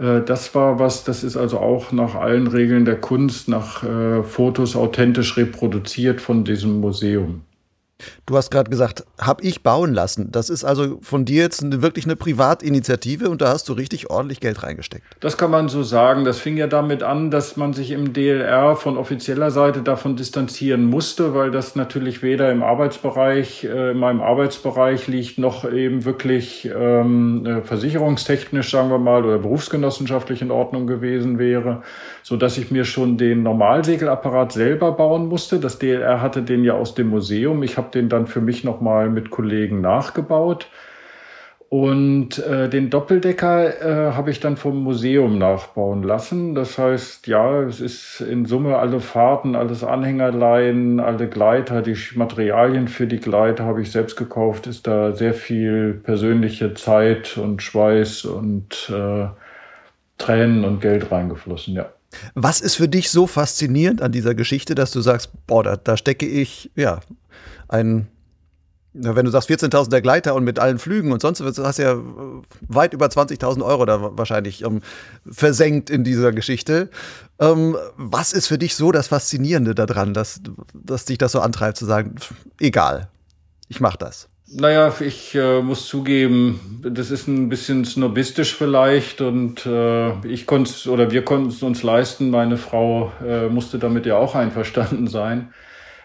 Äh, 0.01 0.23
das 0.23 0.55
war 0.55 0.79
was, 0.79 1.05
das 1.05 1.23
ist 1.23 1.37
also 1.37 1.59
auch 1.59 1.93
nach 1.93 2.15
allen 2.15 2.47
Regeln 2.47 2.85
der 2.85 3.01
Kunst, 3.01 3.49
nach 3.49 3.83
äh, 3.83 4.23
Fotos 4.23 4.75
authentisch 4.75 5.37
reproduziert 5.37 6.21
von 6.21 6.45
diesem 6.45 6.81
Museum. 6.81 7.43
Du 8.27 8.37
hast 8.37 8.51
gerade 8.51 8.71
gesagt, 8.71 9.05
habe 9.21 9.43
ich 9.43 9.63
bauen 9.63 9.93
lassen. 9.95 10.31
Das 10.31 10.51
ist 10.51 10.65
also 10.65 10.99
von 11.03 11.25
dir 11.25 11.43
jetzt 11.43 11.63
eine, 11.63 11.83
wirklich 11.83 12.05
eine 12.05 12.17
Privatinitiative 12.17 13.29
und 13.29 13.41
da 13.41 13.49
hast 13.49 13.69
du 13.69 13.73
richtig 13.73 14.11
ordentlich 14.11 14.41
Geld 14.41 14.63
reingesteckt. 14.63 15.05
Das 15.21 15.37
kann 15.37 15.51
man 15.51 15.69
so 15.69 15.83
sagen. 15.83 16.25
Das 16.25 16.39
fing 16.39 16.57
ja 16.57 16.67
damit 16.67 17.03
an, 17.03 17.31
dass 17.31 17.57
man 17.57 17.73
sich 17.73 17.91
im 17.91 18.13
DLR 18.13 18.77
von 18.77 18.97
offizieller 18.97 19.51
Seite 19.51 19.83
davon 19.83 20.17
distanzieren 20.17 20.85
musste, 20.85 21.35
weil 21.35 21.51
das 21.51 21.77
natürlich 21.77 22.23
weder 22.23 22.51
im 22.51 22.63
Arbeitsbereich, 22.63 23.65
äh, 23.65 23.93
in 23.93 23.99
meinem 23.99 24.21
Arbeitsbereich 24.21 25.07
liegt, 25.09 25.39
noch 25.39 25.71
eben 25.71 26.05
wirklich 26.05 26.71
ähm, 26.75 27.45
äh, 27.47 27.63
versicherungstechnisch, 27.63 28.71
sagen 28.71 28.91
wir 28.91 28.99
mal, 28.99 29.25
oder 29.25 29.39
berufsgenossenschaftlich 29.39 30.43
in 30.43 30.51
Ordnung 30.51 30.87
gewesen 30.87 31.39
wäre, 31.39 31.83
so 32.23 32.37
dass 32.37 32.59
ich 32.59 32.71
mir 32.71 32.85
schon 32.85 33.19
den 33.19 33.43
Normalsegelapparat 33.43 34.53
selber 34.53 34.93
bauen 34.93 35.27
musste. 35.27 35.59
Das 35.59 35.79
DLR 35.79 36.21
hatte 36.21 36.43
den 36.43 36.65
ja 36.65 36.75
aus 36.75 36.95
dem 36.95 37.09
Museum. 37.09 37.63
Ich 37.63 37.77
habe 37.77 37.90
den 37.95 38.09
dann 38.09 38.27
für 38.27 38.41
mich 38.41 38.65
nochmal 38.65 39.09
mit 39.11 39.31
Kollegen 39.31 39.81
nachgebaut. 39.81 40.69
Und 41.71 42.41
äh, 42.41 42.69
den 42.69 42.91
Doppeldecker 42.91 44.09
äh, 44.11 44.13
habe 44.15 44.33
ich 44.33 44.41
dann 44.41 44.57
vom 44.57 44.83
Museum 44.83 45.39
nachbauen 45.39 46.03
lassen. 46.03 46.57
Das 46.57 46.79
heißt, 46.79 47.29
ja, 47.29 47.63
es 47.63 47.81
ist 47.81 48.21
in 48.21 48.45
Summe 48.45 48.79
alle 48.79 48.99
Fahrten, 48.99 49.55
alles 49.55 49.85
Anhängerleihen, 49.85 50.99
alle 50.99 51.29
Gleiter, 51.29 51.81
die 51.81 51.97
Materialien 52.17 52.89
für 52.89 53.07
die 53.07 53.21
Gleiter 53.21 53.67
habe 53.67 53.83
ich 53.83 53.93
selbst 53.93 54.17
gekauft. 54.17 54.67
Ist 54.67 54.89
da 54.89 55.13
sehr 55.13 55.33
viel 55.33 55.95
persönliche 55.95 56.75
Zeit 56.75 57.39
und 57.39 57.63
Schweiß 57.63 58.25
und 58.25 58.93
äh, 58.93 59.29
Tränen 60.19 60.65
und 60.65 60.81
Geld 60.81 61.13
reingeflossen, 61.13 61.75
ja. 61.75 61.87
Was 62.35 62.61
ist 62.61 62.75
für 62.75 62.89
dich 62.89 63.11
so 63.11 63.29
faszinierend 63.29 64.03
an 64.03 64.11
dieser 64.11 64.35
Geschichte, 64.35 64.75
dass 64.75 64.91
du 64.91 65.01
sagst, 65.01 65.31
boah, 65.47 65.63
da, 65.63 65.77
da 65.77 65.97
stecke 65.97 66.27
ich 66.27 66.73
ja 66.75 66.99
ein, 67.71 68.09
wenn 68.93 69.25
du 69.25 69.31
sagst 69.31 69.49
14.000 69.49 69.91
der 69.91 70.03
Gleiter 70.03 70.35
und 70.35 70.45
mit 70.45 70.59
allen 70.59 70.79
Flügen 70.79 71.13
und 71.13 71.23
sonst 71.23 71.45
was, 71.45 71.59
hast 71.59 71.79
du 71.79 71.83
ja 71.83 71.97
weit 72.69 72.93
über 72.93 73.07
20.000 73.07 73.65
Euro 73.65 73.87
da 73.87 74.19
wahrscheinlich 74.19 74.65
ähm, 74.65 74.81
versenkt 75.31 75.91
in 75.91 76.03
dieser 76.03 76.33
Geschichte. 76.33 76.91
Ähm, 77.39 77.77
was 77.97 78.33
ist 78.33 78.49
für 78.49 78.59
dich 78.59 78.75
so 78.75 78.91
das 78.91 79.09
Faszinierende 79.09 79.75
daran, 79.75 80.13
dass, 80.13 80.41
dass 80.75 81.05
dich 81.05 81.19
das 81.19 81.33
so 81.33 81.41
antreibt 81.41 81.77
zu 81.77 81.87
sagen, 81.87 82.17
egal, 82.59 83.09
ich 83.69 83.81
mach 83.81 83.97
das? 83.97 84.29
Naja, 84.53 84.93
ich 84.99 85.37
äh, 85.37 85.63
muss 85.63 85.87
zugeben, 85.87 86.81
das 86.83 87.13
ist 87.13 87.29
ein 87.29 87.49
bisschen 87.49 87.85
snobistisch 87.85 88.57
vielleicht 88.57 89.21
und 89.21 89.65
äh, 89.65 90.27
ich 90.27 90.45
konnte 90.49 90.91
oder 90.91 91.13
wir 91.13 91.25
konnten 91.25 91.51
es 91.51 91.63
uns 91.63 91.85
leisten. 91.85 92.31
Meine 92.31 92.57
Frau 92.57 93.13
äh, 93.25 93.49
musste 93.49 93.79
damit 93.79 94.07
ja 94.07 94.17
auch 94.17 94.35
einverstanden 94.35 95.07
sein. 95.07 95.55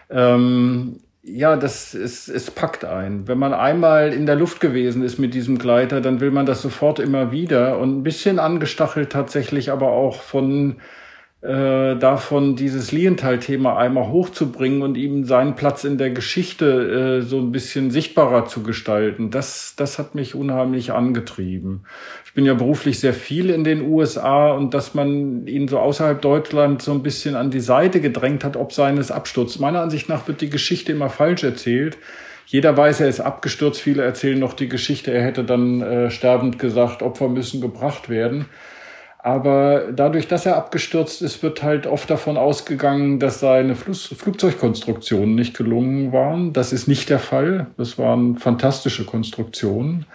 Ähm, 0.08 1.00
ja, 1.26 1.56
das 1.56 1.94
ist, 1.94 2.28
es 2.28 2.50
packt 2.50 2.84
ein. 2.84 3.26
Wenn 3.26 3.38
man 3.38 3.52
einmal 3.52 4.12
in 4.12 4.26
der 4.26 4.36
Luft 4.36 4.60
gewesen 4.60 5.02
ist 5.02 5.18
mit 5.18 5.34
diesem 5.34 5.58
Gleiter, 5.58 6.00
dann 6.00 6.20
will 6.20 6.30
man 6.30 6.46
das 6.46 6.62
sofort 6.62 7.00
immer 7.00 7.32
wieder 7.32 7.78
und 7.78 7.98
ein 7.98 8.02
bisschen 8.04 8.38
angestachelt 8.38 9.10
tatsächlich 9.10 9.72
aber 9.72 9.90
auch 9.90 10.22
von 10.22 10.76
äh, 11.46 11.96
davon, 11.96 12.56
dieses 12.56 12.90
Lienthal-Thema 12.90 13.76
einmal 13.76 14.08
hochzubringen 14.08 14.82
und 14.82 14.96
ihm 14.96 15.24
seinen 15.24 15.54
Platz 15.54 15.84
in 15.84 15.96
der 15.96 16.10
Geschichte 16.10 17.20
äh, 17.20 17.22
so 17.22 17.38
ein 17.38 17.52
bisschen 17.52 17.92
sichtbarer 17.92 18.46
zu 18.46 18.64
gestalten. 18.64 19.30
Das, 19.30 19.74
das 19.76 19.98
hat 19.98 20.16
mich 20.16 20.34
unheimlich 20.34 20.92
angetrieben. 20.92 21.84
Ich 22.24 22.32
bin 22.32 22.46
ja 22.46 22.54
beruflich 22.54 22.98
sehr 22.98 23.14
viel 23.14 23.50
in 23.50 23.62
den 23.62 23.82
USA 23.82 24.50
und 24.50 24.74
dass 24.74 24.94
man 24.94 25.46
ihn 25.46 25.68
so 25.68 25.78
außerhalb 25.78 26.20
Deutschland 26.20 26.82
so 26.82 26.90
ein 26.90 27.04
bisschen 27.04 27.36
an 27.36 27.52
die 27.52 27.60
Seite 27.60 28.00
gedrängt 28.00 28.42
hat, 28.42 28.56
ob 28.56 28.72
seines 28.72 29.12
Absturzes. 29.12 29.60
Meiner 29.60 29.82
Ansicht 29.82 30.08
nach 30.08 30.26
wird 30.26 30.40
die 30.40 30.50
Geschichte 30.50 30.90
immer 30.90 31.10
falsch 31.10 31.44
erzählt. 31.44 31.96
Jeder 32.46 32.76
weiß, 32.76 33.00
er 33.00 33.08
ist 33.08 33.20
abgestürzt. 33.20 33.80
Viele 33.80 34.02
erzählen 34.02 34.38
noch 34.38 34.54
die 34.54 34.68
Geschichte, 34.68 35.12
er 35.12 35.22
hätte 35.22 35.44
dann 35.44 35.80
äh, 35.80 36.10
sterbend 36.10 36.58
gesagt, 36.58 37.02
Opfer 37.02 37.28
müssen 37.28 37.60
gebracht 37.60 38.08
werden. 38.08 38.46
Aber 39.26 39.88
dadurch, 39.92 40.28
dass 40.28 40.46
er 40.46 40.56
abgestürzt 40.56 41.20
ist, 41.20 41.42
wird 41.42 41.60
halt 41.60 41.88
oft 41.88 42.08
davon 42.08 42.36
ausgegangen, 42.36 43.18
dass 43.18 43.40
seine 43.40 43.74
Fluss 43.74 44.06
Flugzeugkonstruktionen 44.16 45.34
nicht 45.34 45.56
gelungen 45.58 46.12
waren. 46.12 46.52
Das 46.52 46.72
ist 46.72 46.86
nicht 46.86 47.10
der 47.10 47.18
Fall. 47.18 47.66
Das 47.76 47.98
waren 47.98 48.38
fantastische 48.38 49.04
Konstruktionen. 49.04 50.06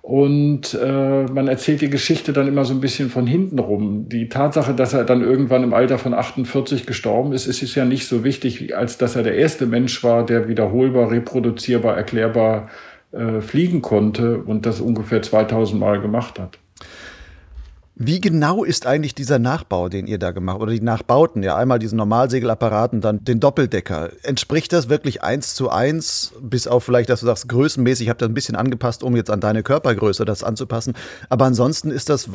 Und 0.00 0.72
äh, 0.72 1.24
man 1.24 1.46
erzählt 1.46 1.82
die 1.82 1.90
Geschichte 1.90 2.32
dann 2.32 2.48
immer 2.48 2.64
so 2.64 2.72
ein 2.72 2.80
bisschen 2.80 3.10
von 3.10 3.26
hinten 3.26 3.58
rum. 3.58 4.08
Die 4.08 4.30
Tatsache, 4.30 4.72
dass 4.72 4.94
er 4.94 5.04
dann 5.04 5.20
irgendwann 5.20 5.62
im 5.62 5.74
Alter 5.74 5.98
von 5.98 6.14
48 6.14 6.86
gestorben 6.86 7.34
ist, 7.34 7.46
ist, 7.46 7.62
ist 7.62 7.74
ja 7.74 7.84
nicht 7.84 8.08
so 8.08 8.24
wichtig, 8.24 8.74
als 8.74 8.96
dass 8.96 9.14
er 9.14 9.24
der 9.24 9.34
erste 9.34 9.66
Mensch 9.66 10.02
war, 10.02 10.24
der 10.24 10.48
wiederholbar, 10.48 11.10
reproduzierbar, 11.10 11.98
erklärbar 11.98 12.70
äh, 13.12 13.42
fliegen 13.42 13.82
konnte 13.82 14.38
und 14.38 14.64
das 14.64 14.80
ungefähr 14.80 15.20
2000 15.20 15.78
Mal 15.78 16.00
gemacht 16.00 16.38
hat. 16.38 16.58
Wie 18.00 18.20
genau 18.20 18.62
ist 18.62 18.86
eigentlich 18.86 19.16
dieser 19.16 19.40
Nachbau, 19.40 19.88
den 19.88 20.06
ihr 20.06 20.20
da 20.20 20.30
gemacht 20.30 20.60
oder 20.60 20.70
die 20.70 20.80
Nachbauten? 20.80 21.42
Ja, 21.42 21.56
einmal 21.56 21.80
diesen 21.80 21.96
Normalsegelapparat 21.96 22.92
und 22.92 23.00
dann 23.00 23.24
den 23.24 23.40
Doppeldecker. 23.40 24.10
Entspricht 24.22 24.72
das 24.72 24.88
wirklich 24.88 25.24
eins 25.24 25.56
zu 25.56 25.68
eins, 25.68 26.32
bis 26.40 26.68
auf 26.68 26.84
vielleicht, 26.84 27.10
dass 27.10 27.20
du 27.20 27.26
sagst, 27.26 27.48
größenmäßig, 27.48 28.06
ich 28.06 28.08
habe 28.08 28.20
das 28.20 28.28
ein 28.28 28.34
bisschen 28.34 28.54
angepasst, 28.54 29.02
um 29.02 29.16
jetzt 29.16 29.30
an 29.30 29.40
deine 29.40 29.64
Körpergröße 29.64 30.24
das 30.24 30.44
anzupassen. 30.44 30.94
Aber 31.28 31.46
ansonsten 31.46 31.90
ist 31.90 32.08
das 32.08 32.30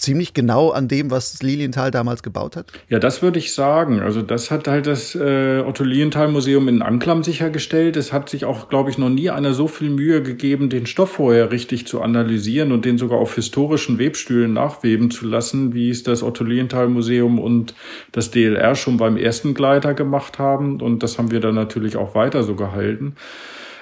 ziemlich 0.00 0.34
genau 0.34 0.70
an 0.70 0.88
dem, 0.88 1.10
was 1.10 1.42
Lilienthal 1.42 1.90
damals 1.90 2.22
gebaut 2.22 2.56
hat? 2.56 2.72
Ja, 2.88 2.98
das 2.98 3.22
würde 3.22 3.38
ich 3.38 3.52
sagen. 3.54 4.00
Also 4.00 4.22
das 4.22 4.50
hat 4.50 4.66
halt 4.66 4.86
das 4.86 5.14
äh, 5.14 5.62
Otto 5.66 5.84
Lilienthal 5.84 6.28
Museum 6.28 6.68
in 6.68 6.82
Anklam 6.82 7.22
sichergestellt. 7.22 7.96
Es 7.96 8.12
hat 8.12 8.28
sich 8.28 8.44
auch, 8.44 8.68
glaube 8.68 8.90
ich, 8.90 8.98
noch 8.98 9.10
nie 9.10 9.30
einer 9.30 9.54
so 9.54 9.68
viel 9.68 9.90
Mühe 9.90 10.22
gegeben, 10.22 10.70
den 10.70 10.86
Stoff 10.86 11.12
vorher 11.12 11.52
richtig 11.52 11.86
zu 11.86 12.00
analysieren 12.00 12.72
und 12.72 12.84
den 12.84 12.98
sogar 12.98 13.18
auf 13.18 13.34
historischen 13.34 13.98
Webstühlen 13.98 14.52
nachweben 14.54 15.10
zu 15.10 15.26
lassen, 15.26 15.74
wie 15.74 15.90
es 15.90 16.02
das 16.02 16.22
Otto 16.22 16.44
Lilienthal 16.44 16.88
Museum 16.88 17.38
und 17.38 17.74
das 18.12 18.30
DLR 18.30 18.74
schon 18.74 18.96
beim 18.96 19.16
ersten 19.16 19.54
Gleiter 19.54 19.94
gemacht 19.94 20.38
haben. 20.38 20.80
Und 20.80 21.02
das 21.02 21.18
haben 21.18 21.30
wir 21.30 21.40
dann 21.40 21.54
natürlich 21.54 21.96
auch 21.96 22.14
weiter 22.14 22.42
so 22.42 22.54
gehalten. 22.54 23.14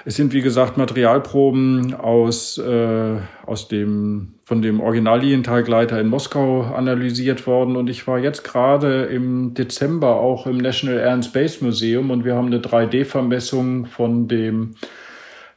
Es 0.09 0.15
sind, 0.15 0.33
wie 0.33 0.41
gesagt, 0.41 0.75
Materialproben 0.75 1.93
aus, 1.93 2.57
äh, 2.57 3.17
aus 3.45 3.67
dem, 3.67 4.33
von 4.43 4.63
dem 4.63 4.79
Original 4.79 5.19
Lilienthal-Gleiter 5.19 6.01
in 6.01 6.07
Moskau 6.07 6.61
analysiert 6.61 7.45
worden. 7.45 7.75
Und 7.75 7.91
ich 7.91 8.07
war 8.07 8.17
jetzt 8.17 8.43
gerade 8.43 9.03
im 9.03 9.53
Dezember 9.53 10.15
auch 10.15 10.47
im 10.47 10.57
National 10.57 10.97
Air 10.97 11.11
and 11.11 11.25
Space 11.25 11.61
Museum 11.61 12.09
und 12.09 12.25
wir 12.25 12.33
haben 12.33 12.47
eine 12.47 12.57
3D-Vermessung 12.57 13.85
von 13.85 14.27
dem 14.27 14.73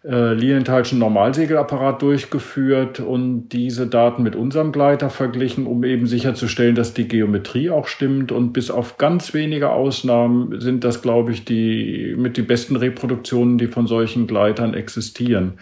äh, 0.04 0.34
Lilienthalschen 0.34 0.98
Normalsegelapparat 0.98 2.02
durchgeführt 2.02 2.98
und 2.98 3.50
diese 3.50 3.86
Daten 3.86 4.24
mit 4.24 4.34
unserem 4.34 4.72
Gleiter 4.72 5.10
verglichen, 5.10 5.66
um 5.66 5.84
eben 5.84 6.06
sicherzustellen, 6.06 6.74
dass 6.74 6.92
die 6.92 7.06
Geometrie 7.06 7.70
auch 7.70 7.86
stimmt. 7.86 8.32
Und 8.32 8.52
bis 8.52 8.70
auf 8.70 8.98
ganz 8.98 9.32
wenige 9.32 9.70
Ausnahmen 9.70 10.60
sind 10.60 10.82
das, 10.82 11.02
glaube 11.02 11.30
ich, 11.30 11.44
die 11.44 12.14
mit 12.18 12.36
die 12.36 12.42
besten 12.42 12.74
Reproduktionen, 12.74 13.58
die 13.58 13.68
von 13.68 13.86
solchen 13.86 14.26
Gleitern 14.26 14.74
existieren. 14.74 15.54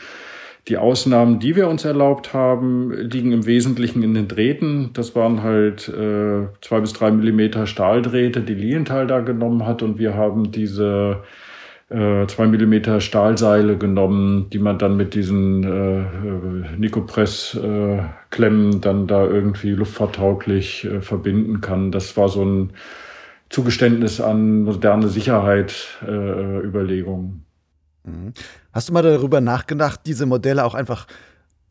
Die 0.69 0.79
Ausnahmen, 0.79 1.39
die 1.39 1.57
wir 1.57 1.69
uns 1.69 1.85
erlaubt 1.85 2.33
haben, 2.33 2.93
liegen 2.93 3.33
im 3.33 3.45
Wesentlichen 3.45 4.03
in 4.03 4.15
den 4.15 4.29
Drähten. 4.29 4.91
Das 4.93 5.15
waren 5.15 5.43
halt 5.43 5.89
äh, 5.89 6.47
zwei 6.61 6.81
bis 6.81 6.93
drei 6.93 7.11
Millimeter 7.11 7.67
Stahldrähte, 7.67 8.41
die 8.41 8.55
Lilienthal 8.55 9.07
da 9.07 9.21
genommen 9.21 9.67
hat. 9.67 9.83
Und 9.83 9.99
wir 9.99 10.15
haben 10.15 10.51
diese 10.51 11.23
äh, 11.91 12.27
zwei 12.29 12.47
Millimeter 12.47 13.01
Stahlseile 13.01 13.77
genommen, 13.77 14.49
die 14.51 14.61
man 14.61 14.79
dann 14.79 14.97
mit 14.97 15.15
diesen 15.15 15.65
äh, 15.65 16.03
äh 16.03 16.77
Nicopress-Klemmen 16.79 18.77
äh, 18.77 18.81
dann 18.81 19.09
da 19.09 19.25
irgendwie 19.25 19.73
luftfahrtauglich 19.73 20.85
äh, 20.85 21.01
verbinden 21.01 21.61
kann. 21.61 21.91
Das 21.91 22.17
war 22.17 22.29
so 22.29 22.45
ein 22.45 22.71
Zugeständnis 23.49 24.21
an 24.21 24.63
moderne 24.63 25.09
Sicherheit-Überlegungen. 25.09 27.45
Äh, 28.07 28.11
mhm. 28.11 28.35
Hast 28.73 28.89
du 28.89 28.93
mal 28.93 29.03
darüber 29.03 29.41
nachgedacht, 29.41 30.03
diese 30.07 30.27
Modelle 30.27 30.65
auch 30.65 30.75
einfach 30.75 31.09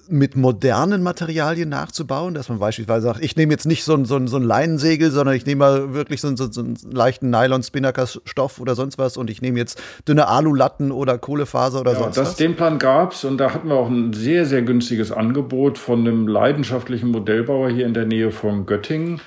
mit 0.10 0.36
modernen 0.36 1.04
Materialien 1.04 1.70
nachzubauen, 1.70 2.34
dass 2.34 2.50
man 2.50 2.60
beispielsweise 2.60 3.04
sagt, 3.04 3.24
ich 3.24 3.36
nehme 3.36 3.54
jetzt 3.54 3.66
nicht 3.66 3.84
so 3.84 3.94
ein, 3.94 4.06
so 4.06 4.16
ein, 4.16 4.28
so 4.28 4.38
ein 4.38 4.44
Leinensegel, 4.44 5.12
sondern 5.12 5.36
ich 5.36 5.46
nehme 5.46 5.60
mal 5.60 5.94
wirklich 5.94 6.22
so, 6.22 6.28
einen, 6.28 6.38
so, 6.38 6.60
einen 6.60 6.78
leichten 6.92 7.30
Nylon-Spinnaker-Stoff 7.30 8.60
oder 8.60 8.76
sonst 8.76 8.98
was 8.98 9.18
und 9.18 9.30
ich 9.30 9.42
nehme 9.42 9.60
jetzt 9.60 9.82
dünne 10.08 10.28
Alulatten 10.28 10.92
oder 10.92 11.18
Kohlefaser 11.18 11.82
oder 11.82 11.94
ja, 11.94 12.00
sonst 12.00 12.18
das, 12.18 12.30
was. 12.30 12.36
Den 12.36 12.56
Plan 12.56 12.80
gab's 12.80 13.24
und 13.24 13.38
da 13.38 13.54
hatten 13.54 13.70
wir 13.70 13.76
auch 13.76 13.90
ein 13.90 14.14
sehr, 14.14 14.46
sehr 14.46 14.62
günstiges 14.62 15.12
Angebot 15.12 15.78
von 15.78 16.00
einem 16.00 16.28
leidenschaftlichen 16.28 17.10
Modellbauer 17.10 17.70
hier 17.70 17.86
in 17.86 17.94
der 17.94 18.06
Nähe 18.06 18.32
von 18.32 18.66
Göttingen 18.66 19.22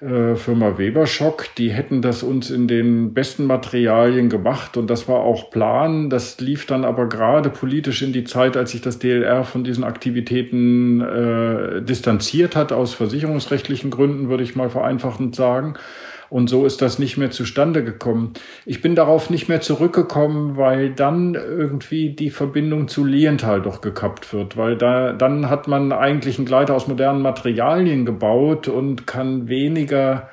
äh, 0.00 0.36
Firma 0.36 0.78
Weberschock, 0.78 1.46
die 1.56 1.70
hätten 1.70 2.02
das 2.02 2.22
uns 2.22 2.50
in 2.50 2.68
den 2.68 3.14
besten 3.14 3.46
Materialien 3.46 4.28
gemacht 4.28 4.76
und 4.76 4.88
das 4.88 5.08
war 5.08 5.20
auch 5.20 5.50
Plan. 5.50 6.08
Das 6.08 6.40
lief 6.40 6.66
dann 6.66 6.84
aber 6.84 7.08
gerade 7.08 7.50
politisch 7.50 8.02
in 8.02 8.12
die 8.12 8.24
Zeit, 8.24 8.56
als 8.56 8.70
sich 8.70 8.80
das 8.80 9.00
DLR 9.00 9.42
von 9.44 9.64
diesen 9.64 9.82
Aktivitäten 9.82 11.00
äh, 11.00 11.82
distanziert 11.82 12.54
hat, 12.54 12.70
aus 12.70 12.94
versicherungsrechtlichen 12.94 13.90
Gründen, 13.90 14.28
würde 14.28 14.44
ich 14.44 14.54
mal 14.54 14.70
vereinfachend 14.70 15.34
sagen. 15.34 15.74
Und 16.30 16.48
so 16.48 16.66
ist 16.66 16.82
das 16.82 16.98
nicht 16.98 17.16
mehr 17.16 17.30
zustande 17.30 17.82
gekommen. 17.82 18.34
Ich 18.66 18.82
bin 18.82 18.94
darauf 18.94 19.30
nicht 19.30 19.48
mehr 19.48 19.60
zurückgekommen, 19.60 20.56
weil 20.56 20.90
dann 20.90 21.34
irgendwie 21.34 22.10
die 22.10 22.30
Verbindung 22.30 22.88
zu 22.88 23.04
Lienthal 23.04 23.62
doch 23.62 23.80
gekappt 23.80 24.32
wird, 24.34 24.56
weil 24.56 24.76
da, 24.76 25.12
dann 25.12 25.48
hat 25.48 25.68
man 25.68 25.92
eigentlich 25.92 26.38
einen 26.38 26.46
Gleiter 26.46 26.74
aus 26.74 26.86
modernen 26.86 27.22
Materialien 27.22 28.04
gebaut 28.04 28.68
und 28.68 29.06
kann 29.06 29.48
weniger 29.48 30.28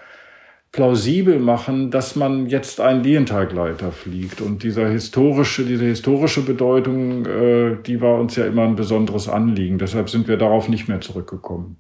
plausibel 0.75 1.39
machen, 1.39 1.89
dass 1.89 2.17
man 2.17 2.47
jetzt 2.47 2.81
einen 2.81 3.01
Lienthal-Gleiter 3.01 3.93
fliegt. 3.93 4.41
Und 4.41 4.61
dieser 4.61 4.89
historische, 4.89 5.63
diese 5.63 5.85
historische 5.85 6.41
Bedeutung, 6.41 7.25
äh, 7.25 7.77
die 7.81 8.01
war 8.01 8.19
uns 8.19 8.35
ja 8.35 8.45
immer 8.45 8.63
ein 8.63 8.75
besonderes 8.75 9.29
Anliegen. 9.29 9.77
Deshalb 9.77 10.09
sind 10.09 10.27
wir 10.27 10.35
darauf 10.35 10.67
nicht 10.67 10.89
mehr 10.89 10.99
zurückgekommen. 10.99 11.77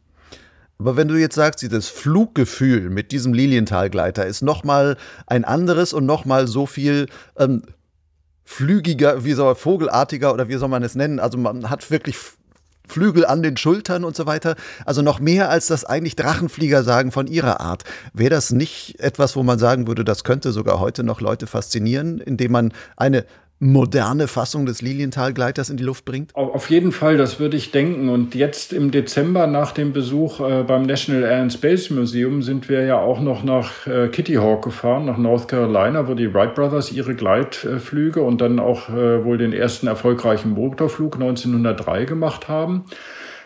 Aber 0.77 0.97
wenn 0.97 1.07
du 1.07 1.15
jetzt 1.15 1.35
sagst, 1.35 1.61
dieses 1.61 1.87
Fluggefühl 1.87 2.89
mit 2.89 3.11
diesem 3.11 3.33
Lilienthal-Gleiter 3.33 4.25
ist 4.25 4.41
nochmal 4.41 4.97
ein 5.25 5.45
anderes 5.45 5.93
und 5.93 6.05
nochmal 6.05 6.47
so 6.47 6.65
viel 6.65 7.07
ähm, 7.37 7.63
flügiger, 8.43 9.23
wie 9.23 9.33
soll 9.33 9.55
vogelartiger 9.55 10.33
oder 10.33 10.49
wie 10.49 10.55
soll 10.55 10.69
man 10.69 10.83
es 10.83 10.95
nennen? 10.95 11.19
Also 11.19 11.37
man 11.37 11.69
hat 11.69 11.89
wirklich 11.91 12.17
Flügel 12.87 13.25
an 13.25 13.41
den 13.41 13.57
Schultern 13.57 14.03
und 14.03 14.15
so 14.15 14.25
weiter. 14.25 14.55
Also 14.85 15.01
noch 15.01 15.19
mehr 15.19 15.49
als 15.49 15.67
das 15.67 15.85
eigentlich 15.85 16.15
Drachenflieger 16.15 16.83
sagen 16.83 17.11
von 17.11 17.27
ihrer 17.27 17.59
Art. 17.59 17.83
Wäre 18.13 18.29
das 18.29 18.51
nicht 18.51 18.99
etwas, 18.99 19.35
wo 19.35 19.43
man 19.43 19.59
sagen 19.59 19.87
würde, 19.87 20.03
das 20.03 20.23
könnte 20.23 20.51
sogar 20.51 20.79
heute 20.79 21.03
noch 21.03 21.21
Leute 21.21 21.47
faszinieren, 21.47 22.19
indem 22.19 22.51
man 22.51 22.73
eine 22.95 23.25
moderne 23.59 24.27
Fassung 24.27 24.65
des 24.65 24.81
Lilienthal-Gleiters 24.81 25.69
in 25.69 25.77
die 25.77 25.83
Luft 25.83 26.05
bringt? 26.05 26.35
Auf 26.35 26.69
jeden 26.69 26.91
Fall, 26.91 27.17
das 27.17 27.39
würde 27.39 27.55
ich 27.55 27.71
denken. 27.71 28.09
Und 28.09 28.35
jetzt 28.35 28.73
im 28.73 28.91
Dezember 28.91 29.47
nach 29.47 29.71
dem 29.71 29.93
Besuch 29.93 30.41
äh, 30.41 30.63
beim 30.63 30.83
National 30.83 31.23
Air 31.23 31.41
and 31.41 31.53
Space 31.53 31.89
Museum 31.89 32.41
sind 32.41 32.67
wir 32.67 32.83
ja 32.83 32.99
auch 32.99 33.21
noch 33.21 33.43
nach 33.43 33.87
äh, 33.87 34.09
Kitty 34.09 34.35
Hawk 34.35 34.63
gefahren, 34.63 35.05
nach 35.05 35.17
North 35.17 35.47
Carolina, 35.47 36.07
wo 36.07 36.13
die 36.13 36.33
Wright 36.33 36.53
Brothers 36.55 36.91
ihre 36.91 37.15
Gleitflüge 37.15 38.21
und 38.21 38.41
dann 38.41 38.59
auch 38.59 38.89
äh, 38.89 39.23
wohl 39.23 39.37
den 39.37 39.53
ersten 39.53 39.87
erfolgreichen 39.87 40.51
Motorflug 40.51 41.15
1903 41.15 42.05
gemacht 42.05 42.49
haben. 42.49 42.85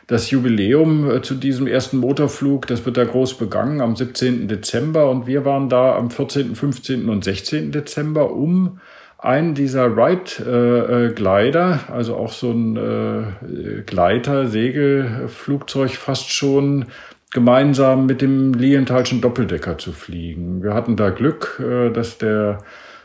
Das 0.08 0.32
Jubiläum 0.32 1.22
zu 1.22 1.36
diesem 1.36 1.68
ersten 1.68 1.98
Motorflug, 1.98 2.66
das 2.66 2.84
wird 2.84 2.98
da 2.98 3.06
groß 3.06 3.36
begangen 3.36 3.80
am 3.80 3.96
17. 3.96 4.48
Dezember 4.48 5.08
und 5.08 5.28
wir 5.28 5.46
waren 5.46 5.70
da 5.70 5.96
am 5.96 6.10
14., 6.10 6.56
15. 6.56 7.10
und 7.10 7.24
16. 7.24 7.72
Dezember, 7.72 8.32
um 8.32 8.80
einen 9.22 9.54
dieser 9.54 9.96
Wright-Glider, 9.96 11.80
äh, 11.88 11.92
also 11.92 12.16
auch 12.16 12.32
so 12.32 12.52
ein 12.52 12.78
äh, 12.78 13.82
Gleiter, 13.86 14.48
Segelflugzeug 14.48 15.92
fast 15.92 16.32
schon 16.32 16.86
gemeinsam 17.32 18.06
mit 18.06 18.22
dem 18.22 18.54
Lilienthalschen 18.54 19.22
Doppeldecker 19.22 19.78
zu 19.78 19.92
fliegen. 19.92 20.64
Wir 20.64 20.74
hatten 20.74 20.96
da 20.96 21.10
Glück, 21.10 21.62
äh, 21.64 21.90
dass 21.92 22.18
der 22.18 22.60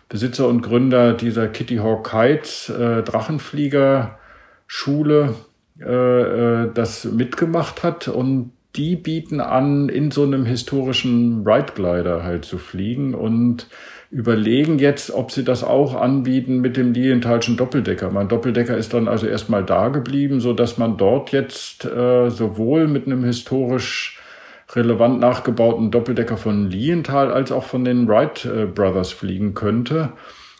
Besitzer 0.08 0.48
und 0.48 0.62
Gründer 0.62 1.14
dieser 1.14 1.48
Kitty 1.48 1.76
Hawk 1.76 2.08
Kites 2.08 2.68
äh, 2.68 3.02
Drachenflieger 3.02 4.18
Schule 4.66 5.34
äh, 5.80 6.62
äh, 6.62 6.70
das 6.72 7.04
mitgemacht 7.04 7.82
hat 7.82 8.06
und 8.08 8.52
die 8.76 8.96
bieten 8.96 9.40
an, 9.40 9.88
in 9.88 10.10
so 10.10 10.22
einem 10.22 10.44
historischen 10.44 11.44
Wright 11.44 11.74
Glider 11.74 12.22
halt 12.22 12.44
zu 12.44 12.58
fliegen 12.58 13.14
und 13.14 13.68
überlegen 14.14 14.78
jetzt, 14.78 15.10
ob 15.10 15.32
sie 15.32 15.42
das 15.42 15.64
auch 15.64 16.00
anbieten 16.00 16.60
mit 16.60 16.76
dem 16.76 16.92
Lilienthalschen 16.92 17.56
Doppeldecker. 17.56 18.12
Mein 18.12 18.28
Doppeldecker 18.28 18.76
ist 18.76 18.94
dann 18.94 19.08
also 19.08 19.26
erstmal 19.26 19.64
da 19.64 19.88
geblieben, 19.88 20.38
so 20.38 20.52
dass 20.52 20.78
man 20.78 20.96
dort 20.96 21.32
jetzt 21.32 21.84
äh, 21.84 22.30
sowohl 22.30 22.86
mit 22.86 23.06
einem 23.06 23.24
historisch 23.24 24.20
relevant 24.72 25.18
nachgebauten 25.18 25.90
Doppeldecker 25.90 26.36
von 26.36 26.70
Lilienthal 26.70 27.32
als 27.32 27.50
auch 27.50 27.64
von 27.64 27.84
den 27.84 28.06
Wright 28.06 28.44
äh, 28.44 28.66
Brothers 28.66 29.10
fliegen 29.10 29.54
könnte. 29.54 30.12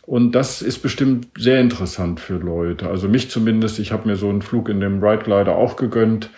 Und 0.03 0.33
das 0.33 0.61
ist 0.61 0.81
bestimmt 0.81 1.29
sehr 1.39 1.61
interessant 1.61 2.19
für 2.19 2.39
Leute. 2.39 2.89
Also 2.89 3.09
mich 3.09 3.31
zumindest. 3.31 3.79
Ich 3.79 3.93
habe 3.93 4.09
mir 4.09 4.17
so 4.17 4.31
einen 4.31 4.43
Flug 4.43 4.69
in 4.69 4.81
dem 4.81 5.01
Wright 5.01 5.23
Glider 5.23 5.55
auch 5.55 5.77
gegönnt. 5.77 6.29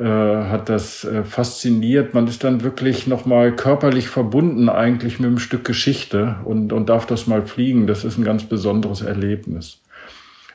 Äh, 0.00 0.04
hat 0.04 0.70
das 0.70 1.04
äh, 1.04 1.24
fasziniert. 1.24 2.14
Man 2.14 2.26
ist 2.26 2.42
dann 2.42 2.62
wirklich 2.62 3.06
nochmal 3.06 3.54
körperlich 3.54 4.08
verbunden 4.08 4.70
eigentlich 4.70 5.20
mit 5.20 5.28
einem 5.28 5.38
Stück 5.38 5.62
Geschichte 5.62 6.36
und, 6.46 6.72
und 6.72 6.88
darf 6.88 7.04
das 7.04 7.26
mal 7.26 7.42
fliegen. 7.42 7.86
Das 7.86 8.02
ist 8.04 8.16
ein 8.16 8.24
ganz 8.24 8.44
besonderes 8.44 9.02
Erlebnis. 9.02 9.82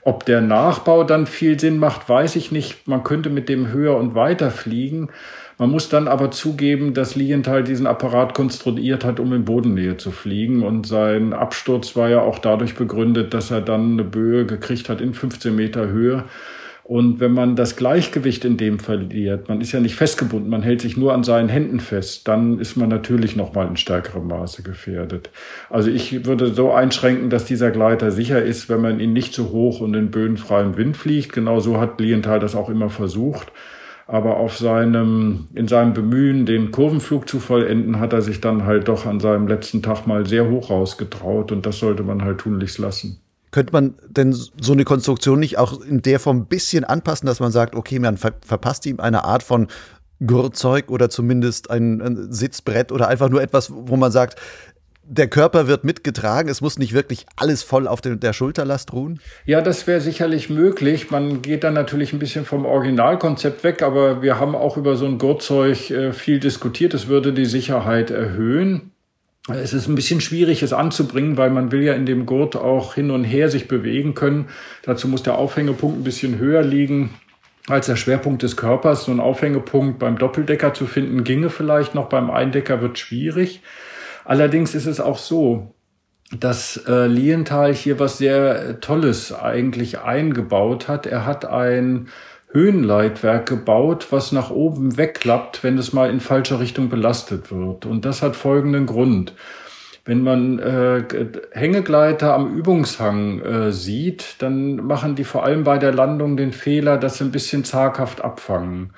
Ob 0.02 0.26
der 0.26 0.41
Nachbau 0.41 1.04
dann 1.04 1.28
viel 1.28 1.60
Sinn 1.60 1.78
macht, 1.78 2.10
weiß 2.10 2.38
ich 2.38 2.52
nicht. 2.52 2.88
Man 2.88 3.04
könnte 3.04 3.30
mit 3.30 3.48
dem 3.48 3.72
höher 3.72 3.96
und 3.98 4.16
weiter 4.16 4.50
fliegen. 4.50 5.10
Man 5.60 5.70
muss 5.70 5.89
dann 5.89 6.08
aber 6.08 6.32
zugeben, 6.32 6.96
dass 6.96 7.16
Lilienthal 7.16 7.64
diesen 7.64 7.86
Apparat 7.86 8.34
konstruiert 8.34 9.06
hat, 9.06 9.20
um 9.20 9.32
in 9.32 9.46
Bodennähe 9.46 9.98
zu 9.98 10.10
fliegen. 10.10 10.64
Und 10.64 10.88
sein 10.88 11.34
Absturz 11.34 11.96
war 11.96 12.10
ja 12.10 12.22
auch 12.22 12.39
dadurch 12.39 12.74
begründet, 12.74 13.36
dass 13.36 13.52
er 13.52 13.62
dann 13.62 13.91
eine 13.91 14.06
Böe 14.06 14.48
gekriegt 14.48 14.89
hat 14.89 15.02
in 15.02 15.14
15 15.14 15.56
Meter 15.56 15.88
Höhe 15.88 16.24
und 16.88 17.20
wenn 17.20 17.32
man 17.32 17.56
das 17.56 17.78
Gleichgewicht 17.78 18.46
in 18.46 18.58
dem 18.58 18.78
verliert, 18.78 19.50
man 19.50 19.60
ist 19.60 19.72
ja 19.72 19.80
nicht 19.80 19.96
festgebunden, 19.96 20.52
man 20.52 20.62
hält 20.62 20.82
sich 20.82 20.96
nur 20.96 21.16
an 21.16 21.24
seinen 21.24 21.50
Händen 21.50 21.80
fest, 21.80 22.28
dann 22.28 22.60
ist 22.60 22.76
man 22.76 22.90
natürlich 22.90 23.36
noch 23.36 23.56
mal 23.56 23.66
in 23.66 23.76
stärkerem 23.76 24.28
Maße 24.28 24.62
gefährdet. 24.62 25.32
Also 25.72 25.90
ich 25.90 26.28
würde 26.28 26.54
so 26.54 26.72
einschränken, 26.72 27.32
dass 27.32 27.46
dieser 27.46 27.72
Gleiter 27.72 28.12
sicher 28.12 28.40
ist, 28.40 28.70
wenn 28.70 28.82
man 28.82 29.00
ihn 29.00 29.14
nicht 29.14 29.34
zu 29.34 29.50
hoch 29.50 29.80
und 29.80 29.96
in 29.96 30.12
böenfreiem 30.12 30.78
Wind 30.78 30.96
fliegt. 30.96 31.34
Genauso 31.34 31.80
hat 31.80 32.00
Lienthal 32.00 32.40
das 32.40 32.54
auch 32.54 32.70
immer 32.70 32.92
versucht. 32.92 33.52
Aber 34.06 34.38
auf 34.38 34.56
seinem, 34.56 35.48
in 35.56 35.68
seinem 35.68 35.96
Bemühen, 35.96 36.46
den 36.46 36.70
Kurvenflug 36.70 37.28
zu 37.28 37.40
vollenden, 37.40 38.00
hat 38.00 38.14
er 38.14 38.22
sich 38.22 38.42
dann 38.42 38.66
halt 38.66 38.90
doch 38.90 39.08
an 39.08 39.20
seinem 39.20 39.48
letzten 39.48 39.82
Tag 39.82 40.06
mal 40.06 40.28
sehr 40.28 40.52
hoch 40.52 40.70
rausgetraut 40.70 41.52
und 41.52 41.66
das 41.66 41.80
sollte 41.80 42.04
man 42.04 42.22
halt 42.22 42.42
tunlichst 42.42 42.78
lassen. 42.78 43.24
Könnte 43.56 43.72
man 43.72 43.93
denn 44.10 44.34
so 44.34 44.74
eine 44.74 44.84
Konstruktion 44.84 45.39
nicht 45.39 45.58
auch 45.58 45.80
in 45.80 46.01
der 46.01 46.20
Form 46.20 46.39
ein 46.39 46.45
bisschen 46.47 46.84
anpassen, 46.84 47.26
dass 47.26 47.39
man 47.39 47.53
sagt, 47.53 47.74
okay, 47.74 47.99
man 47.99 48.18
ver 48.18 48.34
verpasst 48.45 48.86
ihm 48.86 48.99
eine 48.99 49.24
Art 49.24 49.43
von 49.43 49.68
Gurtzeug 50.28 50.91
oder 50.91 51.10
zumindest 51.10 51.70
ein, 51.70 52.01
ein 52.01 52.34
Sitzbrett 52.34 52.91
oder 52.91 53.08
einfach 53.08 53.30
nur 53.30 53.41
etwas, 53.41 53.72
wo 53.74 53.95
man 53.95 54.12
sagt, 54.12 54.41
der 55.08 55.30
Körper 55.30 55.70
wird 55.70 55.86
mitgetragen, 55.86 56.49
es 56.49 56.60
muss 56.60 56.78
nicht 56.78 56.91
wirklich 56.91 57.28
alles 57.38 57.64
voll 57.64 57.88
auf 57.88 58.01
der 58.01 58.34
Schulterlast 58.34 58.91
ruhen? 58.91 59.22
Ja, 59.45 59.62
das 59.62 59.88
wäre 59.88 60.01
sicherlich 60.01 60.49
möglich. 60.49 61.10
Man 61.10 61.41
geht 61.41 61.64
dann 61.64 61.76
natürlich 61.76 62.12
ein 62.12 62.20
bisschen 62.20 62.43
vom 62.43 62.66
Originalkonzept 62.66 63.64
weg, 63.64 63.84
aber 63.84 64.22
wir 64.22 64.38
haben 64.38 64.53
auch 64.53 64.76
über 64.76 64.97
so 64.97 65.06
ein 65.06 65.18
Gurtzeug 65.18 65.91
äh, 65.91 66.12
viel 66.12 66.41
diskutiert. 66.41 66.93
Es 66.93 67.08
würde 67.08 67.32
die 67.32 67.45
Sicherheit 67.45 68.12
erhöhen. 68.12 68.91
Es 69.48 69.74
ist 69.74 69.88
ein 69.88 69.96
bisschen 69.96 70.22
schwierig, 70.22 70.64
es 70.64 70.74
anzubringen, 70.74 71.38
weil 71.38 71.52
man 71.52 71.72
will 71.72 71.84
ja 71.84 71.93
in 71.93 72.08
dem 72.08 72.26
Gurt 72.26 72.56
auch 72.56 72.96
hin 72.96 73.12
und 73.12 73.24
her 73.24 73.50
sich 73.50 73.68
bewegen 73.68 74.16
können. 74.16 74.50
Dazu 74.82 75.08
muss 75.08 75.22
der 75.22 75.38
Aufhängepunkt 75.38 76.00
ein 76.00 76.04
bisschen 76.04 76.39
höher 76.39 76.64
liegen 76.64 77.12
als 77.68 77.86
der 77.86 77.96
Schwerpunkt 77.96 78.41
des 78.41 78.58
Körpers. 78.58 79.06
So 79.06 79.12
ein 79.12 79.20
Aufhängepunkt 79.20 80.00
beim 80.00 80.18
Doppeldecker 80.18 80.74
zu 80.74 80.88
finden, 80.88 81.24
ginge 81.24 81.52
vielleicht 81.52 81.93
noch, 81.93 82.10
beim 82.10 82.32
Eindecker 82.32 82.82
wird 82.82 82.98
schwierig. 82.98 83.62
Allerdings 84.24 84.74
ist 84.74 84.88
es 84.88 85.00
auch 85.00 85.20
so, 85.20 85.76
dass 86.32 86.78
äh, 86.88 87.06
Lienthal 87.06 87.74
hier 87.74 88.00
was 88.00 88.18
sehr 88.18 88.80
Tolles 88.80 89.32
eigentlich 89.32 90.00
eingebaut 90.00 90.88
hat. 90.88 91.06
Er 91.06 91.28
hat 91.28 91.46
ein 91.46 92.08
Höhenleitwerk 92.56 93.47
gebaut, 93.47 94.08
was 94.12 94.32
nach 94.32 94.49
oben 94.49 94.97
wegklappt, 94.97 95.62
wenn 95.64 95.78
es 95.78 95.91
mal 95.91 96.10
in 96.10 96.22
falscher 96.22 96.62
Richtung 96.62 96.89
belastet 96.89 97.51
wird. 97.51 97.86
Und 97.86 98.06
das 98.06 98.22
hat 98.22 98.38
folgenden 98.38 98.86
Grund. 98.86 99.34
Wenn 100.06 100.22
man 100.22 100.60
äh, 100.60 101.03
Hängegleiter 101.51 102.34
am 102.34 102.56
Übungshang 102.56 103.41
äh, 103.41 103.72
sieht, 103.72 104.36
dann 104.39 104.78
machen 104.78 105.16
die 105.16 105.26
vor 105.26 105.43
allem 105.43 105.66
bei 105.66 105.78
der 105.78 105.93
Landung 105.93 106.38
den 106.38 106.53
Fehler, 106.53 106.97
dass 106.97 107.18
sie 107.18 107.26
ein 107.26 107.32
bisschen 107.32 107.66
zaghaft 107.66 108.24
abfangen. 108.24 108.91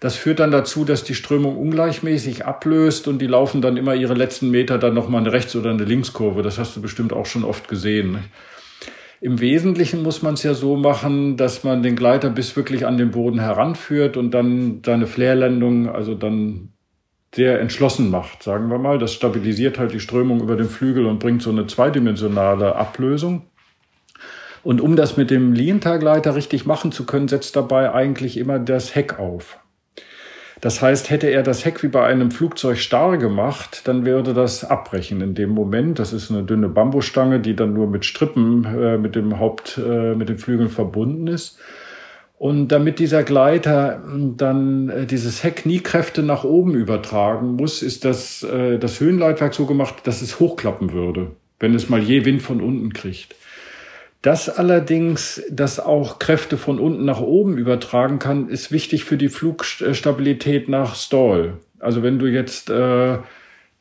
Das 0.00 0.16
führt 0.16 0.40
dann 0.40 0.50
dazu, 0.50 0.84
dass 0.84 1.04
die 1.04 1.14
Strömung 1.14 1.56
ungleichmäßig 1.56 2.44
ablöst 2.44 3.06
und 3.08 3.20
die 3.20 3.28
laufen 3.28 3.62
dann 3.62 3.76
immer 3.76 3.94
ihre 3.94 4.14
letzten 4.14 4.50
Meter 4.50 4.76
dann 4.76 4.94
nochmal 4.94 5.20
eine 5.20 5.32
Rechts- 5.32 5.54
oder 5.56 5.70
eine 5.70 5.84
Linkskurve. 5.84 6.42
Das 6.42 6.58
hast 6.58 6.76
du 6.76 6.82
bestimmt 6.82 7.12
auch 7.12 7.24
schon 7.24 7.44
oft 7.44 7.68
gesehen. 7.68 8.18
Im 9.22 9.38
Wesentlichen 9.38 10.02
muss 10.02 10.20
man 10.22 10.34
es 10.34 10.42
ja 10.42 10.52
so 10.52 10.74
machen, 10.76 11.36
dass 11.36 11.62
man 11.62 11.84
den 11.84 11.94
Gleiter 11.94 12.28
bis 12.28 12.56
wirklich 12.56 12.86
an 12.86 12.98
den 12.98 13.12
Boden 13.12 13.38
heranführt 13.38 14.16
und 14.16 14.32
dann 14.32 14.82
seine 14.84 15.06
Flairlandung, 15.06 15.88
also 15.88 16.16
dann 16.16 16.70
sehr 17.32 17.60
entschlossen 17.60 18.10
macht, 18.10 18.42
sagen 18.42 18.68
wir 18.68 18.78
mal. 18.78 18.98
Das 18.98 19.14
stabilisiert 19.14 19.78
halt 19.78 19.92
die 19.92 20.00
Strömung 20.00 20.40
über 20.40 20.56
den 20.56 20.68
Flügel 20.68 21.06
und 21.06 21.20
bringt 21.20 21.40
so 21.40 21.50
eine 21.50 21.68
zweidimensionale 21.68 22.74
Ablösung. 22.74 23.46
Und 24.64 24.80
um 24.80 24.96
das 24.96 25.16
mit 25.16 25.30
dem 25.30 25.52
Lientagleiter 25.52 26.34
richtig 26.34 26.66
machen 26.66 26.90
zu 26.90 27.06
können, 27.06 27.28
setzt 27.28 27.54
dabei 27.54 27.94
eigentlich 27.94 28.36
immer 28.36 28.58
das 28.58 28.96
Heck 28.96 29.20
auf. 29.20 29.60
Das 30.62 30.80
heißt, 30.80 31.10
hätte 31.10 31.26
er 31.26 31.42
das 31.42 31.64
Heck 31.64 31.82
wie 31.82 31.88
bei 31.88 32.06
einem 32.06 32.30
Flugzeug 32.30 32.78
starr 32.78 33.18
gemacht, 33.18 33.82
dann 33.88 34.06
würde 34.06 34.32
das 34.32 34.64
abbrechen 34.64 35.20
in 35.20 35.34
dem 35.34 35.50
Moment. 35.50 35.98
Das 35.98 36.12
ist 36.12 36.30
eine 36.30 36.44
dünne 36.44 36.68
Bambusstange, 36.68 37.40
die 37.40 37.56
dann 37.56 37.72
nur 37.72 37.88
mit 37.88 38.04
Strippen 38.04 38.64
äh, 38.64 38.96
mit 38.96 39.16
dem 39.16 39.40
Haupt, 39.40 39.76
äh, 39.84 40.14
mit 40.14 40.28
den 40.28 40.38
Flügeln 40.38 40.70
verbunden 40.70 41.26
ist. 41.26 41.58
Und 42.38 42.68
damit 42.68 43.00
dieser 43.00 43.24
Gleiter 43.24 44.04
hm, 44.04 44.36
dann 44.36 44.88
äh, 44.88 45.04
dieses 45.04 45.42
Heck 45.42 45.66
nie 45.66 45.80
Kräfte 45.80 46.22
nach 46.22 46.44
oben 46.44 46.74
übertragen 46.74 47.56
muss, 47.56 47.82
ist 47.82 48.04
das, 48.04 48.44
äh, 48.44 48.78
das 48.78 49.00
Höhenleitwerk 49.00 49.54
so 49.54 49.66
gemacht, 49.66 49.96
dass 50.04 50.22
es 50.22 50.38
hochklappen 50.38 50.92
würde, 50.92 51.32
wenn 51.58 51.74
es 51.74 51.88
mal 51.88 52.00
je 52.00 52.24
Wind 52.24 52.40
von 52.40 52.60
unten 52.60 52.92
kriegt. 52.92 53.34
Das 54.22 54.48
allerdings, 54.48 55.42
das 55.50 55.80
auch 55.80 56.20
Kräfte 56.20 56.56
von 56.56 56.78
unten 56.78 57.04
nach 57.04 57.20
oben 57.20 57.58
übertragen 57.58 58.20
kann, 58.20 58.48
ist 58.48 58.70
wichtig 58.70 59.04
für 59.04 59.16
die 59.16 59.28
Flugstabilität 59.28 60.68
nach 60.68 60.94
Stall. 60.94 61.54
Also 61.80 62.04
wenn 62.04 62.20
du 62.20 62.26
jetzt, 62.26 62.70
äh, 62.70 63.18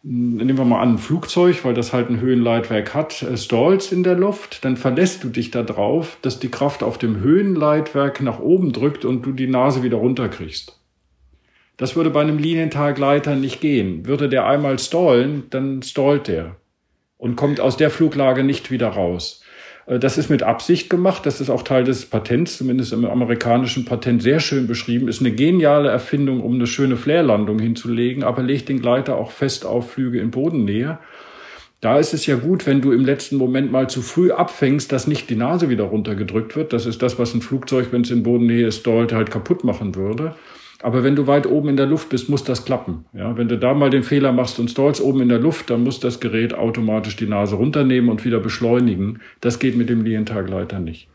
nehmen 0.02 0.58
wir 0.58 0.66
mal 0.66 0.82
an, 0.82 0.96
ein 0.96 0.98
Flugzeug, 0.98 1.64
weil 1.64 1.76
das 1.76 1.94
halt 1.94 2.10
ein 2.10 2.20
Höhenleitwerk 2.20 2.96
hat, 2.96 3.22
äh, 3.22 3.38
stallst 3.38 3.94
in 3.94 4.02
der 4.02 4.16
Luft, 4.16 4.66
dann 4.66 4.78
verlässt 4.78 5.24
du 5.24 5.30
dich 5.30 5.52
darauf, 5.52 6.18
dass 6.24 6.40
die 6.40 6.50
Kraft 6.50 6.82
auf 6.82 6.98
dem 6.98 7.20
Höhenleitwerk 7.20 8.20
nach 8.22 8.40
oben 8.40 8.74
drückt 8.74 9.06
und 9.06 9.24
du 9.24 9.34
die 9.34 9.48
Nase 9.48 9.84
wieder 9.84 9.98
runterkriegst. 9.98 10.76
Das 11.78 11.96
würde 11.96 12.10
bei 12.10 12.22
einem 12.22 12.40
Linientagleiter 12.40 13.36
nicht 13.36 13.62
gehen. 13.62 14.08
Würde 14.08 14.28
der 14.28 14.48
einmal 14.48 14.80
stallen, 14.80 15.44
dann 15.52 15.84
stallt 15.84 16.28
der 16.28 16.56
und 17.20 17.36
kommt 17.36 17.60
aus 17.60 17.78
der 17.78 17.92
Fluglage 17.92 18.44
nicht 18.44 18.72
wieder 18.72 18.88
raus. 18.88 19.41
Äh, 19.92 20.00
das 20.00 20.18
ist 20.18 20.30
mit 20.30 20.44
Absicht 20.44 20.90
gemacht. 20.90 21.26
Das 21.26 21.42
ist 21.42 21.50
auch 21.50 21.64
Teil 21.64 21.84
des 21.84 22.06
Patents, 22.06 22.58
zumindest 22.58 22.94
im 22.94 23.06
amerikanischen 23.06 23.86
Patent 23.86 24.24
sehr 24.24 24.40
schön 24.40 24.68
beschrieben. 24.68 25.08
Ist 25.08 25.20
eine 25.20 25.32
geniale 25.32 25.90
Erfindung, 25.90 26.42
um 26.42 26.56
eine 26.56 26.68
schöne 26.68 26.98
Flairlandung 26.98 27.60
hinzulegen, 27.60 28.24
aber 28.24 28.42
legt 28.42 28.70
den 28.70 28.82
Gleiter 28.82 29.18
auch 29.18 29.32
fest 29.32 29.66
auf 29.66 29.92
Flüge 29.92 30.20
in 30.20 30.32
Bodennähe. 30.32 30.98
Da 31.82 31.98
ist 31.98 32.14
es 32.14 32.28
ja 32.28 32.36
gut, 32.36 32.68
wenn 32.68 32.82
du 32.82 32.92
im 32.92 33.04
letzten 33.06 33.38
Moment 33.38 33.72
mal 33.72 33.90
zu 33.90 34.04
früh 34.04 34.32
abfängst, 34.32 34.92
dass 34.92 35.08
nicht 35.08 35.32
die 35.32 35.36
Nase 35.36 35.70
wieder 35.70 35.86
runtergedrückt 35.86 36.56
wird. 36.56 36.74
Das 36.74 36.86
ist 36.86 37.02
das, 37.02 37.18
was 37.18 37.34
ein 37.34 37.42
Flugzeug, 37.42 37.88
wenn 37.90 38.02
es 38.02 38.12
in 38.12 38.22
Bodennähe 38.22 38.68
ist, 38.68 38.86
dort 38.86 39.14
halt 39.14 39.32
kaputt 39.32 39.64
machen 39.64 39.96
würde. 39.96 40.36
Aber 40.82 41.04
wenn 41.04 41.16
du 41.16 41.28
weit 41.28 41.46
oben 41.48 41.70
in 41.70 41.78
der 41.78 41.86
Luft 41.86 42.10
bist, 42.10 42.30
muss 42.30 42.44
das 42.44 42.66
klappen. 42.66 43.06
Ja, 43.14 43.38
wenn 43.38 43.48
du 43.48 43.58
da 43.58 43.74
mal 43.74 43.90
den 43.90 44.04
Fehler 44.04 44.32
machst 44.32 44.60
und 44.60 44.72
stallst 44.72 45.02
oben 45.02 45.22
in 45.22 45.30
der 45.30 45.40
Luft, 45.40 45.70
dann 45.70 45.84
muss 45.84 46.00
das 46.00 46.20
Gerät 46.20 46.54
automatisch 46.54 47.16
die 47.16 47.28
Nase 47.28 47.56
runternehmen 47.56 48.10
und 48.10 48.26
wieder 48.26 48.40
beschleunigen. 48.40 49.20
Das 49.42 49.60
geht 49.60 49.78
mit 49.78 49.90
dem 49.90 50.04
Lientagleiter 50.04 50.80
nicht. 50.80 51.08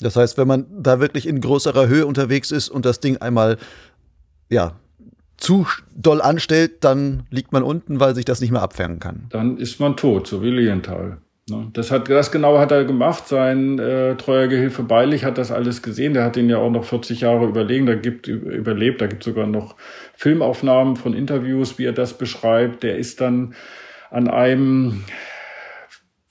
Das 0.00 0.16
heißt, 0.16 0.36
wenn 0.38 0.48
man 0.48 0.66
da 0.70 1.00
wirklich 1.00 1.26
in 1.26 1.40
größerer 1.40 1.88
Höhe 1.88 2.06
unterwegs 2.06 2.50
ist 2.50 2.68
und 2.68 2.84
das 2.84 3.00
Ding 3.00 3.16
einmal, 3.18 3.56
ja, 4.50 4.74
zu 5.36 5.66
doll 5.94 6.20
anstellt, 6.20 6.84
dann 6.84 7.24
liegt 7.30 7.52
man 7.52 7.62
unten, 7.62 8.00
weil 8.00 8.14
sich 8.14 8.24
das 8.24 8.40
nicht 8.40 8.50
mehr 8.50 8.62
abfangen 8.62 9.00
kann. 9.00 9.26
Dann 9.30 9.58
ist 9.58 9.80
man 9.80 9.96
tot, 9.96 10.26
so 10.26 10.42
wie 10.42 10.50
Lienthal. 10.50 11.18
Ne? 11.48 11.70
Das, 11.72 11.92
hat, 11.92 12.08
das 12.08 12.32
genau 12.32 12.58
hat 12.58 12.72
er 12.72 12.84
gemacht. 12.84 13.28
Sein 13.28 13.78
äh, 13.78 14.16
treuer 14.16 14.48
Gehilfe 14.48 14.82
Beilich 14.82 15.24
hat 15.24 15.38
das 15.38 15.52
alles 15.52 15.82
gesehen. 15.82 16.14
Der 16.14 16.24
hat 16.24 16.36
ihn 16.36 16.50
ja 16.50 16.58
auch 16.58 16.70
noch 16.70 16.84
40 16.84 17.20
Jahre 17.20 17.46
überlegen, 17.46 17.86
da 17.86 17.94
gibt, 17.94 18.26
überlebt. 18.26 19.00
Da 19.00 19.06
gibt 19.06 19.22
sogar 19.22 19.46
noch 19.46 19.76
Filmaufnahmen 20.14 20.96
von 20.96 21.14
Interviews, 21.14 21.78
wie 21.78 21.84
er 21.84 21.92
das 21.92 22.18
beschreibt. 22.18 22.82
Der 22.82 22.98
ist 22.98 23.20
dann 23.20 23.54
an 24.10 24.28
einem 24.28 25.04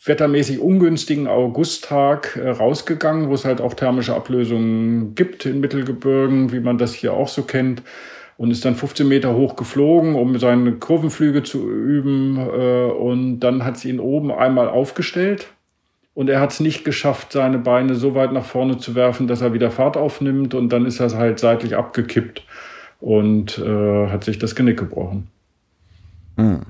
wettermäßig 0.03 0.59
ungünstigen 0.59 1.27
Augusttag 1.27 2.35
äh, 2.35 2.49
rausgegangen, 2.49 3.29
wo 3.29 3.33
es 3.33 3.45
halt 3.45 3.61
auch 3.61 3.73
thermische 3.73 4.13
Ablösungen 4.13 5.15
gibt 5.15 5.45
in 5.45 5.61
Mittelgebirgen, 5.61 6.51
wie 6.51 6.59
man 6.59 6.77
das 6.77 6.93
hier 6.93 7.13
auch 7.13 7.29
so 7.29 7.43
kennt 7.43 7.81
und 8.37 8.51
ist 8.51 8.65
dann 8.65 8.75
15 8.75 9.07
Meter 9.07 9.33
hoch 9.35 9.55
geflogen, 9.55 10.15
um 10.15 10.37
seine 10.39 10.73
Kurvenflüge 10.73 11.43
zu 11.43 11.69
üben. 11.69 12.37
Äh, 12.37 12.91
und 12.91 13.39
dann 13.39 13.63
hat 13.63 13.77
sie 13.77 13.89
ihn 13.89 13.99
oben 13.99 14.31
einmal 14.31 14.67
aufgestellt. 14.67 15.47
Und 16.13 16.29
er 16.29 16.39
hat 16.39 16.51
es 16.51 16.59
nicht 16.59 16.85
geschafft, 16.85 17.33
seine 17.33 17.57
Beine 17.59 17.95
so 17.95 18.15
weit 18.15 18.31
nach 18.31 18.45
vorne 18.45 18.77
zu 18.77 18.95
werfen, 18.95 19.27
dass 19.27 19.41
er 19.41 19.53
wieder 19.53 19.71
Fahrt 19.71 19.97
aufnimmt. 19.97 20.53
Und 20.53 20.69
dann 20.69 20.85
ist 20.85 20.99
er 20.99 21.13
halt 21.17 21.39
seitlich 21.39 21.75
abgekippt 21.75 22.43
und 22.99 23.57
äh, 23.57 24.07
hat 24.07 24.23
sich 24.23 24.39
das 24.39 24.55
Genick 24.55 24.79
gebrochen. 24.79 25.27
Hm. 26.37 26.61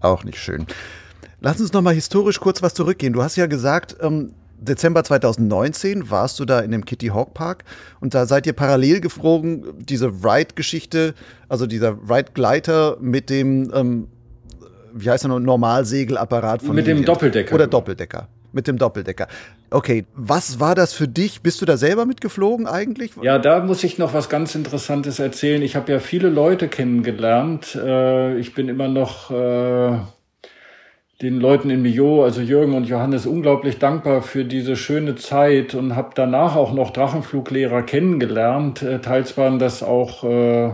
Auch 0.00 0.24
nicht 0.24 0.38
schön. 0.38 0.66
Lass 1.40 1.60
uns 1.60 1.72
noch 1.72 1.82
mal 1.82 1.94
historisch 1.94 2.40
kurz 2.40 2.62
was 2.62 2.74
zurückgehen. 2.74 3.12
Du 3.12 3.22
hast 3.22 3.36
ja 3.36 3.46
gesagt, 3.46 3.96
ähm, 4.00 4.32
Dezember 4.60 5.04
2019 5.04 6.10
warst 6.10 6.40
du 6.40 6.44
da 6.44 6.60
in 6.60 6.70
dem 6.70 6.84
Kitty 6.84 7.08
Hawk 7.08 7.34
Park 7.34 7.64
und 8.00 8.14
da 8.14 8.26
seid 8.26 8.46
ihr 8.46 8.52
parallel 8.52 9.00
geflogen, 9.00 9.64
diese 9.78 10.08
Ride-Geschichte, 10.08 11.14
also 11.48 11.66
dieser 11.66 11.96
Ride-Gleiter 12.08 12.96
mit 13.00 13.30
dem, 13.30 13.70
ähm, 13.74 14.08
wie 14.92 15.10
heißt 15.10 15.24
der 15.24 15.30
noch, 15.30 15.38
Normalsegelapparat 15.38 16.62
von 16.62 16.74
Mit 16.74 16.86
dem 16.86 17.04
Doppeldecker. 17.04 17.54
Oder 17.54 17.66
Doppeldecker. 17.66 18.28
Mit 18.52 18.66
dem 18.66 18.78
Doppeldecker. 18.78 19.28
Okay, 19.70 20.06
was 20.14 20.58
war 20.58 20.74
das 20.74 20.94
für 20.94 21.06
dich? 21.06 21.42
Bist 21.42 21.60
du 21.60 21.66
da 21.66 21.76
selber 21.76 22.06
mitgeflogen 22.06 22.66
eigentlich? 22.66 23.12
Ja, 23.20 23.38
da 23.38 23.60
muss 23.60 23.84
ich 23.84 23.98
noch 23.98 24.14
was 24.14 24.30
ganz 24.30 24.54
Interessantes 24.54 25.18
erzählen. 25.18 25.60
Ich 25.60 25.76
habe 25.76 25.92
ja 25.92 25.98
viele 26.00 26.30
Leute 26.30 26.68
kennengelernt. 26.68 27.74
Äh, 27.74 28.38
ich 28.38 28.54
bin 28.54 28.68
immer 28.68 28.88
noch 28.88 29.30
äh, 29.30 29.98
den 31.22 31.40
Leuten 31.40 31.68
in 31.70 31.82
Millau, 31.82 32.22
also 32.22 32.40
Jürgen 32.40 32.74
und 32.74 32.84
Johannes, 32.84 33.26
unglaublich 33.26 33.78
dankbar 33.78 34.22
für 34.22 34.44
diese 34.44 34.76
schöne 34.76 35.16
Zeit 35.16 35.74
und 35.74 35.96
habe 35.96 36.10
danach 36.14 36.54
auch 36.54 36.72
noch 36.72 36.90
Drachenfluglehrer 36.90 37.82
kennengelernt. 37.82 38.82
Äh, 38.82 39.00
teils 39.00 39.36
waren 39.36 39.58
das 39.58 39.82
auch 39.82 40.22
äh, 40.22 40.70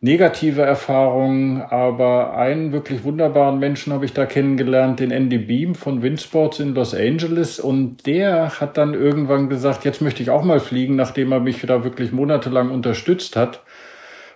negative 0.00 0.62
Erfahrungen, 0.62 1.60
aber 1.62 2.36
einen 2.36 2.72
wirklich 2.72 3.02
wunderbaren 3.02 3.58
Menschen 3.58 3.92
habe 3.92 4.04
ich 4.04 4.12
da 4.12 4.26
kennengelernt, 4.26 5.00
den 5.00 5.10
Andy 5.10 5.38
Beam 5.38 5.74
von 5.74 6.02
Windsports 6.02 6.60
in 6.60 6.74
Los 6.74 6.94
Angeles 6.94 7.58
und 7.58 8.06
der 8.06 8.60
hat 8.60 8.76
dann 8.76 8.94
irgendwann 8.94 9.48
gesagt, 9.48 9.84
jetzt 9.84 10.02
möchte 10.02 10.22
ich 10.22 10.30
auch 10.30 10.44
mal 10.44 10.60
fliegen, 10.60 10.94
nachdem 10.94 11.32
er 11.32 11.40
mich 11.40 11.62
da 11.62 11.82
wirklich 11.82 12.12
monatelang 12.12 12.70
unterstützt 12.70 13.34
hat. 13.34 13.62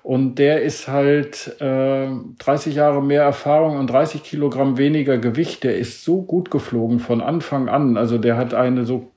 Und 0.09 0.37
der 0.37 0.63
ist 0.63 0.89
halt 0.89 1.61
äh, 1.61 2.09
30 2.39 2.75
Jahre 2.75 3.03
mehr 3.03 3.25
Erfahrung 3.25 3.77
und 3.77 3.91
30 3.91 4.23
Kilogramm 4.23 4.79
weniger 4.79 5.19
Gewicht. 5.19 5.65
Der 5.65 5.77
ist 5.77 6.03
so 6.03 6.23
gut 6.23 6.51
geflogen 6.51 6.99
von 6.99 7.21
Anfang 7.21 7.69
an. 7.69 7.99
Also 7.99 8.17
der 8.17 8.39
hat 8.39 8.55
eine 8.55 8.87
so 8.87 9.13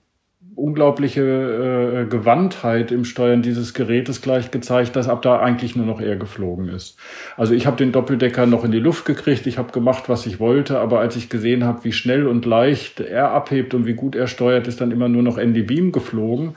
unglaubliche 0.54 1.22
äh, 1.22 2.10
Gewandtheit 2.10 2.92
im 2.92 3.06
Steuern 3.06 3.42
dieses 3.42 3.74
Gerätes 3.74 4.22
gleich 4.22 4.52
gezeigt, 4.52 4.98
dass 4.98 5.08
ab 5.08 5.22
da 5.22 5.40
eigentlich 5.40 5.78
nur 5.78 5.86
noch 5.86 6.02
er 6.02 6.18
geflogen 6.18 6.68
ist. 6.68 6.98
Also 7.38 7.54
ich 7.54 7.66
habe 7.66 7.78
den 7.78 7.94
Doppeldecker 7.94 8.46
noch 8.46 8.66
in 8.66 8.74
die 8.74 8.80
Luft 8.80 9.06
gekriegt, 9.06 9.48
ich 9.48 9.58
habe 9.58 9.72
gemacht, 9.72 10.10
was 10.10 10.26
ich 10.26 10.42
wollte, 10.42 10.80
aber 10.80 11.00
als 11.00 11.16
ich 11.16 11.30
gesehen 11.30 11.64
habe, 11.64 11.86
wie 11.86 11.94
schnell 11.94 12.28
und 12.28 12.46
leicht 12.46 13.00
er 13.00 13.32
abhebt 13.32 13.74
und 13.74 13.86
wie 13.86 13.94
gut 13.94 14.14
er 14.14 14.28
steuert, 14.28 14.68
ist 14.68 14.82
dann 14.82 14.92
immer 14.92 15.08
nur 15.08 15.24
noch 15.24 15.38
Andy 15.38 15.64
Beam 15.64 15.94
geflogen. 15.94 16.56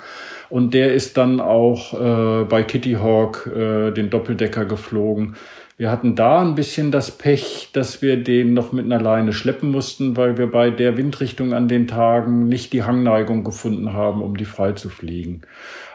Und 0.49 0.75
der 0.75 0.95
ist 0.95 1.17
dann 1.17 1.41
auch 1.41 1.95
äh, 1.95 2.45
bei 2.45 2.63
Kitty 2.63 2.93
Hawk 2.95 3.47
äh, 3.47 3.91
den 3.91 4.11
Doppeldecker 4.11 4.65
geflogen. 4.65 5.37
Wir 5.77 5.91
hatten 5.91 6.15
da 6.15 6.41
ein 6.41 6.55
bisschen 6.55 6.93
das 6.93 7.11
Pech, 7.11 7.71
dass 7.73 8.01
wir 8.01 8.17
den 8.17 8.55
noch 8.55 8.71
mit 8.71 8.85
einer 8.85 9.01
Leine 9.01 9.33
schleppen 9.33 9.73
mussten, 9.73 10.17
weil 10.17 10.39
wir 10.39 10.47
bei 10.49 10.71
der 10.71 10.97
Windrichtung 10.97 11.53
an 11.53 11.67
den 11.67 11.89
Tagen 11.89 12.47
nicht 12.47 12.73
die 12.73 12.85
Hangneigung 12.85 13.43
gefunden 13.43 13.93
haben, 13.93 14.23
um 14.23 14.37
die 14.37 14.45
frei 14.45 14.73
zu 14.73 14.89
fliegen. 14.89 15.43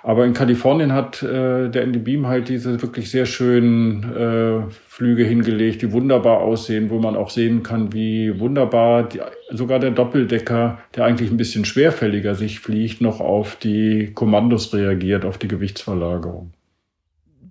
Aber 0.04 0.26
in 0.26 0.34
Kalifornien 0.34 0.92
hat 0.92 1.24
äh, 1.24 1.70
der 1.70 1.84
Andy 1.84 2.00
Beam 2.00 2.28
halt 2.28 2.50
diese 2.50 2.82
wirklich 2.82 3.10
sehr 3.10 3.26
schönen 3.26 4.04
äh, 4.04 4.70
Flüge 4.86 5.24
hingelegt, 5.24 5.82
die 5.82 5.94
wunderbar 5.94 6.40
aussehen, 6.42 6.90
wo 6.90 7.00
man 7.00 7.16
auch 7.16 7.30
sehen 7.30 7.64
kann, 7.64 7.94
wie 7.94 8.38
wunderbar 8.38 9.04
die, 9.08 9.22
sogar 9.50 9.80
der 9.80 9.92
Doppeldecker, 9.92 10.80
der 10.94 11.06
eigentlich 11.06 11.32
ein 11.32 11.38
bisschen 11.38 11.64
schwerfälliger 11.64 12.36
sich 12.36 12.60
fliegt, 12.60 13.00
noch 13.00 13.22
auf 13.22 13.56
die 13.56 14.12
Kommandos 14.14 14.74
reagiert, 14.74 15.24
auf 15.24 15.38
die 15.38 15.48
Gewichtsverlagerung 15.48 16.52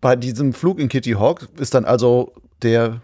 bei 0.01 0.17
diesem 0.17 0.53
Flug 0.53 0.79
in 0.79 0.89
Kitty 0.89 1.13
Hawk 1.13 1.49
ist 1.59 1.75
dann 1.75 1.85
also 1.85 2.33
der 2.63 3.01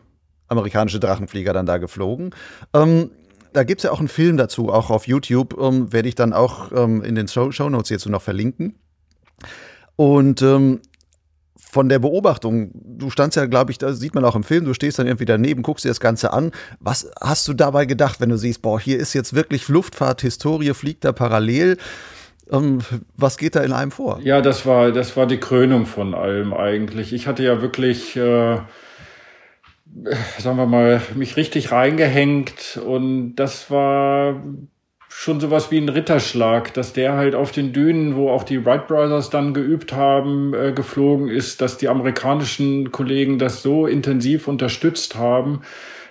amerikanische 0.49 1.01
Drachenflieger 1.01 1.53
dann 1.53 1.66
da 1.66 1.78
geflogen. 1.78 2.34
Ähm, 2.72 3.11
da 3.53 3.62
gibt 3.62 3.80
es 3.80 3.84
ja 3.84 3.92
auch 3.92 4.01
einen 4.01 4.09
Film 4.09 4.36
dazu, 4.36 4.72
auch 4.72 4.90
auf 4.90 5.07
YouTube, 5.07 5.57
ähm, 5.61 5.92
werde 5.92 6.09
ich 6.09 6.14
dann 6.14 6.32
auch 6.32 6.72
ähm, 6.72 7.03
in 7.03 7.14
den 7.14 7.28
Show, 7.28 7.51
Notes 7.68 7.88
hierzu 7.88 8.11
noch 8.11 8.22
verlinken. 8.22 8.74
Und 9.97 10.42
ähm, 10.42 10.80
von 11.57 11.88
der 11.88 11.99
Beobachtung, 11.99 12.70
du 12.74 13.11
standst 13.11 13.36
ja, 13.36 13.47
glaube 13.47 13.72
ich, 13.72 13.78
da 13.78 13.92
sieht 13.92 14.14
man 14.14 14.24
auch 14.24 14.36
im 14.36 14.45
Film, 14.45 14.64
du 14.64 14.74
stehst 14.74 14.99
dann 14.99 15.07
irgendwie 15.07 15.24
daneben, 15.24 15.62
guckst 15.62 15.84
dir 15.84 15.88
das 15.88 16.01
Ganze 16.01 16.32
an. 16.32 16.53
Was 16.80 17.11
hast 17.20 17.49
du 17.49 17.53
dabei 17.55 17.84
gedacht, 17.86 18.20
wenn 18.20 18.28
du 18.28 18.38
siehst, 18.38 18.62
boah, 18.62 18.78
hier 18.78 18.99
ist 18.99 19.12
jetzt 19.12 19.34
wirklich 19.34 19.68
Luftfahrt, 19.68 20.20
Historie, 20.20 20.74
fliegt 20.74 21.05
da 21.05 21.12
parallel? 21.12 21.78
Ähm, 22.51 22.80
was 23.16 23.38
geht 23.38 23.55
da 23.57 23.62
in 23.62 23.72
einem 23.72 23.90
vor? 23.90 24.20
Ja, 24.22 24.40
das 24.40 24.66
war, 24.66 24.92
das 24.92 25.16
war 25.16 25.26
die 25.26 25.38
Krönung 25.38 25.86
von 25.86 26.14
allem 26.14 26.53
eigentlich. 26.53 27.12
Ich 27.12 27.26
hatte 27.26 27.42
ja 27.42 27.62
wirklich, 27.62 28.16
äh, 28.16 28.59
sagen 30.38 30.57
wir 30.57 30.66
mal, 30.66 31.01
mich 31.14 31.36
richtig 31.36 31.72
reingehängt 31.72 32.80
und 32.84 33.36
das 33.36 33.70
war 33.70 34.42
schon 35.16 35.38
sowas 35.38 35.70
wie 35.70 35.78
ein 35.78 35.88
Ritterschlag, 35.88 36.74
dass 36.74 36.92
der 36.92 37.14
halt 37.14 37.36
auf 37.36 37.53
den 37.53 37.72
Dünen, 37.72 38.16
wo 38.16 38.30
auch 38.30 38.42
die 38.42 38.66
Wright 38.66 38.88
Brothers 38.88 39.30
dann 39.30 39.55
geübt 39.55 39.92
haben, 39.92 40.53
äh, 40.55 40.72
geflogen 40.72 41.28
ist, 41.28 41.61
dass 41.61 41.78
die 41.78 41.88
amerikanischen 41.88 42.90
Kollegen 42.90 43.38
das 43.38 43.62
so 43.62 43.86
intensiv 43.86 44.49
unterstützt 44.49 45.14
haben, 45.14 45.61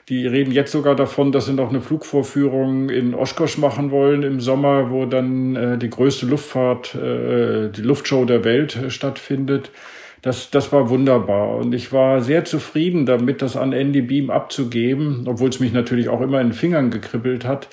die 0.10 0.28
reden 0.28 0.52
jetzt 0.52 0.72
sogar 0.72 0.96
davon, 0.96 1.32
dass 1.32 1.46
sie 1.46 1.54
noch 1.54 1.70
eine 1.70 1.80
Flugvorführung 1.80 2.90
in 2.90 3.16
Oshkosh 3.16 3.58
machen 3.58 3.90
wollen 3.92 4.24
im 4.24 4.42
Sommer, 4.42 4.92
wo 4.92 5.06
dann 5.06 5.56
äh, 5.56 5.78
die 5.78 5.90
größte 5.90 6.26
Luftfahrt, 6.26 6.96
äh, 6.96 7.70
die 7.70 7.82
Luftshow 7.82 8.26
der 8.26 8.44
Welt 8.44 8.76
äh, 8.76 8.90
stattfindet. 8.90 9.72
Das, 10.22 10.50
das 10.52 10.72
war 10.72 10.90
wunderbar. 10.90 11.56
Und 11.58 11.74
ich 11.74 11.92
war 11.94 12.22
sehr 12.22 12.46
zufrieden 12.46 13.06
damit, 13.06 13.42
das 13.42 13.56
an 13.56 13.74
Andy 13.74 14.02
Beam 14.02 14.30
abzugeben, 14.30 15.24
obwohl 15.26 15.50
es 15.50 15.60
mich 15.60 15.74
natürlich 15.74 16.10
auch 16.10 16.22
immer 16.22 16.42
in 16.42 16.48
den 16.48 16.54
Fingern 16.54 16.92
gekribbelt 16.92 17.46
hat, 17.46 17.70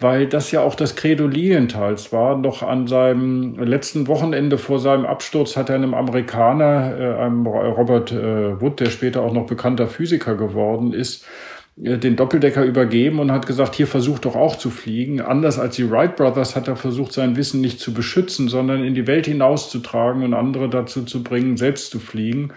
weil 0.00 0.26
das 0.26 0.52
ja 0.52 0.60
auch 0.60 0.76
das 0.76 0.94
Credo 0.94 1.26
Lilientals 1.26 2.12
war. 2.12 2.36
Noch 2.36 2.62
an 2.62 2.86
seinem 2.88 3.56
letzten 3.58 4.06
Wochenende 4.06 4.58
vor 4.58 4.78
seinem 4.78 5.06
Absturz 5.06 5.56
hat 5.56 5.70
er 5.70 5.76
einem 5.76 5.94
Amerikaner, 5.94 6.98
äh, 6.98 7.20
einem 7.20 7.46
Robert 7.46 8.10
äh, 8.10 8.60
Wood, 8.60 8.80
der 8.80 8.90
später 8.90 9.22
auch 9.22 9.32
noch 9.32 9.46
bekannter 9.46 9.86
Physiker 9.86 10.36
geworden 10.36 10.92
ist, 10.92 11.24
den 11.80 12.16
Doppeldecker 12.16 12.64
übergeben 12.64 13.20
und 13.20 13.30
hat 13.30 13.46
gesagt, 13.46 13.76
hier 13.76 13.86
versucht 13.86 14.24
doch 14.24 14.34
auch 14.34 14.56
zu 14.56 14.68
fliegen. 14.68 15.20
Anders 15.20 15.60
als 15.60 15.76
die 15.76 15.88
Wright 15.88 16.16
Brothers 16.16 16.56
hat 16.56 16.66
er 16.66 16.74
versucht, 16.74 17.12
sein 17.12 17.36
Wissen 17.36 17.60
nicht 17.60 17.78
zu 17.78 17.94
beschützen, 17.94 18.48
sondern 18.48 18.82
in 18.82 18.94
die 18.94 19.06
Welt 19.06 19.26
hinauszutragen 19.26 20.24
und 20.24 20.34
andere 20.34 20.68
dazu 20.68 21.04
zu 21.04 21.22
bringen, 21.22 21.56
selbst 21.56 21.90
zu 21.90 22.00
fliegen. 22.00 22.52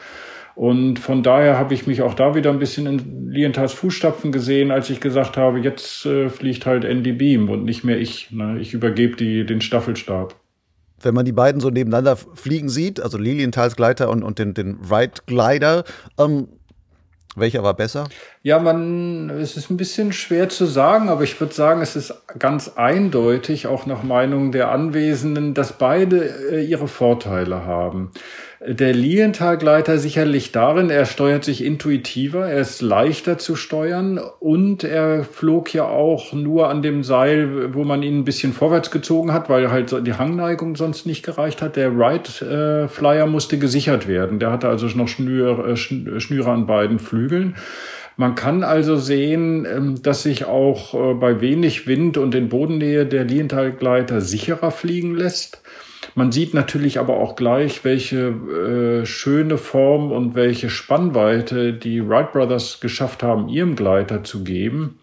Und 0.55 0.97
von 0.97 1.21
daher 1.21 1.57
habe 1.57 1.75
ich 1.75 1.85
mich 1.85 2.01
auch 2.01 2.15
da 2.15 2.33
wieder 2.33 2.49
ein 2.49 2.59
bisschen 2.59 2.87
in 2.87 3.29
Lientals 3.29 3.73
Fußstapfen 3.73 4.31
gesehen, 4.31 4.71
als 4.71 4.89
ich 4.89 4.99
gesagt 4.99 5.37
habe, 5.37 5.59
jetzt 5.59 6.05
äh, 6.05 6.29
fliegt 6.29 6.65
halt 6.65 6.83
Andy 6.83 7.13
Beam 7.13 7.49
und 7.49 7.63
nicht 7.63 7.83
mehr 7.83 7.99
ich. 7.99 8.31
Ne? 8.31 8.59
Ich 8.59 8.73
übergebe 8.73 9.15
die, 9.15 9.45
den 9.45 9.61
Staffelstab. 9.61 10.35
Wenn 10.99 11.13
man 11.13 11.25
die 11.25 11.31
beiden 11.31 11.61
so 11.61 11.69
nebeneinander 11.69 12.15
fliegen 12.15 12.69
sieht, 12.69 12.99
also 12.99 13.17
Lilientals 13.17 13.75
Gleiter 13.75 14.09
und, 14.09 14.23
und 14.23 14.39
den, 14.39 14.53
den 14.53 14.77
Wright 14.89 15.25
Glider, 15.25 15.83
ähm, 16.19 16.47
welcher 17.35 17.63
war 17.63 17.75
besser? 17.75 18.09
Ja, 18.43 18.57
man, 18.57 19.29
es 19.29 19.55
ist 19.55 19.69
ein 19.69 19.77
bisschen 19.77 20.13
schwer 20.13 20.49
zu 20.49 20.65
sagen, 20.65 21.09
aber 21.09 21.21
ich 21.21 21.39
würde 21.39 21.53
sagen, 21.53 21.79
es 21.81 21.95
ist 21.95 22.23
ganz 22.39 22.71
eindeutig, 22.75 23.67
auch 23.67 23.85
nach 23.85 24.01
Meinung 24.01 24.51
der 24.51 24.71
Anwesenden, 24.71 25.53
dass 25.53 25.73
beide 25.73 26.51
äh, 26.51 26.65
ihre 26.65 26.87
Vorteile 26.87 27.65
haben. 27.65 28.09
Der 28.65 28.93
Lilienthal-Gleiter 28.93 29.99
sicherlich 29.99 30.51
darin, 30.51 30.89
er 30.89 31.05
steuert 31.05 31.43
sich 31.43 31.63
intuitiver, 31.63 32.47
er 32.47 32.61
ist 32.61 32.81
leichter 32.81 33.37
zu 33.37 33.55
steuern 33.55 34.19
und 34.39 34.83
er 34.83 35.23
flog 35.23 35.71
ja 35.71 35.85
auch 35.85 36.33
nur 36.33 36.67
an 36.69 36.81
dem 36.81 37.03
Seil, 37.03 37.75
wo 37.75 37.83
man 37.83 38.01
ihn 38.01 38.19
ein 38.19 38.25
bisschen 38.25 38.53
vorwärts 38.53 38.89
gezogen 38.89 39.33
hat, 39.33 39.49
weil 39.49 39.69
halt 39.69 39.95
die 40.05 40.13
Hangneigung 40.13 40.75
sonst 40.75 41.05
nicht 41.05 41.23
gereicht 41.23 41.61
hat. 41.61 41.75
Der 41.75 41.95
Wright-Flyer 41.95 43.27
musste 43.27 43.59
gesichert 43.59 44.07
werden. 44.07 44.39
Der 44.39 44.51
hatte 44.51 44.67
also 44.67 44.87
noch 44.97 45.07
Schnüre, 45.07 45.71
äh, 45.71 45.75
Schnüre 45.75 46.51
an 46.51 46.65
beiden 46.65 46.97
Flügeln. 46.97 47.55
Man 48.17 48.35
kann 48.35 48.63
also 48.63 48.97
sehen, 48.97 49.65
ähm, 49.65 50.01
dass 50.01 50.23
sich 50.23 50.45
auch 50.45 50.93
äh, 50.93 51.13
bei 51.13 51.41
wenig 51.41 51.87
Wind 51.87 52.17
und 52.17 52.35
in 52.35 52.49
Bodennähe 52.49 53.05
der 53.05 53.23
Lilienthal-Gleiter 53.23 54.21
sicherer 54.21 54.71
fliegen 54.71 55.15
lässt. 55.15 55.61
Man 56.13 56.31
sieht 56.31 56.53
natürlich 56.53 56.99
aber 56.99 57.17
auch 57.17 57.35
gleich, 57.35 57.85
welche 57.85 59.01
äh, 59.01 59.05
schöne 59.05 59.57
Form 59.57 60.11
und 60.11 60.35
welche 60.35 60.69
Spannweite 60.69 61.73
die 61.73 62.07
Wright 62.07 62.33
Brothers 62.33 62.79
geschafft 62.81 63.23
haben, 63.23 63.47
ihrem 63.47 63.75
Gleiter 63.75 64.23
zu 64.23 64.43
geben, 64.43 64.99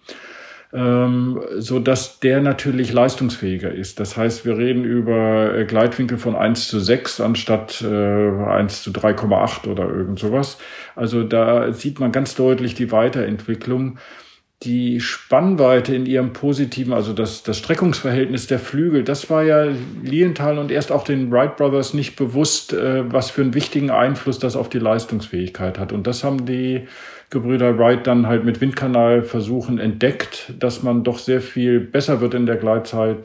ähm, 0.72 1.40
so 1.56 1.78
dass 1.78 2.20
der 2.20 2.40
natürlich 2.40 2.92
leistungsfähiger 2.92 3.72
ist. 3.72 4.00
Das 4.00 4.16
heißt, 4.16 4.44
wir 4.44 4.58
reden 4.58 4.84
über 4.84 5.54
äh, 5.54 5.64
Gleitwinkel 5.64 6.18
von 6.18 6.36
1 6.36 6.68
zu 6.68 6.78
6 6.78 7.20
anstatt 7.20 7.82
äh, 7.82 7.86
1 7.86 8.82
zu 8.82 8.90
3,8 8.90 9.68
oder 9.68 9.88
irgend 9.88 10.18
sowas. 10.18 10.58
Also 10.94 11.22
da 11.22 11.72
sieht 11.72 12.00
man 12.00 12.12
ganz 12.12 12.34
deutlich 12.34 12.74
die 12.74 12.92
Weiterentwicklung 12.92 13.98
die 14.64 15.00
Spannweite 15.00 15.94
in 15.94 16.04
ihrem 16.04 16.32
positiven, 16.32 16.92
also 16.92 17.12
das, 17.12 17.44
das 17.44 17.58
Streckungsverhältnis 17.58 18.48
der 18.48 18.58
Flügel, 18.58 19.04
das 19.04 19.30
war 19.30 19.44
ja 19.44 19.68
Lienthal 20.02 20.58
und 20.58 20.72
erst 20.72 20.90
auch 20.90 21.04
den 21.04 21.30
Wright 21.30 21.56
Brothers 21.56 21.94
nicht 21.94 22.16
bewusst, 22.16 22.72
äh, 22.72 23.10
was 23.12 23.30
für 23.30 23.42
einen 23.42 23.54
wichtigen 23.54 23.90
Einfluss 23.90 24.40
das 24.40 24.56
auf 24.56 24.68
die 24.68 24.80
Leistungsfähigkeit 24.80 25.78
hat. 25.78 25.92
Und 25.92 26.08
das 26.08 26.24
haben 26.24 26.44
die 26.44 26.88
Gebrüder 27.30 27.78
Wright 27.78 28.06
dann 28.06 28.26
halt 28.26 28.44
mit 28.44 28.60
Windkanalversuchen 28.60 29.78
entdeckt, 29.78 30.54
dass 30.58 30.82
man 30.82 31.04
doch 31.04 31.18
sehr 31.18 31.40
viel 31.40 31.80
besser 31.80 32.20
wird 32.20 32.34
in 32.34 32.46
der 32.46 32.56
Gleitzahl, 32.56 33.16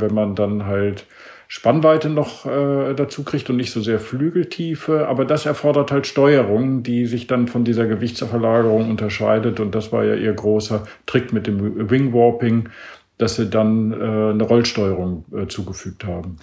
wenn 0.00 0.14
man 0.14 0.34
dann 0.34 0.66
halt 0.66 1.06
Spannweite 1.46 2.08
noch 2.08 2.46
äh, 2.46 2.94
dazu 2.94 3.22
kriegt 3.22 3.48
und 3.50 3.56
nicht 3.56 3.70
so 3.70 3.80
sehr 3.80 4.00
Flügeltiefe. 4.00 5.06
Aber 5.06 5.24
das 5.24 5.46
erfordert 5.46 5.92
halt 5.92 6.06
Steuerung, 6.06 6.82
die 6.82 7.06
sich 7.06 7.28
dann 7.28 7.46
von 7.46 7.64
dieser 7.64 7.86
Gewichtsverlagerung 7.86 8.90
unterscheidet. 8.90 9.60
Und 9.60 9.74
das 9.74 9.92
war 9.92 10.04
ja 10.04 10.14
ihr 10.14 10.32
großer 10.32 10.84
Trick 11.06 11.32
mit 11.32 11.46
dem 11.46 11.90
Wing 11.90 12.12
Warping, 12.12 12.70
dass 13.18 13.36
sie 13.36 13.48
dann 13.48 13.92
äh, 13.92 13.96
eine 14.32 14.42
Rollsteuerung 14.42 15.24
äh, 15.32 15.46
zugefügt 15.46 16.04
haben. 16.04 16.38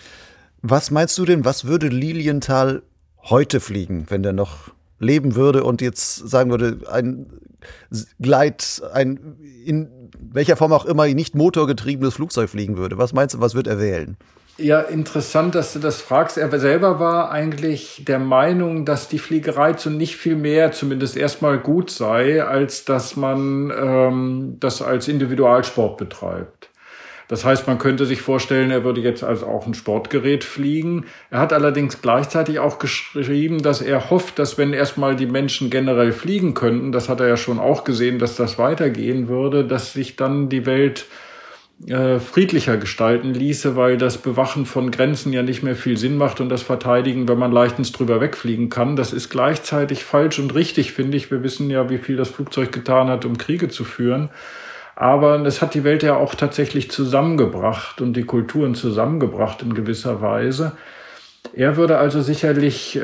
Was 0.61 0.91
meinst 0.91 1.17
du 1.17 1.25
denn, 1.25 1.43
was 1.43 1.65
würde 1.65 1.87
Lilienthal 1.87 2.83
heute 3.23 3.59
fliegen, 3.59 4.05
wenn 4.09 4.23
der 4.23 4.33
noch 4.33 4.69
leben 5.01 5.35
würde 5.35 5.63
und 5.63 5.81
jetzt 5.81 6.15
sagen 6.29 6.51
würde, 6.51 6.79
ein 6.89 7.27
Gleit, 8.19 8.81
ein 8.93 9.37
in 9.65 9.89
welcher 10.33 10.55
Form 10.55 10.71
auch 10.71 10.85
immer 10.85 11.07
nicht 11.07 11.35
motorgetriebenes 11.35 12.13
Flugzeug 12.15 12.49
fliegen 12.49 12.77
würde? 12.77 12.97
Was 12.97 13.13
meinst 13.13 13.35
du, 13.35 13.39
was 13.41 13.55
wird 13.55 13.67
er 13.67 13.79
wählen? 13.79 14.17
Ja, 14.57 14.79
interessant, 14.81 15.55
dass 15.55 15.73
du 15.73 15.79
das 15.79 16.01
fragst. 16.01 16.37
Er 16.37 16.59
selber 16.59 16.99
war 16.99 17.31
eigentlich 17.31 18.03
der 18.07 18.19
Meinung, 18.19 18.85
dass 18.85 19.07
die 19.07 19.17
Fliegerei 19.17 19.73
zu 19.73 19.89
nicht 19.89 20.17
viel 20.17 20.35
mehr, 20.35 20.71
zumindest 20.71 21.17
erstmal 21.17 21.57
gut 21.57 21.89
sei, 21.89 22.43
als 22.43 22.85
dass 22.85 23.15
man 23.15 23.71
ähm, 23.75 24.57
das 24.59 24.81
als 24.81 25.07
Individualsport 25.07 25.97
betreibt. 25.97 26.70
Das 27.31 27.45
heißt, 27.45 27.65
man 27.65 27.77
könnte 27.77 28.05
sich 28.05 28.21
vorstellen, 28.21 28.71
er 28.71 28.83
würde 28.83 28.99
jetzt 28.99 29.23
also 29.23 29.45
auch 29.45 29.65
ein 29.65 29.73
Sportgerät 29.73 30.43
fliegen. 30.43 31.05
Er 31.29 31.39
hat 31.39 31.53
allerdings 31.53 32.01
gleichzeitig 32.01 32.59
auch 32.59 32.77
geschrieben, 32.77 33.61
dass 33.61 33.81
er 33.81 34.09
hofft, 34.09 34.37
dass 34.37 34.57
wenn 34.57 34.73
erstmal 34.73 35.15
die 35.15 35.27
Menschen 35.27 35.69
generell 35.69 36.11
fliegen 36.11 36.55
könnten, 36.55 36.91
das 36.91 37.07
hat 37.07 37.21
er 37.21 37.29
ja 37.29 37.37
schon 37.37 37.57
auch 37.57 37.85
gesehen, 37.85 38.19
dass 38.19 38.35
das 38.35 38.57
weitergehen 38.57 39.29
würde, 39.29 39.63
dass 39.63 39.93
sich 39.93 40.17
dann 40.17 40.49
die 40.49 40.65
Welt 40.65 41.05
äh, 41.87 42.19
friedlicher 42.19 42.75
gestalten 42.75 43.33
ließe, 43.33 43.77
weil 43.77 43.97
das 43.97 44.17
Bewachen 44.17 44.65
von 44.65 44.91
Grenzen 44.91 45.31
ja 45.31 45.41
nicht 45.41 45.63
mehr 45.63 45.77
viel 45.77 45.95
Sinn 45.95 46.17
macht 46.17 46.41
und 46.41 46.49
das 46.49 46.63
Verteidigen, 46.63 47.29
wenn 47.29 47.39
man 47.39 47.53
leichtens 47.53 47.93
drüber 47.93 48.19
wegfliegen 48.19 48.67
kann. 48.67 48.97
Das 48.97 49.13
ist 49.13 49.29
gleichzeitig 49.29 50.03
falsch 50.03 50.37
und 50.39 50.53
richtig, 50.53 50.91
finde 50.91 51.15
ich. 51.15 51.31
Wir 51.31 51.43
wissen 51.43 51.69
ja, 51.69 51.89
wie 51.89 51.97
viel 51.97 52.17
das 52.17 52.29
Flugzeug 52.29 52.73
getan 52.73 53.07
hat, 53.07 53.23
um 53.23 53.37
Kriege 53.37 53.69
zu 53.69 53.85
führen. 53.85 54.31
Aber 55.01 55.43
es 55.47 55.63
hat 55.63 55.73
die 55.73 55.83
Welt 55.83 56.03
ja 56.03 56.15
auch 56.15 56.35
tatsächlich 56.35 56.91
zusammengebracht 56.91 58.01
und 58.01 58.13
die 58.13 58.23
Kulturen 58.23 58.75
zusammengebracht 58.75 59.63
in 59.63 59.73
gewisser 59.73 60.21
Weise. 60.21 60.73
Er 61.53 61.75
würde 61.75 61.97
also 61.97 62.21
sicherlich 62.21 62.95
äh, 62.95 63.01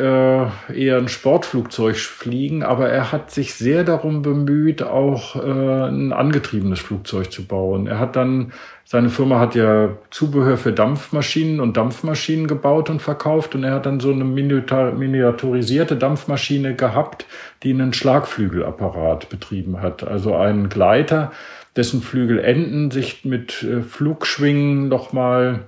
eher 0.74 0.98
ein 0.98 1.10
Sportflugzeug 1.10 1.98
fliegen, 1.98 2.64
aber 2.64 2.88
er 2.88 3.12
hat 3.12 3.30
sich 3.30 3.56
sehr 3.56 3.84
darum 3.84 4.22
bemüht, 4.22 4.84
auch 4.84 5.36
äh, 5.36 5.90
ein 5.90 6.14
angetriebenes 6.14 6.80
Flugzeug 6.80 7.30
zu 7.32 7.46
bauen. 7.46 7.88
Er 7.88 8.00
hat 8.00 8.16
dann, 8.16 8.54
seine 8.86 9.10
Firma 9.10 9.40
hat 9.40 9.56
ja 9.56 9.98
Zubehör 10.12 10.56
für 10.56 10.72
Dampfmaschinen 10.72 11.60
und 11.60 11.76
Dampfmaschinen 11.76 12.48
gebaut 12.48 12.90
und 12.90 13.02
verkauft 13.02 13.54
und 13.54 13.66
er 13.66 13.74
hat 13.74 13.86
dann 13.86 14.00
so 14.00 14.12
eine 14.12 14.24
miniaturisierte 14.24 15.98
Dampfmaschine 15.98 16.74
gehabt, 16.74 17.26
die 17.64 17.72
einen 17.72 17.92
Schlagflügelapparat 17.92 19.28
betrieben 19.28 19.82
hat. 19.82 20.08
Also 20.08 20.36
einen 20.38 20.70
Gleiter, 20.70 21.34
dessen 21.76 22.02
Flügelenden 22.02 22.92
sich 22.92 23.26
mit 23.26 23.64
äh, 23.64 23.82
Flugschwingen 23.82 24.88
nochmal 24.88 25.68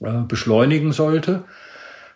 äh, 0.00 0.20
beschleunigen 0.28 0.92
sollte. 0.92 1.44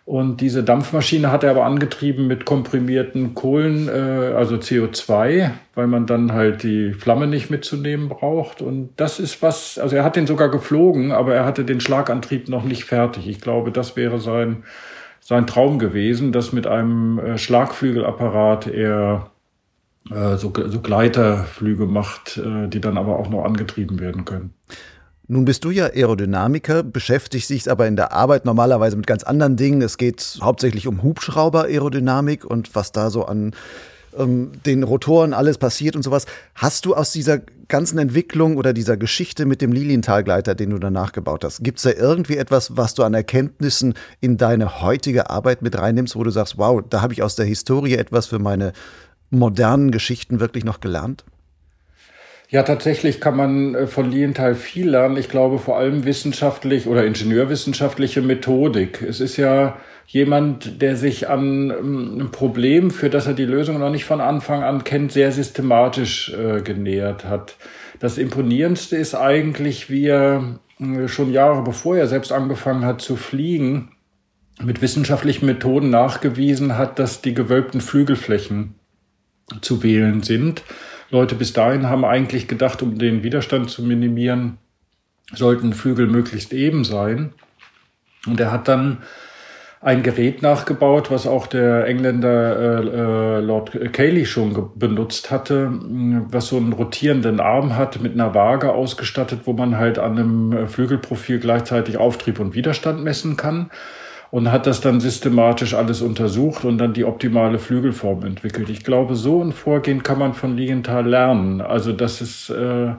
Und 0.07 0.39
diese 0.39 0.63
Dampfmaschine 0.63 1.33
hat 1.33 1.43
er 1.43 1.51
aber 1.51 1.65
angetrieben 1.65 2.27
mit 2.27 2.45
komprimierten 2.45 3.35
Kohlen, 3.35 3.89
äh, 3.89 4.31
also 4.37 4.55
CO2, 4.55 5.51
weil 5.75 5.87
man 5.87 6.05
dann 6.05 6.31
halt 6.31 6.63
die 6.63 6.93
Flamme 6.93 7.27
nicht 7.27 7.49
mitzunehmen 7.49 8.07
braucht. 8.07 8.61
Und 8.61 8.91
das 8.95 9.19
ist 9.19 9.41
was, 9.41 9.77
also 9.77 9.97
er 9.97 10.05
hat 10.05 10.15
den 10.15 10.25
sogar 10.25 10.47
geflogen, 10.47 11.11
aber 11.11 11.35
er 11.35 11.43
hatte 11.43 11.65
den 11.65 11.81
Schlagantrieb 11.81 12.47
noch 12.47 12.63
nicht 12.63 12.85
fertig. 12.85 13.27
Ich 13.27 13.41
glaube, 13.41 13.73
das 13.73 13.97
wäre 13.97 14.21
sein, 14.21 14.63
sein 15.19 15.45
Traum 15.45 15.77
gewesen, 15.77 16.31
dass 16.31 16.53
mit 16.53 16.67
einem 16.67 17.19
äh, 17.19 17.37
Schlagflügelapparat 17.37 18.67
er 18.67 19.31
äh, 20.09 20.37
so, 20.37 20.53
so 20.67 20.79
Gleiterflüge 20.79 21.85
macht, 21.85 22.37
äh, 22.37 22.69
die 22.69 22.79
dann 22.79 22.97
aber 22.97 23.19
auch 23.19 23.29
noch 23.29 23.43
angetrieben 23.43 23.99
werden 23.99 24.23
können. 24.23 24.53
Nun 25.29 25.43
bist 25.43 25.65
du 25.65 25.71
ja 25.71 25.87
Aerodynamiker, 25.87 26.83
beschäftigst 26.83 27.49
dich 27.49 27.69
aber 27.69 27.85
in 27.85 27.97
der 27.97 28.13
Arbeit 28.13 28.45
normalerweise 28.45 28.95
mit 28.95 29.07
ganz 29.07 29.23
anderen 29.23 29.57
Dingen. 29.57 29.81
Es 29.81 29.97
geht 29.97 30.39
hauptsächlich 30.41 30.87
um 30.87 31.03
Hubschrauber-Aerodynamik 31.03 32.45
und 32.45 32.75
was 32.75 32.93
da 32.93 33.09
so 33.09 33.25
an 33.25 33.53
ähm, 34.17 34.51
den 34.65 34.83
Rotoren 34.83 35.33
alles 35.33 35.57
passiert 35.57 35.97
und 35.97 36.03
sowas. 36.03 36.27
Hast 36.55 36.85
du 36.85 36.95
aus 36.95 37.11
dieser 37.11 37.39
ganzen 37.67 37.97
Entwicklung 37.97 38.55
oder 38.55 38.71
dieser 38.71 38.95
Geschichte 38.95 39.45
mit 39.45 39.61
dem 39.61 39.73
Lilienthal-Gleiter, 39.73 40.55
den 40.55 40.69
du 40.69 40.79
danach 40.79 41.11
gebaut 41.11 41.43
hast, 41.43 41.61
gibt 41.61 41.79
es 41.79 41.83
da 41.83 41.91
irgendwie 41.91 42.37
etwas, 42.37 42.77
was 42.77 42.93
du 42.93 43.03
an 43.03 43.13
Erkenntnissen 43.13 43.95
in 44.21 44.37
deine 44.37 44.81
heutige 44.81 45.29
Arbeit 45.29 45.61
mit 45.61 45.77
reinnimmst, 45.77 46.15
wo 46.15 46.23
du 46.23 46.29
sagst, 46.29 46.57
wow, 46.57 46.81
da 46.89 47.01
habe 47.01 47.11
ich 47.11 47.21
aus 47.21 47.35
der 47.35 47.45
Historie 47.45 47.95
etwas 47.95 48.27
für 48.27 48.39
meine 48.39 48.71
modernen 49.29 49.91
Geschichten 49.91 50.39
wirklich 50.39 50.63
noch 50.63 50.79
gelernt? 50.79 51.25
Ja, 52.49 52.63
tatsächlich 52.63 53.19
kann 53.19 53.35
man 53.35 53.75
äh, 53.75 53.87
von 53.87 54.09
Lienthal 54.09 54.55
viel 54.55 54.89
lernen. 54.89 55.17
Ich 55.17 55.27
glaube 55.27 55.59
vor 55.59 55.77
allem 55.77 56.05
wissenschaftlich 56.05 56.87
oder 56.87 57.05
ingenieurwissenschaftliche 57.05 58.21
Methodik. 58.21 59.01
Es 59.01 59.19
ist 59.19 59.35
ja 59.35 59.77
jemand, 60.05 60.81
der 60.81 60.95
sich 60.95 61.27
an 61.27 61.71
ähm, 61.71 62.11
einem 62.13 62.31
Problem, 62.31 62.89
für 62.89 63.09
das 63.09 63.27
er 63.27 63.33
die 63.33 63.45
Lösung 63.45 63.79
noch 63.79 63.89
nicht 63.89 64.05
von 64.05 64.21
Anfang 64.21 64.63
an 64.63 64.85
kennt, 64.85 65.11
sehr 65.11 65.33
systematisch 65.33 66.33
äh, 66.33 66.61
genähert 66.61 67.25
hat. 67.25 67.57
Das 67.99 68.17
Imponierendste 68.17 68.95
ist 68.95 69.13
eigentlich, 69.13 69.89
wie 69.89 70.05
er 70.05 70.59
äh, 70.79 71.09
schon 71.09 71.33
Jahre 71.33 71.63
bevor 71.63 71.97
er 71.97 72.07
selbst 72.07 72.31
angefangen 72.31 72.85
hat 72.85 73.01
zu 73.01 73.17
fliegen, 73.17 73.91
mit 74.63 74.81
wissenschaftlichen 74.81 75.45
Methoden 75.45 75.89
nachgewiesen 75.89 76.77
hat, 76.77 76.97
dass 76.97 77.21
die 77.21 77.33
gewölbten 77.33 77.81
Flügelflächen 77.81 78.75
zu 79.61 79.83
wählen 79.83 80.23
sind. 80.23 80.63
Leute 81.09 81.35
bis 81.35 81.53
dahin 81.53 81.87
haben 81.89 82.05
eigentlich 82.05 82.47
gedacht, 82.47 82.81
um 82.81 82.97
den 82.97 83.23
Widerstand 83.23 83.69
zu 83.69 83.83
minimieren, 83.83 84.57
sollten 85.33 85.73
Flügel 85.73 86.07
möglichst 86.07 86.53
eben 86.53 86.83
sein. 86.83 87.33
Und 88.25 88.39
er 88.39 88.51
hat 88.51 88.67
dann 88.67 88.99
ein 89.79 90.03
Gerät 90.03 90.41
nachgebaut, 90.41 91.11
was 91.11 91.27
auch 91.27 91.47
der 91.47 91.85
Engländer 91.85 92.59
äh, 92.59 93.37
äh 93.37 93.39
Lord 93.39 93.93
Cayley 93.93 94.25
schon 94.25 94.71
benutzt 94.75 95.29
hatte, 95.29 95.71
was 96.31 96.47
so 96.47 96.57
einen 96.57 96.73
rotierenden 96.73 97.39
Arm 97.39 97.75
hat, 97.75 98.01
mit 98.01 98.13
einer 98.13 98.33
Waage 98.33 98.73
ausgestattet, 98.73 99.41
wo 99.45 99.53
man 99.53 99.77
halt 99.77 99.99
an 99.99 100.17
einem 100.17 100.67
Flügelprofil 100.67 101.39
gleichzeitig 101.39 101.97
Auftrieb 101.97 102.39
und 102.39 102.55
Widerstand 102.55 103.03
messen 103.03 103.37
kann 103.37 103.69
und 104.31 104.51
hat 104.51 104.67
das 104.67 104.81
dann 104.81 104.99
systematisch 104.99 105.73
alles 105.73 106.01
untersucht 106.01 106.65
und 106.65 106.77
dann 106.77 106.93
die 106.93 107.05
optimale 107.05 107.59
Flügelform 107.59 108.23
entwickelt. 108.25 108.69
Ich 108.69 108.83
glaube, 108.83 109.15
so 109.15 109.43
ein 109.43 109.53
Vorgehen 109.53 110.03
kann 110.03 110.19
man 110.19 110.33
von 110.33 110.57
Liegenthal 110.57 111.07
lernen. 111.07 111.61
Also, 111.61 111.93
dass 111.93 112.21
es, 112.21 112.49
äh, 112.49 112.93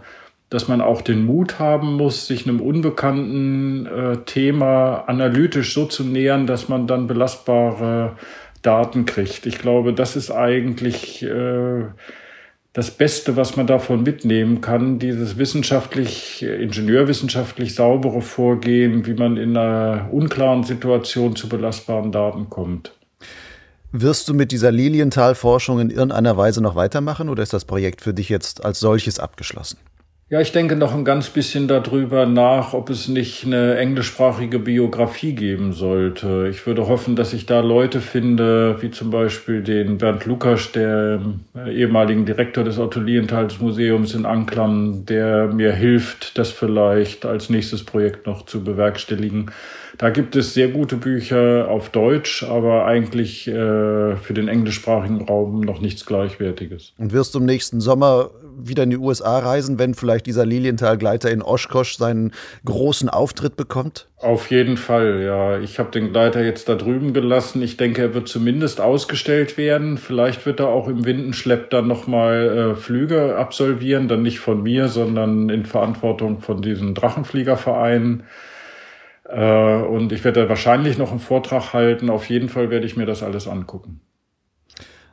dass 0.49 0.69
man 0.69 0.81
auch 0.81 1.03
den 1.03 1.27
Mut 1.27 1.59
haben 1.59 1.97
muss, 1.97 2.27
sich 2.27 2.47
einem 2.47 2.61
unbekannten 2.61 3.87
äh, 3.87 4.17
Thema 4.25 5.05
analytisch 5.07 5.75
so 5.75 5.85
zu 5.85 6.05
nähern, 6.05 6.47
dass 6.47 6.69
man 6.69 6.87
dann 6.87 7.07
belastbare 7.07 8.17
Daten 8.63 9.05
kriegt. 9.05 9.47
Ich 9.47 9.59
glaube, 9.59 9.93
das 9.93 10.17
ist 10.17 10.31
eigentlich 10.31 11.23
äh, 11.23 11.85
das 12.79 12.93
Beste, 12.93 13.35
was 13.35 13.57
man 13.57 13.67
davon 13.67 14.05
mitnehmen 14.05 14.61
kann, 14.61 15.01
dieses 15.01 15.37
wissenschaftlich, 15.37 16.45
ingenieurwissenschaftlich 16.45 17.75
saubere 17.75 18.23
Vorgehen, 18.23 19.05
wie 19.05 19.15
man 19.15 19.37
in 19.37 19.57
einer 19.57 20.09
unklaren 20.13 20.63
Situation 20.63 21.35
zu 21.35 21.49
belastbaren 21.49 22.13
Daten 22.13 22.49
kommt. 22.51 22.93
Wirst 23.91 24.29
du 24.29 24.35
mit 24.35 24.53
dieser 24.53 24.71
Lilienthal-Forschung 24.71 25.81
in 25.81 25.91
irgendeiner 25.91 26.37
Weise 26.37 26.63
noch 26.63 26.77
weitermachen 26.77 27.29
oder 27.29 27.43
ist 27.43 27.53
das 27.53 27.65
Projekt 27.65 28.01
für 28.01 28.15
dich 28.15 28.29
jetzt 28.29 28.65
als 28.65 28.79
solches 28.79 29.19
abgeschlossen? 29.19 29.79
Ja, 30.31 30.43
ich 30.43 30.53
denke 30.53 30.77
noch 30.77 30.95
ein 30.95 31.07
ganz 31.07 31.31
bisschen 31.31 31.69
darüber 31.69 32.27
nach, 32.27 32.75
ob 32.75 32.91
es 32.91 33.09
nicht 33.09 33.47
eine 33.47 33.79
englischsprachige 33.79 34.59
Biografie 34.59 35.33
geben 35.33 35.73
sollte. 35.73 36.49
Ich 36.51 36.67
würde 36.67 36.87
hoffen, 36.87 37.17
dass 37.17 37.33
ich 37.33 37.47
da 37.47 37.61
Leute 37.61 38.03
finde, 38.03 38.77
wie 38.83 38.91
zum 38.91 39.09
Beispiel 39.11 39.63
den 39.63 39.97
Bernd 39.97 40.27
Lukas, 40.27 40.71
der 40.73 41.23
äh, 41.57 41.73
ehemaligen 41.73 42.27
Direktor 42.27 42.63
des 42.63 42.79
Otto 42.79 43.01
Lienthals 43.01 43.59
Museums 43.59 44.13
in 44.13 44.27
Anklam, 44.27 45.07
der 45.07 45.47
mir 45.47 45.73
hilft, 45.73 46.37
das 46.37 46.51
vielleicht 46.51 47.25
als 47.25 47.49
nächstes 47.49 47.83
Projekt 47.83 48.27
noch 48.27 48.45
zu 48.45 48.63
bewerkstelligen. 48.63 49.51
Da 49.99 50.11
gibt 50.11 50.37
es 50.37 50.55
sehr 50.55 50.69
gute 50.69 50.97
Bücher 50.97 51.69
auf 51.69 51.91
Deutsch, 51.91 52.45
aber 52.45 52.85
eigentlich 52.85 53.49
äh, 53.49 54.15
für 54.17 54.33
den 54.33 54.47
englischsprachigen 54.47 55.23
Raum 55.23 55.61
noch 55.61 55.81
nichts 55.81 56.07
Gleichwertiges. 56.07 56.93
Und 56.99 57.13
wirst 57.13 57.35
du 57.35 57.41
im 57.41 57.47
nächsten 57.47 57.81
Sommer 57.81 58.31
wieder 58.57 58.85
in 58.85 58.91
die 58.91 58.97
USA 58.97 59.41
reisen, 59.41 59.79
wenn 59.81 59.95
vielleicht 59.95 60.27
dieser 60.27 60.47
Lilienthal-Gleiter 60.47 61.31
in 61.31 61.43
Oshkosh 61.43 61.97
seinen 61.97 62.33
großen 62.65 63.09
Auftritt 63.09 63.57
bekommt? 63.57 64.09
Auf 64.19 64.51
jeden 64.51 64.77
Fall, 64.77 65.21
ja. 65.21 65.59
Ich 65.59 65.81
habe 65.81 65.91
den 65.91 66.13
Gleiter 66.13 66.45
jetzt 66.45 66.69
da 66.69 66.77
drüben 66.77 67.13
gelassen. 67.13 67.61
Ich 67.63 67.77
denke, 67.77 68.03
er 68.03 68.15
wird 68.15 68.29
zumindest 68.29 68.81
ausgestellt 68.81 69.57
werden. 69.59 69.99
Vielleicht 69.99 70.47
wird 70.47 70.61
er 70.61 70.69
auch 70.69 70.87
im 70.87 71.05
Windenschlepp 71.05 71.71
dann 71.71 71.89
nochmal 71.89 72.75
äh, 72.75 72.77
Flüge 72.77 73.37
absolvieren, 73.37 74.07
dann 74.07 74.23
nicht 74.23 74.39
von 74.39 74.63
mir, 74.63 74.89
sondern 74.89 75.49
in 75.49 75.65
Verantwortung 75.65 76.41
von 76.41 76.63
diesen 76.63 76.95
Drachenfliegervereinen. 76.95 78.25
Äh, 79.29 79.83
und 79.83 80.13
ich 80.13 80.25
werde 80.25 80.49
wahrscheinlich 80.49 80.99
noch 80.99 81.11
einen 81.11 81.21
Vortrag 81.21 81.73
halten. 81.73 82.11
Auf 82.11 82.29
jeden 82.29 82.49
Fall 82.49 82.71
werde 82.71 82.87
ich 82.87 82.97
mir 82.97 83.07
das 83.07 83.23
alles 83.23 83.47
angucken. 83.47 84.01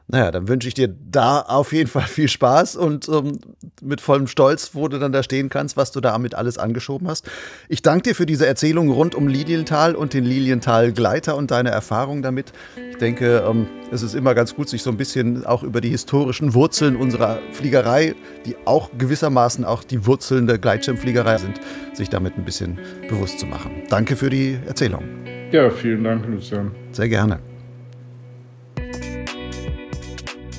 Naja, 0.07 0.29
dann 0.29 0.47
wünsche 0.47 0.67
ich 0.67 0.75
dir 0.75 0.87
da 0.87 1.41
auf 1.41 1.73
jeden 1.73 1.89
Fall 1.89 2.03
viel 2.03 2.27
Spaß 2.27 2.75
und 2.75 3.09
ähm, 3.09 3.39
mit 3.81 4.01
vollem 4.01 4.27
Stolz, 4.27 4.71
wo 4.73 4.87
du 4.87 4.99
dann 4.99 5.11
da 5.11 5.23
stehen 5.23 5.49
kannst, 5.49 5.77
was 5.77 5.91
du 5.91 5.99
damit 5.99 6.35
alles 6.35 6.59
angeschoben 6.59 7.07
hast. 7.07 7.27
Ich 7.69 7.81
danke 7.81 8.09
dir 8.09 8.15
für 8.15 8.27
diese 8.27 8.45
Erzählung 8.45 8.91
rund 8.91 9.15
um 9.15 9.27
Lilienthal 9.27 9.95
und 9.95 10.13
den 10.13 10.23
Lilienthal-Gleiter 10.23 11.35
und 11.35 11.49
deine 11.49 11.71
Erfahrung 11.71 12.21
damit. 12.21 12.53
Ich 12.91 12.97
denke, 12.97 13.43
ähm, 13.49 13.67
es 13.91 14.03
ist 14.03 14.13
immer 14.13 14.35
ganz 14.35 14.55
gut, 14.55 14.69
sich 14.69 14.83
so 14.83 14.91
ein 14.91 14.97
bisschen 14.97 15.43
auch 15.43 15.63
über 15.63 15.81
die 15.81 15.89
historischen 15.89 16.53
Wurzeln 16.53 16.95
unserer 16.95 17.39
Fliegerei, 17.51 18.13
die 18.45 18.55
auch 18.65 18.91
gewissermaßen 18.95 19.65
auch 19.65 19.83
die 19.83 20.05
Wurzeln 20.05 20.45
der 20.45 20.59
Gleitschirmfliegerei 20.59 21.39
sind, 21.39 21.59
sich 21.93 22.09
damit 22.09 22.37
ein 22.37 22.45
bisschen 22.45 22.79
bewusst 23.09 23.39
zu 23.39 23.47
machen. 23.47 23.83
Danke 23.89 24.15
für 24.15 24.29
die 24.29 24.59
Erzählung. 24.67 25.03
Ja, 25.51 25.69
vielen 25.71 26.03
Dank, 26.03 26.27
Lucian. 26.27 26.71
Sehr 26.91 27.09
gerne. 27.09 27.54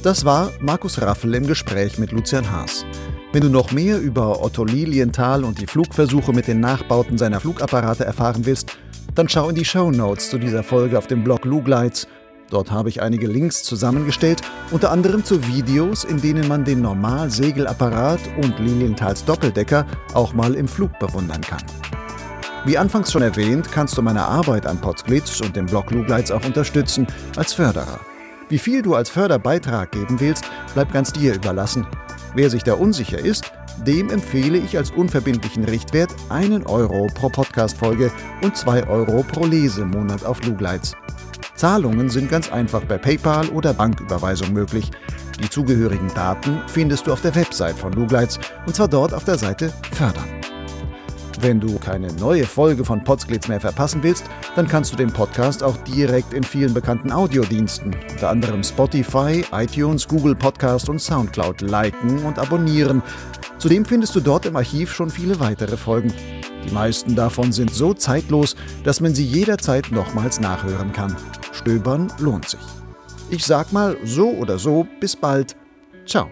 Das 0.07 0.25
war 0.25 0.53
Markus 0.61 1.03
Raffel 1.03 1.35
im 1.35 1.49
Gespräch 1.49 1.99
mit 1.99 2.13
Lucian 2.13 2.49
Haas. 2.49 2.87
Wenn 3.33 3.41
du 3.41 3.49
noch 3.49 3.73
mehr 3.73 3.99
über 3.99 4.41
Otto 4.41 4.65
Lilienthal 4.65 5.43
und 5.43 5.61
die 5.61 5.67
Flugversuche 5.67 6.33
mit 6.33 6.47
den 6.47 6.61
Nachbauten 6.61 7.19
seiner 7.19 7.41
Flugapparate 7.41 8.05
erfahren 8.05 8.47
willst, 8.47 8.79
dann 9.17 9.29
schau 9.29 9.49
in 9.49 9.57
die 9.57 9.65
Show 9.65 9.91
Notes 9.91 10.31
zu 10.31 10.39
dieser 10.39 10.63
Folge 10.63 10.97
auf 10.97 11.09
dem 11.09 11.25
Blog 11.25 11.45
Lugleits. 11.45 12.07
Dort 12.51 12.71
habe 12.71 12.89
ich 12.89 13.03
einige 13.03 13.27
Links 13.27 13.65
zusammengestellt, 13.65 14.43
unter 14.71 14.93
anderem 14.93 15.25
zu 15.25 15.45
Videos, 15.45 16.05
in 16.05 16.21
denen 16.21 16.47
man 16.47 16.65
den 16.65 16.83
Normalsegelapparat 16.83 18.21
und 18.41 18.61
Lilienthals 18.61 19.25
Doppeldecker 19.25 19.87
auch 20.15 20.33
mal 20.35 20.55
im 20.55 20.69
Flug 20.69 20.97
bewundern 21.01 21.41
kann. 21.41 21.65
Wie 22.65 22.79
anfangs 22.79 23.11
schon 23.11 23.23
erwähnt, 23.23 23.73
kannst 23.73 23.99
du 23.99 24.03
meine 24.03 24.25
Arbeit 24.25 24.67
an 24.67 24.81
Potsglitz 24.81 25.41
und 25.41 25.57
dem 25.57 25.67
Blog 25.67 25.91
Lugleits 25.91 26.31
auch 26.31 26.45
unterstützen 26.45 27.09
als 27.35 27.55
Förderer. 27.55 27.99
Wie 28.49 28.59
viel 28.59 28.83
du 28.83 28.95
als 28.95 29.11
Förderbeitrag 29.11 29.91
geben 29.91 30.21
willst, 30.21 30.45
bleibt 30.75 30.93
ganz 30.93 31.13
dir 31.13 31.35
überlassen. 31.35 31.85
Wer 32.35 32.49
sich 32.49 32.63
da 32.63 32.75
unsicher 32.75 33.19
ist, 33.19 33.51
dem 33.85 34.09
empfehle 34.09 34.59
ich 34.59 34.77
als 34.77 34.93
unverbindlichen 34.93 35.65
Richtwert 35.65 36.15
einen 36.29 36.65
Euro 36.67 37.09
pro 37.13 37.29
Podcast-Folge 37.29 38.13
und 38.43 38.57
zwei 38.57 38.87
Euro 38.87 39.25
pro 39.25 39.45
Lesemonat 39.47 40.25
auf 40.25 40.41
Lugleits. 40.45 40.93
Zahlungen 41.57 42.09
sind 42.09 42.31
ganz 42.31 42.53
einfach 42.53 42.87
per 42.87 42.99
PayPal 42.99 43.49
oder 43.49 43.75
Banküberweisung 43.75 44.53
möglich. 44.53 44.91
Die 45.43 45.51
zugehörigen 45.51 46.09
Daten 46.15 46.61
findest 46.69 47.07
du 47.07 47.13
auf 47.13 47.23
der 47.23 47.35
Website 47.35 47.77
von 47.77 47.93
Lugleits 47.95 48.39
und 48.67 48.77
zwar 48.77 48.89
dort 48.89 49.13
auf 49.13 49.25
der 49.25 49.39
Seite 49.39 49.73
Fördern. 49.93 50.56
Wenn 51.41 51.61
du 51.61 51.79
keine 51.79 52.13
neue 52.15 52.45
Folge 52.45 52.85
von 52.85 53.05
Potsglitz 53.05 53.49
mehr 53.49 53.61
verpassen 53.61 54.03
willst, 54.03 54.25
dann 54.55 54.67
kannst 54.67 54.93
du 54.93 54.97
den 54.97 55.13
Podcast 55.13 55.63
auch 55.63 55.77
direkt 55.79 56.33
in 56.33 56.43
vielen 56.43 56.73
bekannten 56.73 57.13
Audiodiensten, 57.13 57.95
unter 58.11 58.31
anderem 58.31 58.63
Spotify, 58.63 59.45
iTunes, 59.53 60.09
Google 60.09 60.35
Podcast 60.35 60.89
und 60.89 61.01
Soundcloud 61.01 61.61
liken 61.61 62.25
und 62.25 62.39
abonnieren. 62.39 63.03
Zudem 63.59 63.85
findest 63.85 64.15
du 64.17 64.21
dort 64.21 64.47
im 64.47 64.57
Archiv 64.57 64.93
schon 64.93 65.11
viele 65.11 65.39
weitere 65.39 65.77
Folgen. 65.77 66.13
Die 66.65 66.73
meisten 66.73 67.15
davon 67.15 67.53
sind 67.53 67.73
so 67.73 67.93
zeitlos, 67.93 68.57
dass 68.85 69.01
man 69.01 69.15
sie 69.15 69.25
jederzeit 69.25 69.93
nochmals 69.93 70.41
nachhören 70.41 70.93
kann. 70.93 71.15
Stöbern 71.53 72.13
lohnt 72.19 72.49
sich. 72.49 72.61
Ich 73.31 73.45
sag 73.45 73.73
mal 73.73 73.97
so 74.05 74.31
oder 74.31 74.59
so, 74.59 74.87
bis 75.01 75.17
bald. 75.17 75.57
Ciao. 76.07 76.31